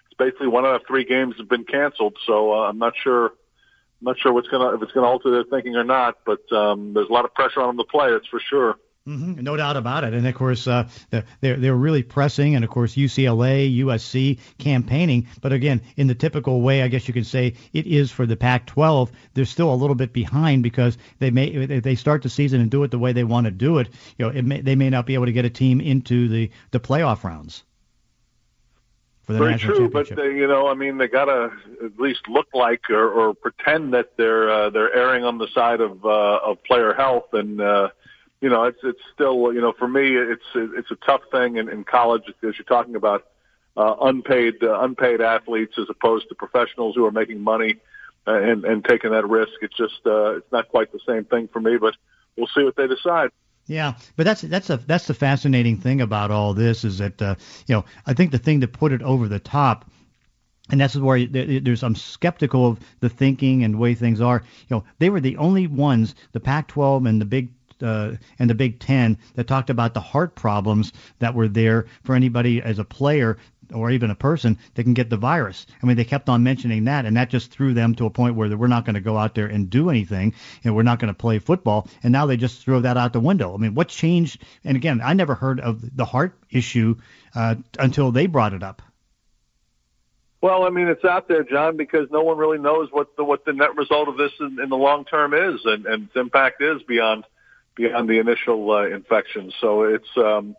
it's 0.06 0.14
basically 0.18 0.48
one 0.48 0.64
out 0.64 0.76
of 0.76 0.82
three 0.86 1.04
games 1.04 1.34
have 1.38 1.48
been 1.48 1.64
canceled. 1.64 2.16
So 2.26 2.52
uh, 2.52 2.68
I'm 2.68 2.78
not 2.78 2.94
sure. 3.02 3.26
I'm 3.26 4.06
not 4.10 4.18
sure 4.18 4.32
what's 4.32 4.48
gonna 4.48 4.74
if 4.74 4.82
it's 4.82 4.92
gonna 4.92 5.06
alter 5.06 5.30
their 5.30 5.44
thinking 5.44 5.76
or 5.76 5.84
not, 5.84 6.18
but 6.24 6.50
um, 6.52 6.94
there's 6.94 7.08
a 7.08 7.12
lot 7.12 7.24
of 7.24 7.34
pressure 7.34 7.60
on 7.60 7.76
them 7.76 7.84
to 7.84 7.90
play. 7.90 8.10
That's 8.10 8.26
for 8.28 8.40
sure. 8.40 8.76
Hmm 9.06 9.34
No 9.34 9.56
doubt 9.56 9.76
about 9.76 10.04
it. 10.04 10.14
And 10.14 10.26
of 10.26 10.34
course, 10.34 10.66
uh, 10.66 10.88
they're 11.40 11.56
they're 11.56 11.74
really 11.74 12.02
pressing, 12.02 12.54
and 12.54 12.64
of 12.64 12.70
course 12.70 12.94
UCLA, 12.94 13.78
USC 13.80 14.38
campaigning. 14.58 15.26
But 15.40 15.52
again, 15.52 15.82
in 15.96 16.06
the 16.06 16.14
typical 16.14 16.62
way, 16.62 16.82
I 16.82 16.88
guess 16.88 17.06
you 17.06 17.14
could 17.14 17.26
say 17.26 17.54
it 17.72 17.86
is 17.86 18.10
for 18.10 18.24
the 18.24 18.36
Pac-12. 18.36 19.10
They're 19.34 19.44
still 19.44 19.72
a 19.72 19.76
little 19.76 19.96
bit 19.96 20.12
behind 20.12 20.62
because 20.62 20.96
they 21.18 21.30
may 21.30 21.46
if 21.46 21.82
they 21.82 21.94
start 21.96 22.22
the 22.22 22.30
season 22.30 22.60
and 22.60 22.70
do 22.70 22.82
it 22.84 22.90
the 22.90 22.98
way 22.98 23.12
they 23.12 23.24
want 23.24 23.44
to 23.44 23.50
do 23.50 23.78
it. 23.78 23.88
You 24.16 24.26
know, 24.26 24.32
it 24.32 24.42
may, 24.42 24.60
they 24.60 24.74
may 24.74 24.90
not 24.90 25.06
be 25.06 25.14
able 25.14 25.26
to 25.26 25.32
get 25.32 25.44
a 25.44 25.50
team 25.50 25.80
into 25.80 26.28
the 26.28 26.50
the 26.70 26.80
playoff 26.80 27.24
rounds 27.24 27.62
for 29.24 29.32
the 29.32 29.38
Very 29.38 29.58
true, 29.58 29.88
but 29.88 30.08
they, 30.14 30.34
you 30.34 30.46
know, 30.46 30.68
I 30.68 30.74
mean, 30.74 30.98
they 30.98 31.08
gotta 31.08 31.50
at 31.82 31.98
least 31.98 32.28
look 32.28 32.46
like 32.52 32.90
or, 32.90 33.08
or 33.10 33.34
pretend 33.34 33.94
that 33.94 34.16
they're 34.16 34.50
uh, 34.50 34.70
they're 34.70 34.94
erring 34.94 35.24
on 35.24 35.38
the 35.38 35.48
side 35.48 35.80
of 35.80 36.04
uh, 36.04 36.40
of 36.44 36.62
player 36.64 36.92
health, 36.92 37.32
and 37.32 37.60
uh, 37.60 37.88
you 38.44 38.50
know, 38.50 38.64
it's 38.64 38.80
it's 38.82 39.00
still, 39.14 39.54
you 39.54 39.60
know, 39.62 39.72
for 39.72 39.88
me, 39.88 40.16
it's 40.16 40.44
it's 40.54 40.90
a 40.90 40.96
tough 40.96 41.22
thing 41.32 41.56
in, 41.56 41.70
in 41.70 41.82
college 41.82 42.24
because 42.26 42.58
you're 42.58 42.66
talking 42.66 42.94
about 42.94 43.26
uh, 43.74 43.96
unpaid 44.02 44.62
uh, 44.62 44.80
unpaid 44.80 45.22
athletes 45.22 45.78
as 45.78 45.86
opposed 45.88 46.28
to 46.28 46.34
professionals 46.34 46.94
who 46.94 47.06
are 47.06 47.10
making 47.10 47.40
money 47.40 47.76
uh, 48.26 48.34
and 48.34 48.66
and 48.66 48.84
taking 48.84 49.12
that 49.12 49.26
risk. 49.26 49.52
It's 49.62 49.74
just 49.74 50.00
uh, 50.04 50.36
it's 50.36 50.52
not 50.52 50.68
quite 50.68 50.92
the 50.92 51.00
same 51.08 51.24
thing 51.24 51.48
for 51.48 51.60
me, 51.60 51.78
but 51.78 51.96
we'll 52.36 52.46
see 52.48 52.64
what 52.64 52.76
they 52.76 52.86
decide. 52.86 53.30
Yeah, 53.66 53.94
but 54.14 54.24
that's 54.24 54.42
that's 54.42 54.68
a 54.68 54.76
that's 54.76 55.06
the 55.06 55.14
fascinating 55.14 55.78
thing 55.78 56.02
about 56.02 56.30
all 56.30 56.52
this 56.52 56.84
is 56.84 56.98
that 56.98 57.22
uh, 57.22 57.36
you 57.66 57.74
know 57.74 57.86
I 58.04 58.12
think 58.12 58.30
the 58.30 58.36
thing 58.36 58.60
that 58.60 58.74
put 58.74 58.92
it 58.92 59.00
over 59.00 59.26
the 59.26 59.38
top, 59.38 59.90
and 60.68 60.78
that's 60.78 60.96
where 60.96 61.24
there's 61.24 61.82
I'm 61.82 61.94
skeptical 61.94 62.66
of 62.66 62.80
the 63.00 63.08
thinking 63.08 63.64
and 63.64 63.78
way 63.78 63.94
things 63.94 64.20
are. 64.20 64.42
You 64.68 64.76
know, 64.76 64.84
they 64.98 65.08
were 65.08 65.20
the 65.20 65.38
only 65.38 65.66
ones, 65.66 66.14
the 66.32 66.40
Pac-12 66.40 67.08
and 67.08 67.22
the 67.22 67.24
Big 67.24 67.48
uh, 67.82 68.12
and 68.38 68.50
the 68.50 68.54
Big 68.54 68.80
Ten, 68.80 69.18
that 69.34 69.46
talked 69.46 69.70
about 69.70 69.94
the 69.94 70.00
heart 70.00 70.34
problems 70.34 70.92
that 71.18 71.34
were 71.34 71.48
there 71.48 71.86
for 72.02 72.14
anybody 72.14 72.62
as 72.62 72.78
a 72.78 72.84
player 72.84 73.38
or 73.72 73.90
even 73.90 74.10
a 74.10 74.14
person 74.14 74.58
that 74.74 74.82
can 74.84 74.94
get 74.94 75.10
the 75.10 75.16
virus. 75.16 75.66
I 75.82 75.86
mean, 75.86 75.96
they 75.96 76.04
kept 76.04 76.28
on 76.28 76.42
mentioning 76.42 76.84
that, 76.84 77.06
and 77.06 77.16
that 77.16 77.30
just 77.30 77.50
threw 77.50 77.74
them 77.74 77.94
to 77.96 78.06
a 78.06 78.10
point 78.10 78.36
where 78.36 78.54
we're 78.56 78.66
not 78.66 78.84
going 78.84 78.94
to 78.94 79.00
go 79.00 79.16
out 79.16 79.34
there 79.34 79.46
and 79.46 79.70
do 79.70 79.90
anything, 79.90 80.34
and 80.62 80.74
we're 80.74 80.82
not 80.82 80.98
going 80.98 81.12
to 81.12 81.18
play 81.18 81.38
football. 81.38 81.88
And 82.02 82.12
now 82.12 82.26
they 82.26 82.36
just 82.36 82.62
throw 82.62 82.80
that 82.80 82.96
out 82.96 83.12
the 83.12 83.20
window. 83.20 83.54
I 83.54 83.56
mean, 83.56 83.74
what 83.74 83.88
changed? 83.88 84.42
And 84.64 84.76
again, 84.76 85.00
I 85.02 85.14
never 85.14 85.34
heard 85.34 85.60
of 85.60 85.96
the 85.96 86.04
heart 86.04 86.38
issue 86.50 86.96
uh, 87.34 87.56
until 87.78 88.12
they 88.12 88.26
brought 88.26 88.52
it 88.52 88.62
up. 88.62 88.82
Well, 90.40 90.64
I 90.64 90.68
mean, 90.68 90.88
it's 90.88 91.04
out 91.06 91.26
there, 91.26 91.42
John, 91.42 91.78
because 91.78 92.10
no 92.10 92.22
one 92.22 92.36
really 92.36 92.58
knows 92.58 92.90
what 92.92 93.16
the 93.16 93.24
what 93.24 93.46
the 93.46 93.54
net 93.54 93.76
result 93.76 94.08
of 94.08 94.18
this 94.18 94.32
in, 94.40 94.60
in 94.60 94.68
the 94.68 94.76
long 94.76 95.06
term 95.06 95.32
is, 95.32 95.64
and, 95.64 95.86
and 95.86 96.04
its 96.04 96.16
impact 96.16 96.60
is 96.60 96.82
beyond 96.82 97.24
beyond 97.76 98.08
the 98.08 98.18
initial 98.18 98.70
uh, 98.70 98.86
infection. 98.86 99.52
So 99.60 99.82
it's 99.82 100.08
um, 100.16 100.56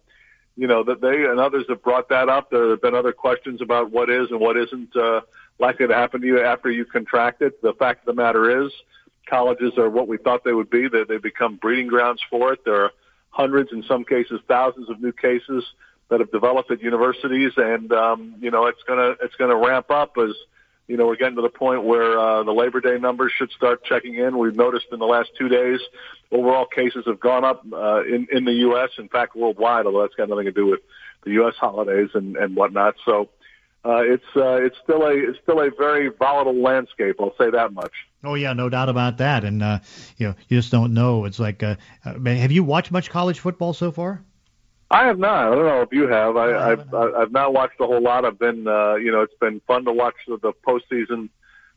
you 0.55 0.67
know 0.67 0.83
that 0.83 1.01
they 1.01 1.25
and 1.25 1.39
others 1.39 1.65
have 1.69 1.83
brought 1.83 2.09
that 2.09 2.29
up. 2.29 2.49
There 2.49 2.69
have 2.71 2.81
been 2.81 2.95
other 2.95 3.13
questions 3.13 3.61
about 3.61 3.91
what 3.91 4.09
is 4.09 4.31
and 4.31 4.39
what 4.39 4.57
isn't 4.57 4.95
uh, 4.95 5.21
likely 5.59 5.87
to 5.87 5.93
happen 5.93 6.21
to 6.21 6.27
you 6.27 6.41
after 6.41 6.69
you 6.71 6.85
contract 6.85 7.41
it. 7.41 7.61
The 7.61 7.73
fact 7.73 8.07
of 8.07 8.15
the 8.15 8.21
matter 8.21 8.65
is, 8.65 8.71
colleges 9.27 9.73
are 9.77 9.89
what 9.89 10.07
we 10.07 10.17
thought 10.17 10.43
they 10.43 10.53
would 10.53 10.69
be. 10.69 10.87
They 10.87 11.03
they 11.03 11.17
become 11.17 11.57
breeding 11.57 11.87
grounds 11.87 12.21
for 12.29 12.53
it. 12.53 12.63
There 12.65 12.83
are 12.85 12.91
hundreds, 13.29 13.71
in 13.71 13.83
some 13.83 14.05
cases, 14.05 14.39
thousands 14.47 14.89
of 14.89 15.01
new 15.01 15.11
cases 15.11 15.63
that 16.09 16.19
have 16.19 16.31
developed 16.31 16.71
at 16.71 16.81
universities, 16.81 17.51
and 17.57 17.91
um, 17.91 18.35
you 18.39 18.51
know 18.51 18.65
it's 18.67 18.83
gonna 18.87 19.15
it's 19.21 19.35
gonna 19.35 19.55
ramp 19.55 19.89
up 19.91 20.13
as 20.17 20.35
you 20.87 20.97
know 20.97 21.07
we're 21.07 21.15
getting 21.15 21.35
to 21.35 21.41
the 21.41 21.49
point 21.49 21.83
where 21.83 22.17
uh, 22.17 22.43
the 22.43 22.51
Labor 22.51 22.81
Day 22.81 22.97
numbers 22.97 23.31
should 23.35 23.51
start 23.51 23.83
checking 23.83 24.15
in. 24.15 24.37
We've 24.37 24.55
noticed 24.55 24.87
in 24.91 24.99
the 24.99 25.05
last 25.05 25.29
two 25.37 25.49
days, 25.49 25.79
overall 26.31 26.65
cases 26.65 27.03
have 27.07 27.19
gone 27.19 27.43
up 27.43 27.65
uh, 27.71 28.03
in 28.03 28.27
in 28.31 28.45
the 28.45 28.53
U.S. 28.53 28.91
In 28.97 29.09
fact, 29.09 29.35
worldwide, 29.35 29.85
although 29.85 30.01
that's 30.01 30.15
got 30.15 30.29
nothing 30.29 30.45
to 30.45 30.51
do 30.51 30.67
with 30.67 30.81
the 31.23 31.31
U.S. 31.31 31.55
holidays 31.57 32.09
and 32.13 32.35
and 32.37 32.55
whatnot. 32.55 32.95
So. 33.05 33.29
Uh, 33.87 34.01
it's 34.01 34.25
uh, 34.35 34.55
it's 34.55 34.75
still 34.83 35.03
a 35.03 35.11
it's 35.11 35.37
still 35.43 35.61
a 35.61 35.69
very 35.77 36.09
volatile 36.09 36.59
landscape. 36.59 37.17
I'll 37.19 37.35
say 37.37 37.51
that 37.51 37.71
much. 37.71 37.91
Oh 38.23 38.33
yeah, 38.33 38.53
no 38.53 38.67
doubt 38.67 38.89
about 38.89 39.19
that. 39.19 39.43
And 39.43 39.61
uh, 39.61 39.77
you 40.17 40.27
know, 40.27 40.35
you 40.47 40.57
just 40.57 40.71
don't 40.71 40.95
know. 40.95 41.25
It's 41.25 41.37
like, 41.37 41.61
uh, 41.61 41.75
uh, 42.03 42.13
have 42.25 42.51
you 42.51 42.63
watched 42.63 42.91
much 42.91 43.11
college 43.11 43.39
football 43.39 43.73
so 43.73 43.91
far? 43.91 44.23
I 44.91 45.07
have 45.07 45.17
not. 45.17 45.51
I 45.51 45.55
don't 45.55 45.65
know 45.65 45.81
if 45.81 45.91
you 45.91 46.07
have. 46.07 46.37
I, 46.37 46.51
I 46.51 46.71
I've 46.71 46.93
I've 46.93 47.31
not 47.31 47.53
watched 47.53 47.79
a 47.79 47.85
whole 47.85 48.01
lot. 48.01 48.23
I've 48.23 48.37
been, 48.37 48.67
uh, 48.67 48.95
you 48.95 49.11
know, 49.11 49.21
it's 49.21 49.33
been 49.39 49.59
fun 49.67 49.85
to 49.85 49.91
watch 49.91 50.15
the, 50.27 50.37
the 50.37 50.53
postseason 50.65 51.29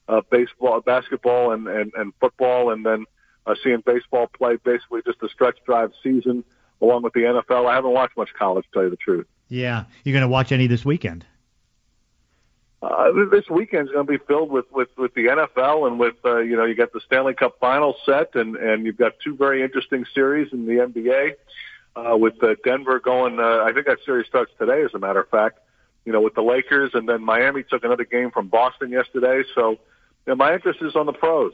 uh, 0.08 0.20
baseball, 0.30 0.80
basketball, 0.80 1.52
and 1.52 1.66
and 1.68 1.92
and 1.94 2.12
football, 2.20 2.70
and 2.70 2.84
then 2.84 3.06
uh, 3.46 3.54
seeing 3.64 3.82
baseball 3.84 4.26
play 4.26 4.56
basically 4.56 5.00
just 5.06 5.22
a 5.22 5.28
stretch 5.28 5.58
drive 5.64 5.92
season 6.02 6.44
along 6.80 7.02
with 7.02 7.12
the 7.12 7.20
NFL. 7.20 7.68
I 7.68 7.74
haven't 7.74 7.92
watched 7.92 8.16
much 8.16 8.32
college, 8.38 8.64
to 8.66 8.70
tell 8.72 8.82
you 8.84 8.90
the 8.90 8.96
truth. 8.96 9.26
Yeah, 9.48 9.84
you're 10.04 10.12
going 10.12 10.22
to 10.22 10.28
watch 10.28 10.52
any 10.52 10.66
this 10.66 10.84
weekend? 10.84 11.24
Uh, 12.80 13.10
this 13.30 13.48
weekend's 13.50 13.90
going 13.90 14.06
to 14.06 14.12
be 14.18 14.24
filled 14.26 14.50
with, 14.50 14.70
with, 14.70 14.88
with 14.96 15.12
the 15.14 15.26
NFL 15.26 15.88
and 15.88 15.98
with, 15.98 16.14
uh, 16.24 16.38
you 16.38 16.56
know, 16.56 16.64
you 16.64 16.76
got 16.76 16.92
the 16.92 17.00
Stanley 17.00 17.34
Cup 17.34 17.58
final 17.58 17.96
set 18.06 18.36
and, 18.36 18.54
and 18.54 18.86
you've 18.86 18.96
got 18.96 19.14
two 19.18 19.34
very 19.34 19.64
interesting 19.64 20.04
series 20.14 20.52
in 20.52 20.64
the 20.66 20.74
NBA, 20.74 21.32
uh, 21.98 22.16
with 22.16 22.42
uh, 22.42 22.54
Denver 22.64 23.00
going, 23.00 23.38
uh, 23.38 23.64
I 23.64 23.72
think 23.72 23.86
that 23.86 23.98
series 24.04 24.26
starts 24.26 24.52
today, 24.58 24.82
as 24.82 24.94
a 24.94 24.98
matter 24.98 25.20
of 25.20 25.28
fact, 25.28 25.58
you 26.04 26.12
know, 26.12 26.20
with 26.20 26.34
the 26.34 26.42
Lakers 26.42 26.92
and 26.94 27.08
then 27.08 27.22
Miami 27.22 27.62
took 27.62 27.84
another 27.84 28.04
game 28.04 28.30
from 28.30 28.48
Boston 28.48 28.90
yesterday. 28.90 29.42
So, 29.54 29.72
you 29.72 29.78
know, 30.26 30.36
my 30.36 30.54
interest 30.54 30.80
is 30.82 30.96
on 30.96 31.06
the 31.06 31.12
pros. 31.12 31.52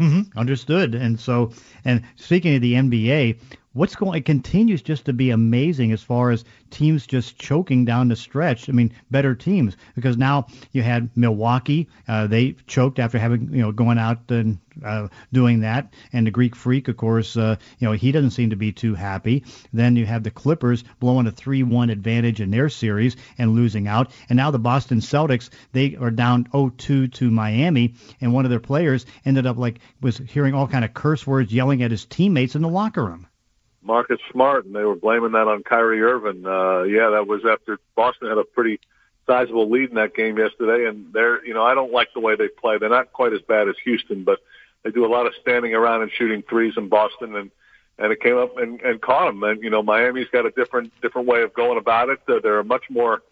Mm-hmm. 0.00 0.38
Understood. 0.38 0.94
And 0.94 1.18
so, 1.20 1.52
and 1.84 2.02
speaking 2.16 2.56
of 2.56 2.62
the 2.62 2.74
NBA, 2.74 3.38
what's 3.74 3.96
going 3.96 4.16
it 4.16 4.24
continues 4.24 4.82
just 4.82 5.06
to 5.06 5.12
be 5.12 5.30
amazing 5.30 5.90
as 5.90 6.00
far 6.00 6.30
as 6.30 6.44
teams 6.70 7.06
just 7.06 7.36
choking 7.38 7.84
down 7.84 8.08
the 8.08 8.16
stretch. 8.16 8.68
I 8.68 8.72
mean, 8.72 8.92
better 9.10 9.34
teams 9.34 9.76
because 9.96 10.16
now 10.16 10.46
you 10.70 10.82
had 10.82 11.10
Milwaukee, 11.16 11.88
uh, 12.06 12.28
they 12.28 12.52
choked 12.68 13.00
after 13.00 13.18
having 13.18 13.52
you 13.52 13.62
know 13.62 13.72
going 13.72 13.98
out 13.98 14.30
and 14.30 14.58
uh, 14.84 15.08
doing 15.32 15.60
that, 15.60 15.92
and 16.12 16.26
the 16.26 16.30
Greek 16.30 16.54
Freak, 16.54 16.86
of 16.88 16.96
course, 16.96 17.36
uh, 17.36 17.56
you 17.78 17.88
know 17.88 17.92
he 17.92 18.12
doesn't 18.12 18.30
seem 18.30 18.50
to 18.50 18.56
be 18.56 18.70
too 18.72 18.94
happy. 18.94 19.44
Then 19.72 19.96
you 19.96 20.06
have 20.06 20.22
the 20.22 20.30
Clippers 20.30 20.84
blowing 21.00 21.26
a 21.26 21.32
3-1 21.32 21.90
advantage 21.90 22.40
in 22.40 22.50
their 22.50 22.68
series 22.68 23.16
and 23.38 23.56
losing 23.56 23.88
out, 23.88 24.12
and 24.28 24.36
now 24.36 24.52
the 24.52 24.58
Boston 24.58 25.00
Celtics 25.00 25.50
they 25.72 25.96
are 25.96 26.12
down 26.12 26.44
0-2 26.44 27.12
to 27.12 27.30
Miami, 27.30 27.94
and 28.20 28.32
one 28.32 28.44
of 28.44 28.50
their 28.50 28.60
players 28.60 29.04
ended 29.24 29.46
up 29.46 29.56
like 29.56 29.80
was 30.00 30.18
hearing 30.18 30.54
all 30.54 30.68
kind 30.68 30.84
of 30.84 30.94
curse 30.94 31.26
words 31.26 31.52
yelling 31.52 31.82
at 31.82 31.90
his 31.90 32.04
teammates 32.04 32.54
in 32.54 32.62
the 32.62 32.68
locker 32.68 33.04
room. 33.04 33.26
Marcus 33.84 34.18
Smart, 34.32 34.64
and 34.64 34.74
they 34.74 34.84
were 34.84 34.96
blaming 34.96 35.32
that 35.32 35.48
on 35.48 35.62
Kyrie 35.62 36.02
Irving. 36.02 36.46
Uh, 36.46 36.82
yeah, 36.82 37.10
that 37.10 37.26
was 37.26 37.42
after 37.44 37.78
Boston 37.94 38.28
had 38.28 38.38
a 38.38 38.44
pretty 38.44 38.80
sizable 39.26 39.70
lead 39.70 39.90
in 39.90 39.96
that 39.96 40.14
game 40.14 40.38
yesterday, 40.38 40.88
and 40.88 41.12
they're, 41.12 41.44
you 41.46 41.54
know, 41.54 41.62
I 41.62 41.74
don't 41.74 41.92
like 41.92 42.12
the 42.14 42.20
way 42.20 42.36
they 42.36 42.48
play. 42.48 42.78
They're 42.78 42.88
not 42.88 43.12
quite 43.12 43.32
as 43.32 43.40
bad 43.40 43.68
as 43.68 43.74
Houston, 43.84 44.24
but 44.24 44.40
they 44.82 44.90
do 44.90 45.04
a 45.04 45.08
lot 45.08 45.26
of 45.26 45.34
standing 45.40 45.74
around 45.74 46.02
and 46.02 46.10
shooting 46.10 46.42
threes 46.42 46.74
in 46.76 46.88
Boston, 46.88 47.36
and 47.36 47.50
and 47.96 48.12
it 48.12 48.20
came 48.20 48.36
up 48.36 48.58
and, 48.58 48.80
and 48.80 49.00
caught 49.00 49.26
them. 49.26 49.42
And 49.44 49.62
you 49.62 49.70
know, 49.70 49.82
Miami's 49.82 50.28
got 50.32 50.46
a 50.46 50.50
different 50.50 50.92
different 51.00 51.28
way 51.28 51.42
of 51.42 51.54
going 51.54 51.78
about 51.78 52.08
it. 52.08 52.20
Uh, 52.28 52.40
they're 52.42 52.58
a 52.58 52.64
much 52.64 52.84
more 52.90 53.22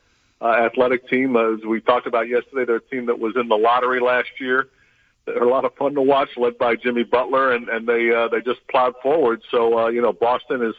uh, 0.40 0.54
athletic 0.64 1.08
team, 1.08 1.36
as 1.36 1.64
we 1.64 1.80
talked 1.80 2.06
about 2.06 2.28
yesterday. 2.28 2.64
They're 2.64 2.76
a 2.76 2.80
team 2.80 3.06
that 3.06 3.18
was 3.18 3.34
in 3.36 3.48
the 3.48 3.56
lottery 3.56 4.00
last 4.00 4.30
year 4.40 4.68
they're 5.26 5.42
a 5.42 5.48
lot 5.48 5.64
of 5.64 5.74
fun 5.74 5.94
to 5.94 6.02
watch, 6.02 6.30
led 6.36 6.58
by 6.58 6.74
Jimmy 6.76 7.04
Butler, 7.04 7.52
and 7.52 7.68
and 7.68 7.86
they 7.86 8.12
uh, 8.12 8.28
they 8.28 8.40
just 8.40 8.66
plowed 8.68 8.94
forward. 9.02 9.42
So 9.50 9.78
uh, 9.78 9.88
you 9.88 10.02
know, 10.02 10.12
Boston 10.12 10.62
is 10.62 10.74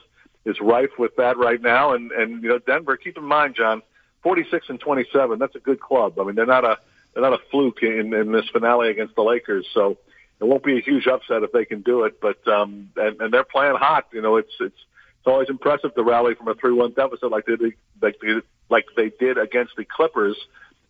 is 0.45 0.59
rife 0.59 0.91
with 0.99 1.15
that 1.17 1.37
right 1.37 1.61
now, 1.61 1.93
and 1.93 2.11
and 2.11 2.43
you 2.43 2.49
know, 2.49 2.59
Denver. 2.59 2.97
Keep 2.97 3.17
in 3.17 3.23
mind, 3.23 3.55
John, 3.55 3.81
46 4.21 4.67
and 4.69 4.79
27. 4.79 5.39
That's 5.39 5.55
a 5.55 5.59
good 5.59 5.79
club. 5.79 6.19
I 6.19 6.23
mean, 6.23 6.35
they're 6.35 6.45
not 6.45 6.65
a 6.65 6.77
they're 7.13 7.23
not 7.23 7.33
a 7.33 7.41
fluke 7.51 7.83
in 7.83 8.13
in 8.13 8.31
this 8.31 8.47
finale 8.49 8.89
against 8.89 9.15
the 9.15 9.23
Lakers. 9.23 9.65
So 9.73 9.97
it 10.39 10.45
won't 10.45 10.63
be 10.63 10.77
a 10.77 10.81
huge 10.81 11.07
upset 11.07 11.43
if 11.43 11.51
they 11.51 11.65
can 11.65 11.81
do 11.81 12.03
it. 12.03 12.19
But 12.19 12.45
um, 12.47 12.89
and 12.97 13.21
and 13.21 13.33
they're 13.33 13.45
playing 13.45 13.75
hot. 13.75 14.07
You 14.11 14.21
know, 14.21 14.35
it's 14.37 14.53
it's 14.59 14.75
it's 14.75 15.27
always 15.27 15.49
impressive 15.49 15.95
to 15.95 16.03
rally 16.03 16.35
from 16.35 16.49
a 16.49 16.55
three-one 16.55 16.91
deficit 16.91 17.31
like 17.31 17.45
they 17.45 17.55
like 18.01 18.19
they, 18.19 18.41
like 18.69 18.85
they 18.97 19.09
did 19.19 19.37
against 19.37 19.77
the 19.77 19.85
Clippers 19.85 20.35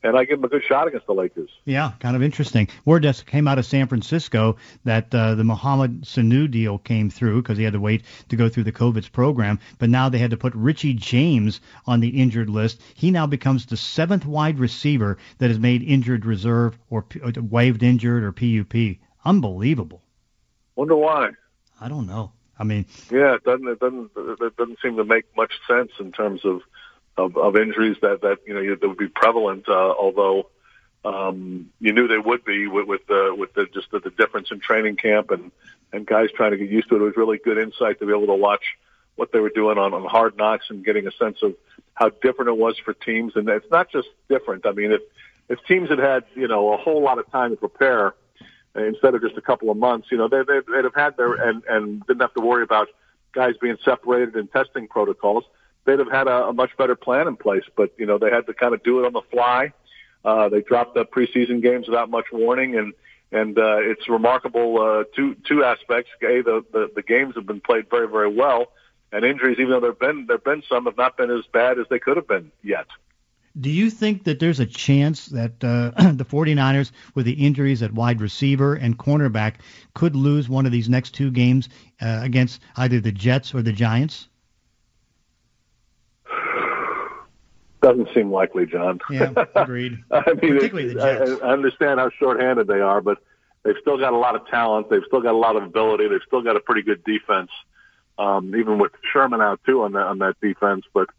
and 0.03 0.17
I 0.17 0.25
give 0.25 0.39
them 0.39 0.45
a 0.45 0.49
good 0.49 0.63
shot 0.63 0.87
against 0.87 1.07
the 1.07 1.13
Lakers. 1.13 1.49
Yeah, 1.65 1.93
kind 1.99 2.15
of 2.15 2.21
interesting. 2.21 2.67
Word 2.85 3.03
just 3.03 3.25
came 3.25 3.47
out 3.47 3.57
of 3.57 3.65
San 3.65 3.87
Francisco 3.87 4.57
that 4.83 5.13
uh, 5.15 5.35
the 5.35 5.43
Mohamed 5.43 6.03
Sanu 6.03 6.51
deal 6.51 6.77
came 6.77 7.09
through 7.09 7.41
because 7.41 7.57
he 7.57 7.63
had 7.63 7.73
to 7.73 7.79
wait 7.79 8.03
to 8.29 8.35
go 8.35 8.49
through 8.49 8.65
the 8.65 8.71
COVID's 8.71 9.09
program, 9.09 9.59
but 9.79 9.89
now 9.89 10.09
they 10.09 10.17
had 10.17 10.31
to 10.31 10.37
put 10.37 10.53
Richie 10.55 10.93
James 10.93 11.61
on 11.87 12.01
the 12.01 12.21
injured 12.21 12.49
list. 12.49 12.81
He 12.93 13.11
now 13.11 13.25
becomes 13.25 13.65
the 13.65 13.77
seventh 13.77 14.25
wide 14.25 14.59
receiver 14.59 15.17
that 15.37 15.49
is 15.49 15.59
made 15.59 15.81
injured 15.81 16.25
reserve 16.25 16.77
or 16.89 17.05
uh, 17.23 17.31
waived 17.41 17.81
injured 17.81 18.23
or 18.23 18.31
PUP. 18.31 18.97
Unbelievable. 19.25 20.01
Wonder 20.75 20.95
why. 20.95 21.29
I 21.79 21.87
don't 21.87 22.07
know. 22.07 22.33
I 22.57 22.65
mean, 22.65 22.85
yeah, 23.11 23.35
it 23.35 23.43
doesn't 23.43 23.67
it 23.67 23.79
doesn't 23.79 24.11
it 24.15 24.57
doesn't 24.57 24.77
seem 24.81 24.95
to 24.97 25.03
make 25.03 25.25
much 25.35 25.53
sense 25.67 25.91
in 25.99 26.11
terms 26.11 26.45
of 26.45 26.61
of, 27.17 27.37
of 27.37 27.55
injuries 27.55 27.97
that 28.01 28.21
that 28.21 28.39
you 28.45 28.53
know 28.53 28.75
that 28.75 28.87
would 28.87 28.97
be 28.97 29.07
prevalent. 29.07 29.67
Uh, 29.67 29.91
although 29.91 30.49
um, 31.05 31.69
you 31.79 31.93
knew 31.93 32.07
they 32.07 32.17
would 32.17 32.45
be 32.45 32.67
with 32.67 32.87
with 32.87 33.05
the 33.07 33.35
with 33.37 33.53
the 33.53 33.67
just 33.73 33.91
the, 33.91 33.99
the 33.99 34.09
difference 34.09 34.49
in 34.51 34.59
training 34.59 34.95
camp 34.95 35.31
and 35.31 35.51
and 35.91 36.05
guys 36.05 36.29
trying 36.35 36.51
to 36.51 36.57
get 36.57 36.69
used 36.69 36.89
to 36.89 36.95
it. 36.95 37.01
It 37.01 37.03
was 37.03 37.17
really 37.17 37.37
good 37.37 37.57
insight 37.57 37.99
to 37.99 38.05
be 38.05 38.11
able 38.11 38.27
to 38.27 38.35
watch 38.35 38.63
what 39.15 39.31
they 39.31 39.39
were 39.39 39.49
doing 39.49 39.77
on 39.77 39.93
on 39.93 40.05
Hard 40.05 40.37
Knocks 40.37 40.65
and 40.69 40.83
getting 40.83 41.07
a 41.07 41.11
sense 41.11 41.39
of 41.43 41.55
how 41.93 42.09
different 42.09 42.49
it 42.49 42.57
was 42.57 42.77
for 42.83 42.93
teams. 42.93 43.33
And 43.35 43.47
it's 43.49 43.69
not 43.69 43.91
just 43.91 44.07
different. 44.29 44.65
I 44.65 44.71
mean, 44.71 44.91
if 44.91 45.01
if 45.49 45.63
teams 45.65 45.89
had 45.89 45.99
had 45.99 46.23
you 46.35 46.47
know 46.47 46.73
a 46.73 46.77
whole 46.77 47.01
lot 47.01 47.19
of 47.19 47.29
time 47.31 47.51
to 47.51 47.57
prepare 47.57 48.15
instead 48.75 49.13
of 49.13 49.21
just 49.21 49.37
a 49.37 49.41
couple 49.41 49.69
of 49.69 49.77
months, 49.77 50.07
you 50.09 50.17
know 50.17 50.27
they 50.27 50.41
they 50.43 50.59
they'd 50.71 50.85
have 50.85 50.95
had 50.95 51.17
their 51.17 51.33
and 51.33 51.63
and 51.69 52.05
didn't 52.07 52.21
have 52.21 52.33
to 52.33 52.41
worry 52.41 52.63
about 52.63 52.87
guys 53.33 53.55
being 53.61 53.77
separated 53.83 54.35
and 54.35 54.51
testing 54.51 54.87
protocols 54.87 55.43
they'd 55.85 55.99
have 55.99 56.11
had 56.11 56.27
a, 56.27 56.47
a 56.47 56.53
much 56.53 56.75
better 56.77 56.95
plan 56.95 57.27
in 57.27 57.35
place. 57.35 57.63
But 57.75 57.93
you 57.97 58.05
know, 58.05 58.17
they 58.17 58.29
had 58.29 58.45
to 58.47 58.53
kind 58.53 58.73
of 58.73 58.83
do 58.83 58.99
it 58.99 59.05
on 59.05 59.13
the 59.13 59.21
fly. 59.31 59.73
Uh, 60.23 60.49
they 60.49 60.61
dropped 60.61 60.95
the 60.95 61.05
preseason 61.05 61.61
games 61.61 61.87
without 61.87 62.09
much 62.09 62.25
warning, 62.31 62.75
and 62.75 62.93
and 63.31 63.57
uh, 63.57 63.77
it's 63.79 64.07
remarkable. 64.07 64.81
Uh, 64.81 65.03
two 65.15 65.35
two 65.47 65.63
aspects. 65.63 66.11
A, 66.21 66.41
the, 66.41 66.65
the 66.71 66.91
the 66.95 67.03
games 67.03 67.35
have 67.35 67.45
been 67.45 67.61
played 67.61 67.89
very 67.89 68.07
very 68.07 68.33
well, 68.33 68.71
and 69.11 69.25
injuries, 69.25 69.57
even 69.59 69.71
though 69.71 69.79
there've 69.79 69.99
been 69.99 70.25
there've 70.27 70.43
been 70.43 70.63
some, 70.69 70.85
have 70.85 70.97
not 70.97 71.17
been 71.17 71.31
as 71.31 71.45
bad 71.51 71.79
as 71.79 71.85
they 71.89 71.99
could 71.99 72.17
have 72.17 72.27
been 72.27 72.51
yet. 72.63 72.87
Do 73.59 73.69
you 73.69 73.91
think 73.91 74.23
that 74.23 74.39
there's 74.39 74.59
a 74.59 74.65
chance 74.65 75.27
that 75.27 75.63
uh, 75.63 75.91
the 76.13 76.25
49ers, 76.25 76.91
with 77.13 77.27
the 77.27 77.33
injuries 77.33 77.83
at 77.83 77.93
wide 77.93 78.19
receiver 78.19 78.73
and 78.73 78.97
cornerback, 78.97 79.55
could 79.93 80.15
lose 80.15 80.49
one 80.49 80.65
of 80.65 80.71
these 80.71 80.89
next 80.89 81.11
two 81.11 81.29
games 81.29 81.69
uh, 82.01 82.21
against 82.23 82.61
either 82.77 82.99
the 82.99 83.11
Jets 83.11 83.53
or 83.53 83.61
the 83.61 83.71
Giants? 83.71 84.27
Doesn't 87.83 88.07
seem 88.13 88.31
likely, 88.31 88.65
John. 88.65 89.01
Yeah, 89.09 89.33
agreed. 89.55 90.01
I 90.11 90.23
mean, 90.41 90.55
Particularly 90.55 90.93
the 90.93 91.01
Jets. 91.01 91.41
I, 91.43 91.47
I 91.47 91.51
understand 91.51 91.99
how 91.99 92.09
shorthanded 92.17 92.65
they 92.65 92.79
are, 92.79 93.01
but 93.01 93.17
they've 93.63 93.75
still 93.81 93.97
got 93.97 94.13
a 94.13 94.17
lot 94.17 94.37
of 94.37 94.47
talent. 94.47 94.89
They've 94.89 95.03
still 95.05 95.19
got 95.19 95.33
a 95.33 95.37
lot 95.37 95.57
of 95.57 95.63
ability. 95.63 96.07
They've 96.07 96.21
still 96.25 96.41
got 96.41 96.55
a 96.55 96.61
pretty 96.61 96.81
good 96.81 97.03
defense, 97.03 97.51
um, 98.17 98.55
even 98.55 98.79
with 98.79 98.93
Sherman 99.11 99.41
out 99.41 99.59
too 99.65 99.83
on 99.83 99.91
that 99.91 100.07
on 100.07 100.19
that 100.19 100.39
defense. 100.41 100.85
But 100.93 101.09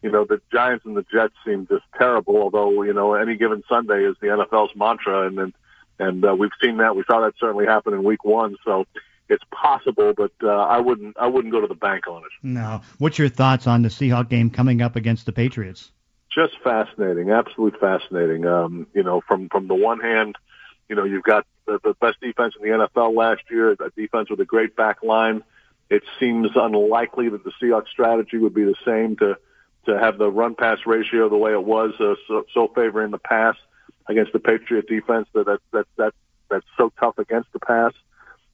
you 0.00 0.10
know, 0.10 0.24
the 0.24 0.40
Giants 0.50 0.86
and 0.86 0.96
the 0.96 1.04
Jets 1.12 1.34
seem 1.44 1.66
just 1.66 1.84
terrible. 1.98 2.38
Although 2.38 2.82
you 2.82 2.94
know, 2.94 3.12
any 3.12 3.36
given 3.36 3.62
Sunday 3.68 4.04
is 4.04 4.16
the 4.22 4.28
NFL's 4.28 4.74
mantra, 4.74 5.26
and 5.26 5.38
and, 5.38 5.52
and 5.98 6.24
uh, 6.24 6.34
we've 6.34 6.50
seen 6.62 6.78
that. 6.78 6.96
We 6.96 7.04
saw 7.06 7.20
that 7.20 7.34
certainly 7.38 7.66
happen 7.66 7.92
in 7.92 8.02
Week 8.04 8.24
One. 8.24 8.56
So 8.64 8.86
it's 9.28 9.44
possible, 9.50 10.14
but 10.16 10.32
uh, 10.42 10.48
I 10.48 10.78
wouldn't 10.78 11.14
I 11.18 11.26
wouldn't 11.26 11.52
go 11.52 11.60
to 11.60 11.66
the 11.66 11.74
bank 11.74 12.06
on 12.08 12.22
it. 12.22 12.30
No. 12.42 12.80
What's 12.96 13.18
your 13.18 13.28
thoughts 13.28 13.66
on 13.66 13.82
the 13.82 13.90
Seahawk 13.90 14.30
game 14.30 14.48
coming 14.48 14.80
up 14.80 14.96
against 14.96 15.26
the 15.26 15.32
Patriots? 15.32 15.92
Just 16.36 16.52
fascinating, 16.62 17.30
absolutely 17.30 17.80
fascinating. 17.80 18.46
Um, 18.46 18.86
you 18.92 19.02
know, 19.02 19.22
from 19.26 19.48
from 19.48 19.68
the 19.68 19.74
one 19.74 20.00
hand, 20.00 20.36
you 20.88 20.94
know, 20.94 21.04
you've 21.04 21.24
got 21.24 21.46
the, 21.64 21.80
the 21.82 21.94
best 21.94 22.20
defense 22.20 22.54
in 22.60 22.68
the 22.68 22.86
NFL 22.86 23.16
last 23.16 23.42
year, 23.50 23.72
a 23.72 23.90
defense 23.96 24.28
with 24.28 24.38
a 24.40 24.44
great 24.44 24.76
back 24.76 25.02
line. 25.02 25.42
It 25.88 26.02
seems 26.20 26.50
unlikely 26.54 27.30
that 27.30 27.42
the 27.42 27.52
Seahawks 27.60 27.88
strategy 27.88 28.36
would 28.36 28.54
be 28.54 28.64
the 28.64 28.76
same 28.84 29.16
to 29.16 29.38
to 29.86 29.98
have 29.98 30.18
the 30.18 30.30
run 30.30 30.54
pass 30.54 30.78
ratio 30.84 31.28
the 31.28 31.36
way 31.36 31.52
it 31.52 31.64
was 31.64 31.92
uh, 32.00 32.16
so, 32.26 32.44
so 32.52 32.68
favoring 32.74 33.12
the 33.12 33.18
pass 33.18 33.56
against 34.08 34.32
the 34.32 34.40
Patriot 34.40 34.86
defense 34.88 35.28
that 35.32 35.46
that 35.46 35.60
that 35.72 35.86
that 35.96 36.14
that's 36.50 36.66
so 36.76 36.92
tough 37.00 37.18
against 37.18 37.50
the 37.54 37.60
pass. 37.60 37.92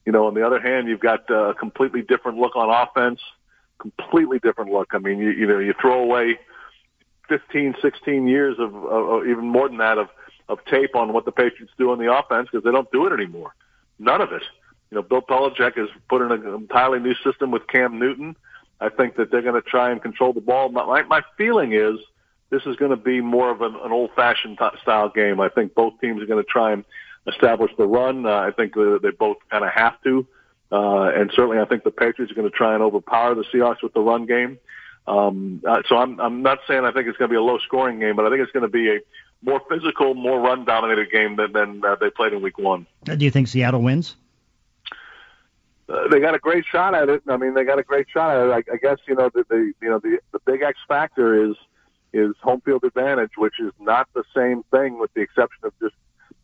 You 0.06 0.12
know, 0.12 0.26
on 0.26 0.34
the 0.34 0.46
other 0.46 0.60
hand, 0.60 0.88
you've 0.88 1.00
got 1.00 1.28
uh, 1.30 1.50
a 1.50 1.54
completely 1.54 2.02
different 2.02 2.38
look 2.38 2.54
on 2.54 2.70
offense, 2.70 3.20
completely 3.78 4.38
different 4.38 4.70
look. 4.70 4.90
I 4.92 4.98
mean, 4.98 5.18
you 5.18 5.30
you 5.30 5.46
know, 5.48 5.58
you 5.58 5.74
throw 5.80 6.00
away 6.00 6.38
15, 7.32 7.76
16 7.80 8.28
years 8.28 8.56
of, 8.58 8.74
uh, 8.74 9.24
even 9.24 9.46
more 9.46 9.66
than 9.66 9.78
that 9.78 9.96
of, 9.96 10.08
of 10.50 10.62
tape 10.66 10.94
on 10.94 11.14
what 11.14 11.24
the 11.24 11.32
Patriots 11.32 11.72
do 11.78 11.90
on 11.90 11.98
the 11.98 12.12
offense 12.12 12.48
because 12.52 12.62
they 12.62 12.70
don't 12.70 12.90
do 12.92 13.06
it 13.06 13.12
anymore. 13.12 13.54
None 13.98 14.20
of 14.20 14.32
it. 14.32 14.42
You 14.90 14.96
know, 14.96 15.02
Bill 15.02 15.22
Belichick 15.22 15.78
has 15.78 15.88
put 16.10 16.20
in 16.20 16.30
an 16.30 16.54
entirely 16.54 16.98
new 16.98 17.14
system 17.24 17.50
with 17.50 17.66
Cam 17.68 17.98
Newton. 17.98 18.36
I 18.82 18.90
think 18.90 19.16
that 19.16 19.30
they're 19.30 19.40
going 19.40 19.54
to 19.54 19.66
try 19.66 19.90
and 19.90 20.02
control 20.02 20.34
the 20.34 20.42
ball. 20.42 20.68
My, 20.68 21.02
my 21.04 21.22
feeling 21.38 21.72
is 21.72 21.96
this 22.50 22.66
is 22.66 22.76
going 22.76 22.90
to 22.90 22.98
be 22.98 23.22
more 23.22 23.50
of 23.50 23.62
an, 23.62 23.74
an 23.82 23.92
old-fashioned 23.92 24.58
t- 24.58 24.78
style 24.82 25.08
game. 25.08 25.40
I 25.40 25.48
think 25.48 25.74
both 25.74 25.98
teams 26.02 26.20
are 26.20 26.26
going 26.26 26.44
to 26.44 26.50
try 26.50 26.72
and 26.72 26.84
establish 27.26 27.72
the 27.78 27.86
run. 27.86 28.26
Uh, 28.26 28.40
I 28.40 28.50
think 28.50 28.76
uh, 28.76 28.98
they 29.02 29.10
both 29.10 29.38
kind 29.50 29.64
of 29.64 29.70
have 29.70 30.02
to. 30.02 30.26
Uh, 30.70 31.10
and 31.14 31.30
certainly 31.34 31.58
I 31.58 31.64
think 31.64 31.84
the 31.84 31.90
Patriots 31.90 32.30
are 32.30 32.34
going 32.34 32.50
to 32.50 32.54
try 32.54 32.74
and 32.74 32.82
overpower 32.82 33.34
the 33.34 33.44
Seahawks 33.44 33.82
with 33.82 33.94
the 33.94 34.00
run 34.00 34.26
game. 34.26 34.58
Um, 35.06 35.62
uh, 35.66 35.82
so 35.88 35.96
I'm, 35.96 36.20
I'm 36.20 36.42
not 36.42 36.58
saying 36.68 36.84
I 36.84 36.92
think 36.92 37.08
it's 37.08 37.18
going 37.18 37.28
to 37.28 37.32
be 37.32 37.36
a 37.36 37.42
low 37.42 37.58
scoring 37.58 37.98
game, 37.98 38.16
but 38.16 38.24
I 38.24 38.30
think 38.30 38.42
it's 38.42 38.52
going 38.52 38.62
to 38.62 38.68
be 38.68 38.88
a 38.90 39.00
more 39.42 39.60
physical, 39.68 40.14
more 40.14 40.40
run 40.40 40.64
dominated 40.64 41.10
game 41.10 41.36
than, 41.36 41.52
than 41.52 41.84
uh, 41.84 41.96
they 41.96 42.10
played 42.10 42.32
in 42.32 42.42
week 42.42 42.58
one. 42.58 42.86
Uh, 43.08 43.16
do 43.16 43.24
you 43.24 43.30
think 43.30 43.48
Seattle 43.48 43.82
wins? 43.82 44.14
Uh, 45.88 46.08
they 46.08 46.20
got 46.20 46.34
a 46.34 46.38
great 46.38 46.64
shot 46.64 46.94
at 46.94 47.08
it. 47.08 47.22
I 47.28 47.36
mean, 47.36 47.54
they 47.54 47.64
got 47.64 47.78
a 47.78 47.82
great 47.82 48.06
shot 48.08 48.36
at 48.36 48.46
it. 48.46 48.50
I, 48.70 48.74
I 48.74 48.76
guess 48.76 48.98
you 49.06 49.14
know 49.16 49.30
the, 49.34 49.44
the 49.48 49.72
you 49.82 49.90
know 49.90 49.98
the 49.98 50.20
the 50.30 50.38
big 50.46 50.62
X 50.62 50.78
factor 50.86 51.50
is 51.50 51.56
is 52.12 52.34
home 52.40 52.60
field 52.60 52.84
advantage, 52.84 53.32
which 53.36 53.58
is 53.58 53.72
not 53.80 54.08
the 54.14 54.24
same 54.34 54.62
thing, 54.70 54.98
with 55.00 55.12
the 55.14 55.20
exception 55.20 55.58
of 55.64 55.72
just 55.80 55.94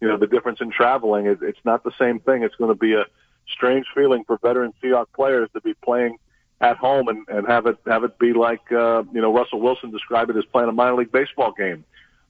you 0.01 0.09
know 0.09 0.19
the 0.19 0.27
difference 0.27 0.61
in 0.61 0.71
traveling. 0.71 1.27
It, 1.27 1.39
it's 1.41 1.65
not 1.65 1.85
the 1.85 1.93
same 1.99 2.19
thing. 2.21 2.43
It's 2.43 2.57
going 2.57 2.71
to 2.71 2.79
be 2.79 2.95
a 2.95 3.05
strange 3.49 3.87
feeling 3.95 4.25
for 4.25 4.39
veteran 4.39 4.75
Seahawks 4.83 5.13
players 5.15 5.49
to 5.55 5.61
be 5.61 5.75
playing 5.75 6.19
at 6.61 6.77
home 6.77 7.09
and, 7.09 7.27
and 7.29 7.47
have 7.47 7.67
it 7.67 7.79
have 7.87 8.05
it 8.05 8.19
be 8.19 8.33
like 8.33 8.73
uh, 8.73 9.03
you 9.13 9.21
know 9.21 9.33
Russell 9.33 9.61
Wilson 9.61 9.91
described 9.91 10.31
it 10.31 10.37
as 10.37 10.45
playing 10.47 10.69
a 10.69 10.73
minor 10.73 10.97
league 10.97 11.13
baseball 11.13 11.53
game 11.53 11.85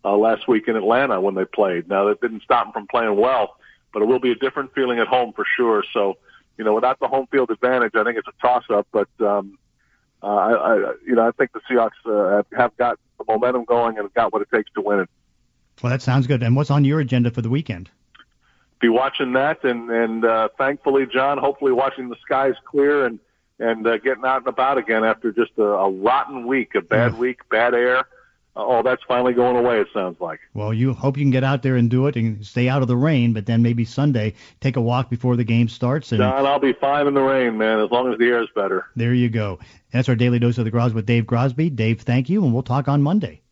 uh, 0.04 0.16
last 0.16 0.46
week 0.46 0.68
in 0.68 0.76
Atlanta 0.76 1.20
when 1.20 1.34
they 1.34 1.44
played. 1.44 1.88
Now 1.88 2.04
that 2.08 2.20
didn't 2.20 2.42
stop 2.42 2.66
them 2.66 2.72
from 2.72 2.86
playing 2.88 3.16
well, 3.16 3.56
but 3.92 4.02
it 4.02 4.06
will 4.06 4.20
be 4.20 4.30
a 4.30 4.34
different 4.34 4.74
feeling 4.74 4.98
at 4.98 5.06
home 5.06 5.32
for 5.32 5.44
sure. 5.56 5.82
So 5.92 6.18
you 6.58 6.64
know 6.64 6.74
without 6.74 7.00
the 7.00 7.08
home 7.08 7.26
field 7.30 7.50
advantage, 7.50 7.92
I 7.94 8.04
think 8.04 8.18
it's 8.18 8.28
a 8.28 8.40
toss 8.40 8.64
up. 8.70 8.86
But 8.92 9.08
um, 9.20 9.58
uh, 10.22 10.26
I, 10.26 10.52
I 10.52 10.92
you 11.06 11.14
know 11.14 11.26
I 11.26 11.30
think 11.32 11.52
the 11.52 11.60
Seahawks 11.60 11.90
uh, 12.06 12.42
have 12.56 12.76
got 12.76 12.98
the 13.16 13.24
momentum 13.26 13.64
going 13.64 13.98
and 13.98 14.12
got 14.12 14.32
what 14.32 14.42
it 14.42 14.48
takes 14.52 14.70
to 14.72 14.82
win 14.82 15.00
it. 15.00 15.10
Well, 15.82 15.90
that 15.90 16.02
sounds 16.02 16.26
good. 16.26 16.42
And 16.42 16.54
what's 16.54 16.70
on 16.70 16.84
your 16.84 17.00
agenda 17.00 17.30
for 17.30 17.40
the 17.40 17.48
weekend? 17.48 17.88
Be 18.80 18.90
watching 18.90 19.32
that, 19.32 19.64
and 19.64 19.88
and 19.90 20.24
uh, 20.24 20.50
thankfully, 20.58 21.06
John, 21.06 21.38
hopefully 21.38 21.72
watching 21.72 22.10
the 22.10 22.16
skies 22.22 22.54
clear 22.66 23.06
and 23.06 23.18
and 23.58 23.86
uh, 23.86 23.98
getting 23.98 24.24
out 24.24 24.38
and 24.38 24.48
about 24.48 24.78
again 24.78 25.04
after 25.04 25.32
just 25.32 25.52
a, 25.58 25.62
a 25.62 25.90
rotten 25.90 26.46
week, 26.46 26.74
a 26.74 26.80
bad 26.80 27.12
yeah. 27.12 27.18
week, 27.18 27.48
bad 27.48 27.74
air. 27.74 27.98
Uh, 28.56 28.64
oh, 28.66 28.82
that's 28.82 29.02
finally 29.06 29.32
going 29.32 29.56
away. 29.56 29.80
It 29.80 29.88
sounds 29.94 30.20
like. 30.20 30.40
Well, 30.52 30.74
you 30.74 30.92
hope 30.92 31.16
you 31.16 31.22
can 31.22 31.30
get 31.30 31.44
out 31.44 31.62
there 31.62 31.76
and 31.76 31.88
do 31.88 32.06
it 32.08 32.16
and 32.16 32.44
stay 32.44 32.68
out 32.68 32.82
of 32.82 32.88
the 32.88 32.96
rain, 32.96 33.32
but 33.32 33.46
then 33.46 33.62
maybe 33.62 33.84
Sunday 33.84 34.34
take 34.60 34.76
a 34.76 34.80
walk 34.80 35.10
before 35.10 35.36
the 35.36 35.44
game 35.44 35.68
starts. 35.68 36.10
And 36.10 36.18
John, 36.18 36.44
I'll 36.44 36.58
be 36.58 36.72
fine 36.72 37.06
in 37.06 37.14
the 37.14 37.22
rain, 37.22 37.56
man, 37.56 37.78
as 37.78 37.90
long 37.90 38.12
as 38.12 38.18
the 38.18 38.26
air 38.26 38.42
is 38.42 38.48
better. 38.54 38.86
There 38.96 39.14
you 39.14 39.28
go. 39.28 39.60
That's 39.92 40.08
our 40.08 40.16
daily 40.16 40.38
dose 40.38 40.58
of 40.58 40.64
the 40.64 40.70
Groz 40.70 40.92
with 40.92 41.06
Dave 41.06 41.24
Grosby. 41.24 41.74
Dave, 41.74 42.00
thank 42.00 42.28
you, 42.28 42.44
and 42.44 42.52
we'll 42.52 42.62
talk 42.62 42.88
on 42.88 43.02
Monday. 43.02 43.42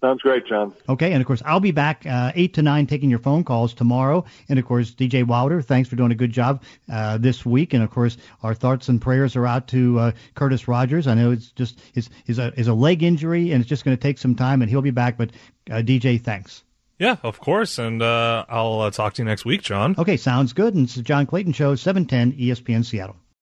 Sounds 0.00 0.22
great, 0.22 0.46
John. 0.46 0.72
Okay, 0.88 1.12
and 1.12 1.20
of 1.20 1.26
course, 1.26 1.42
I'll 1.44 1.60
be 1.60 1.72
back 1.72 2.06
uh, 2.06 2.32
8 2.34 2.54
to 2.54 2.62
9 2.62 2.86
taking 2.86 3.10
your 3.10 3.18
phone 3.18 3.44
calls 3.44 3.74
tomorrow. 3.74 4.24
And 4.48 4.58
of 4.58 4.64
course, 4.64 4.92
DJ 4.92 5.26
Wilder, 5.26 5.60
thanks 5.60 5.90
for 5.90 5.96
doing 5.96 6.10
a 6.10 6.14
good 6.14 6.32
job 6.32 6.62
uh, 6.90 7.18
this 7.18 7.44
week. 7.44 7.74
And 7.74 7.82
of 7.82 7.90
course, 7.90 8.16
our 8.42 8.54
thoughts 8.54 8.88
and 8.88 9.00
prayers 9.00 9.36
are 9.36 9.46
out 9.46 9.68
to 9.68 9.98
uh, 9.98 10.12
Curtis 10.34 10.66
Rogers. 10.66 11.06
I 11.06 11.14
know 11.14 11.32
it's 11.32 11.50
just 11.50 11.78
is 11.94 12.08
is 12.26 12.38
a, 12.38 12.58
is 12.58 12.68
a 12.68 12.74
leg 12.74 13.02
injury, 13.02 13.52
and 13.52 13.60
it's 13.60 13.68
just 13.68 13.84
going 13.84 13.96
to 13.96 14.00
take 14.00 14.16
some 14.16 14.34
time, 14.34 14.62
and 14.62 14.70
he'll 14.70 14.80
be 14.80 14.90
back. 14.90 15.18
But 15.18 15.32
uh, 15.70 15.76
DJ, 15.76 16.20
thanks. 16.20 16.64
Yeah, 16.98 17.16
of 17.22 17.38
course. 17.40 17.78
And 17.78 18.00
uh, 18.00 18.46
I'll 18.48 18.80
uh, 18.80 18.90
talk 18.90 19.14
to 19.14 19.22
you 19.22 19.26
next 19.26 19.44
week, 19.44 19.62
John. 19.62 19.94
Okay, 19.98 20.16
sounds 20.16 20.54
good. 20.54 20.74
And 20.74 20.84
it's 20.84 20.94
the 20.94 21.02
John 21.02 21.26
Clayton 21.26 21.52
Show, 21.52 21.74
710 21.74 22.38
ESPN 22.38 22.84
Seattle. 22.84 23.16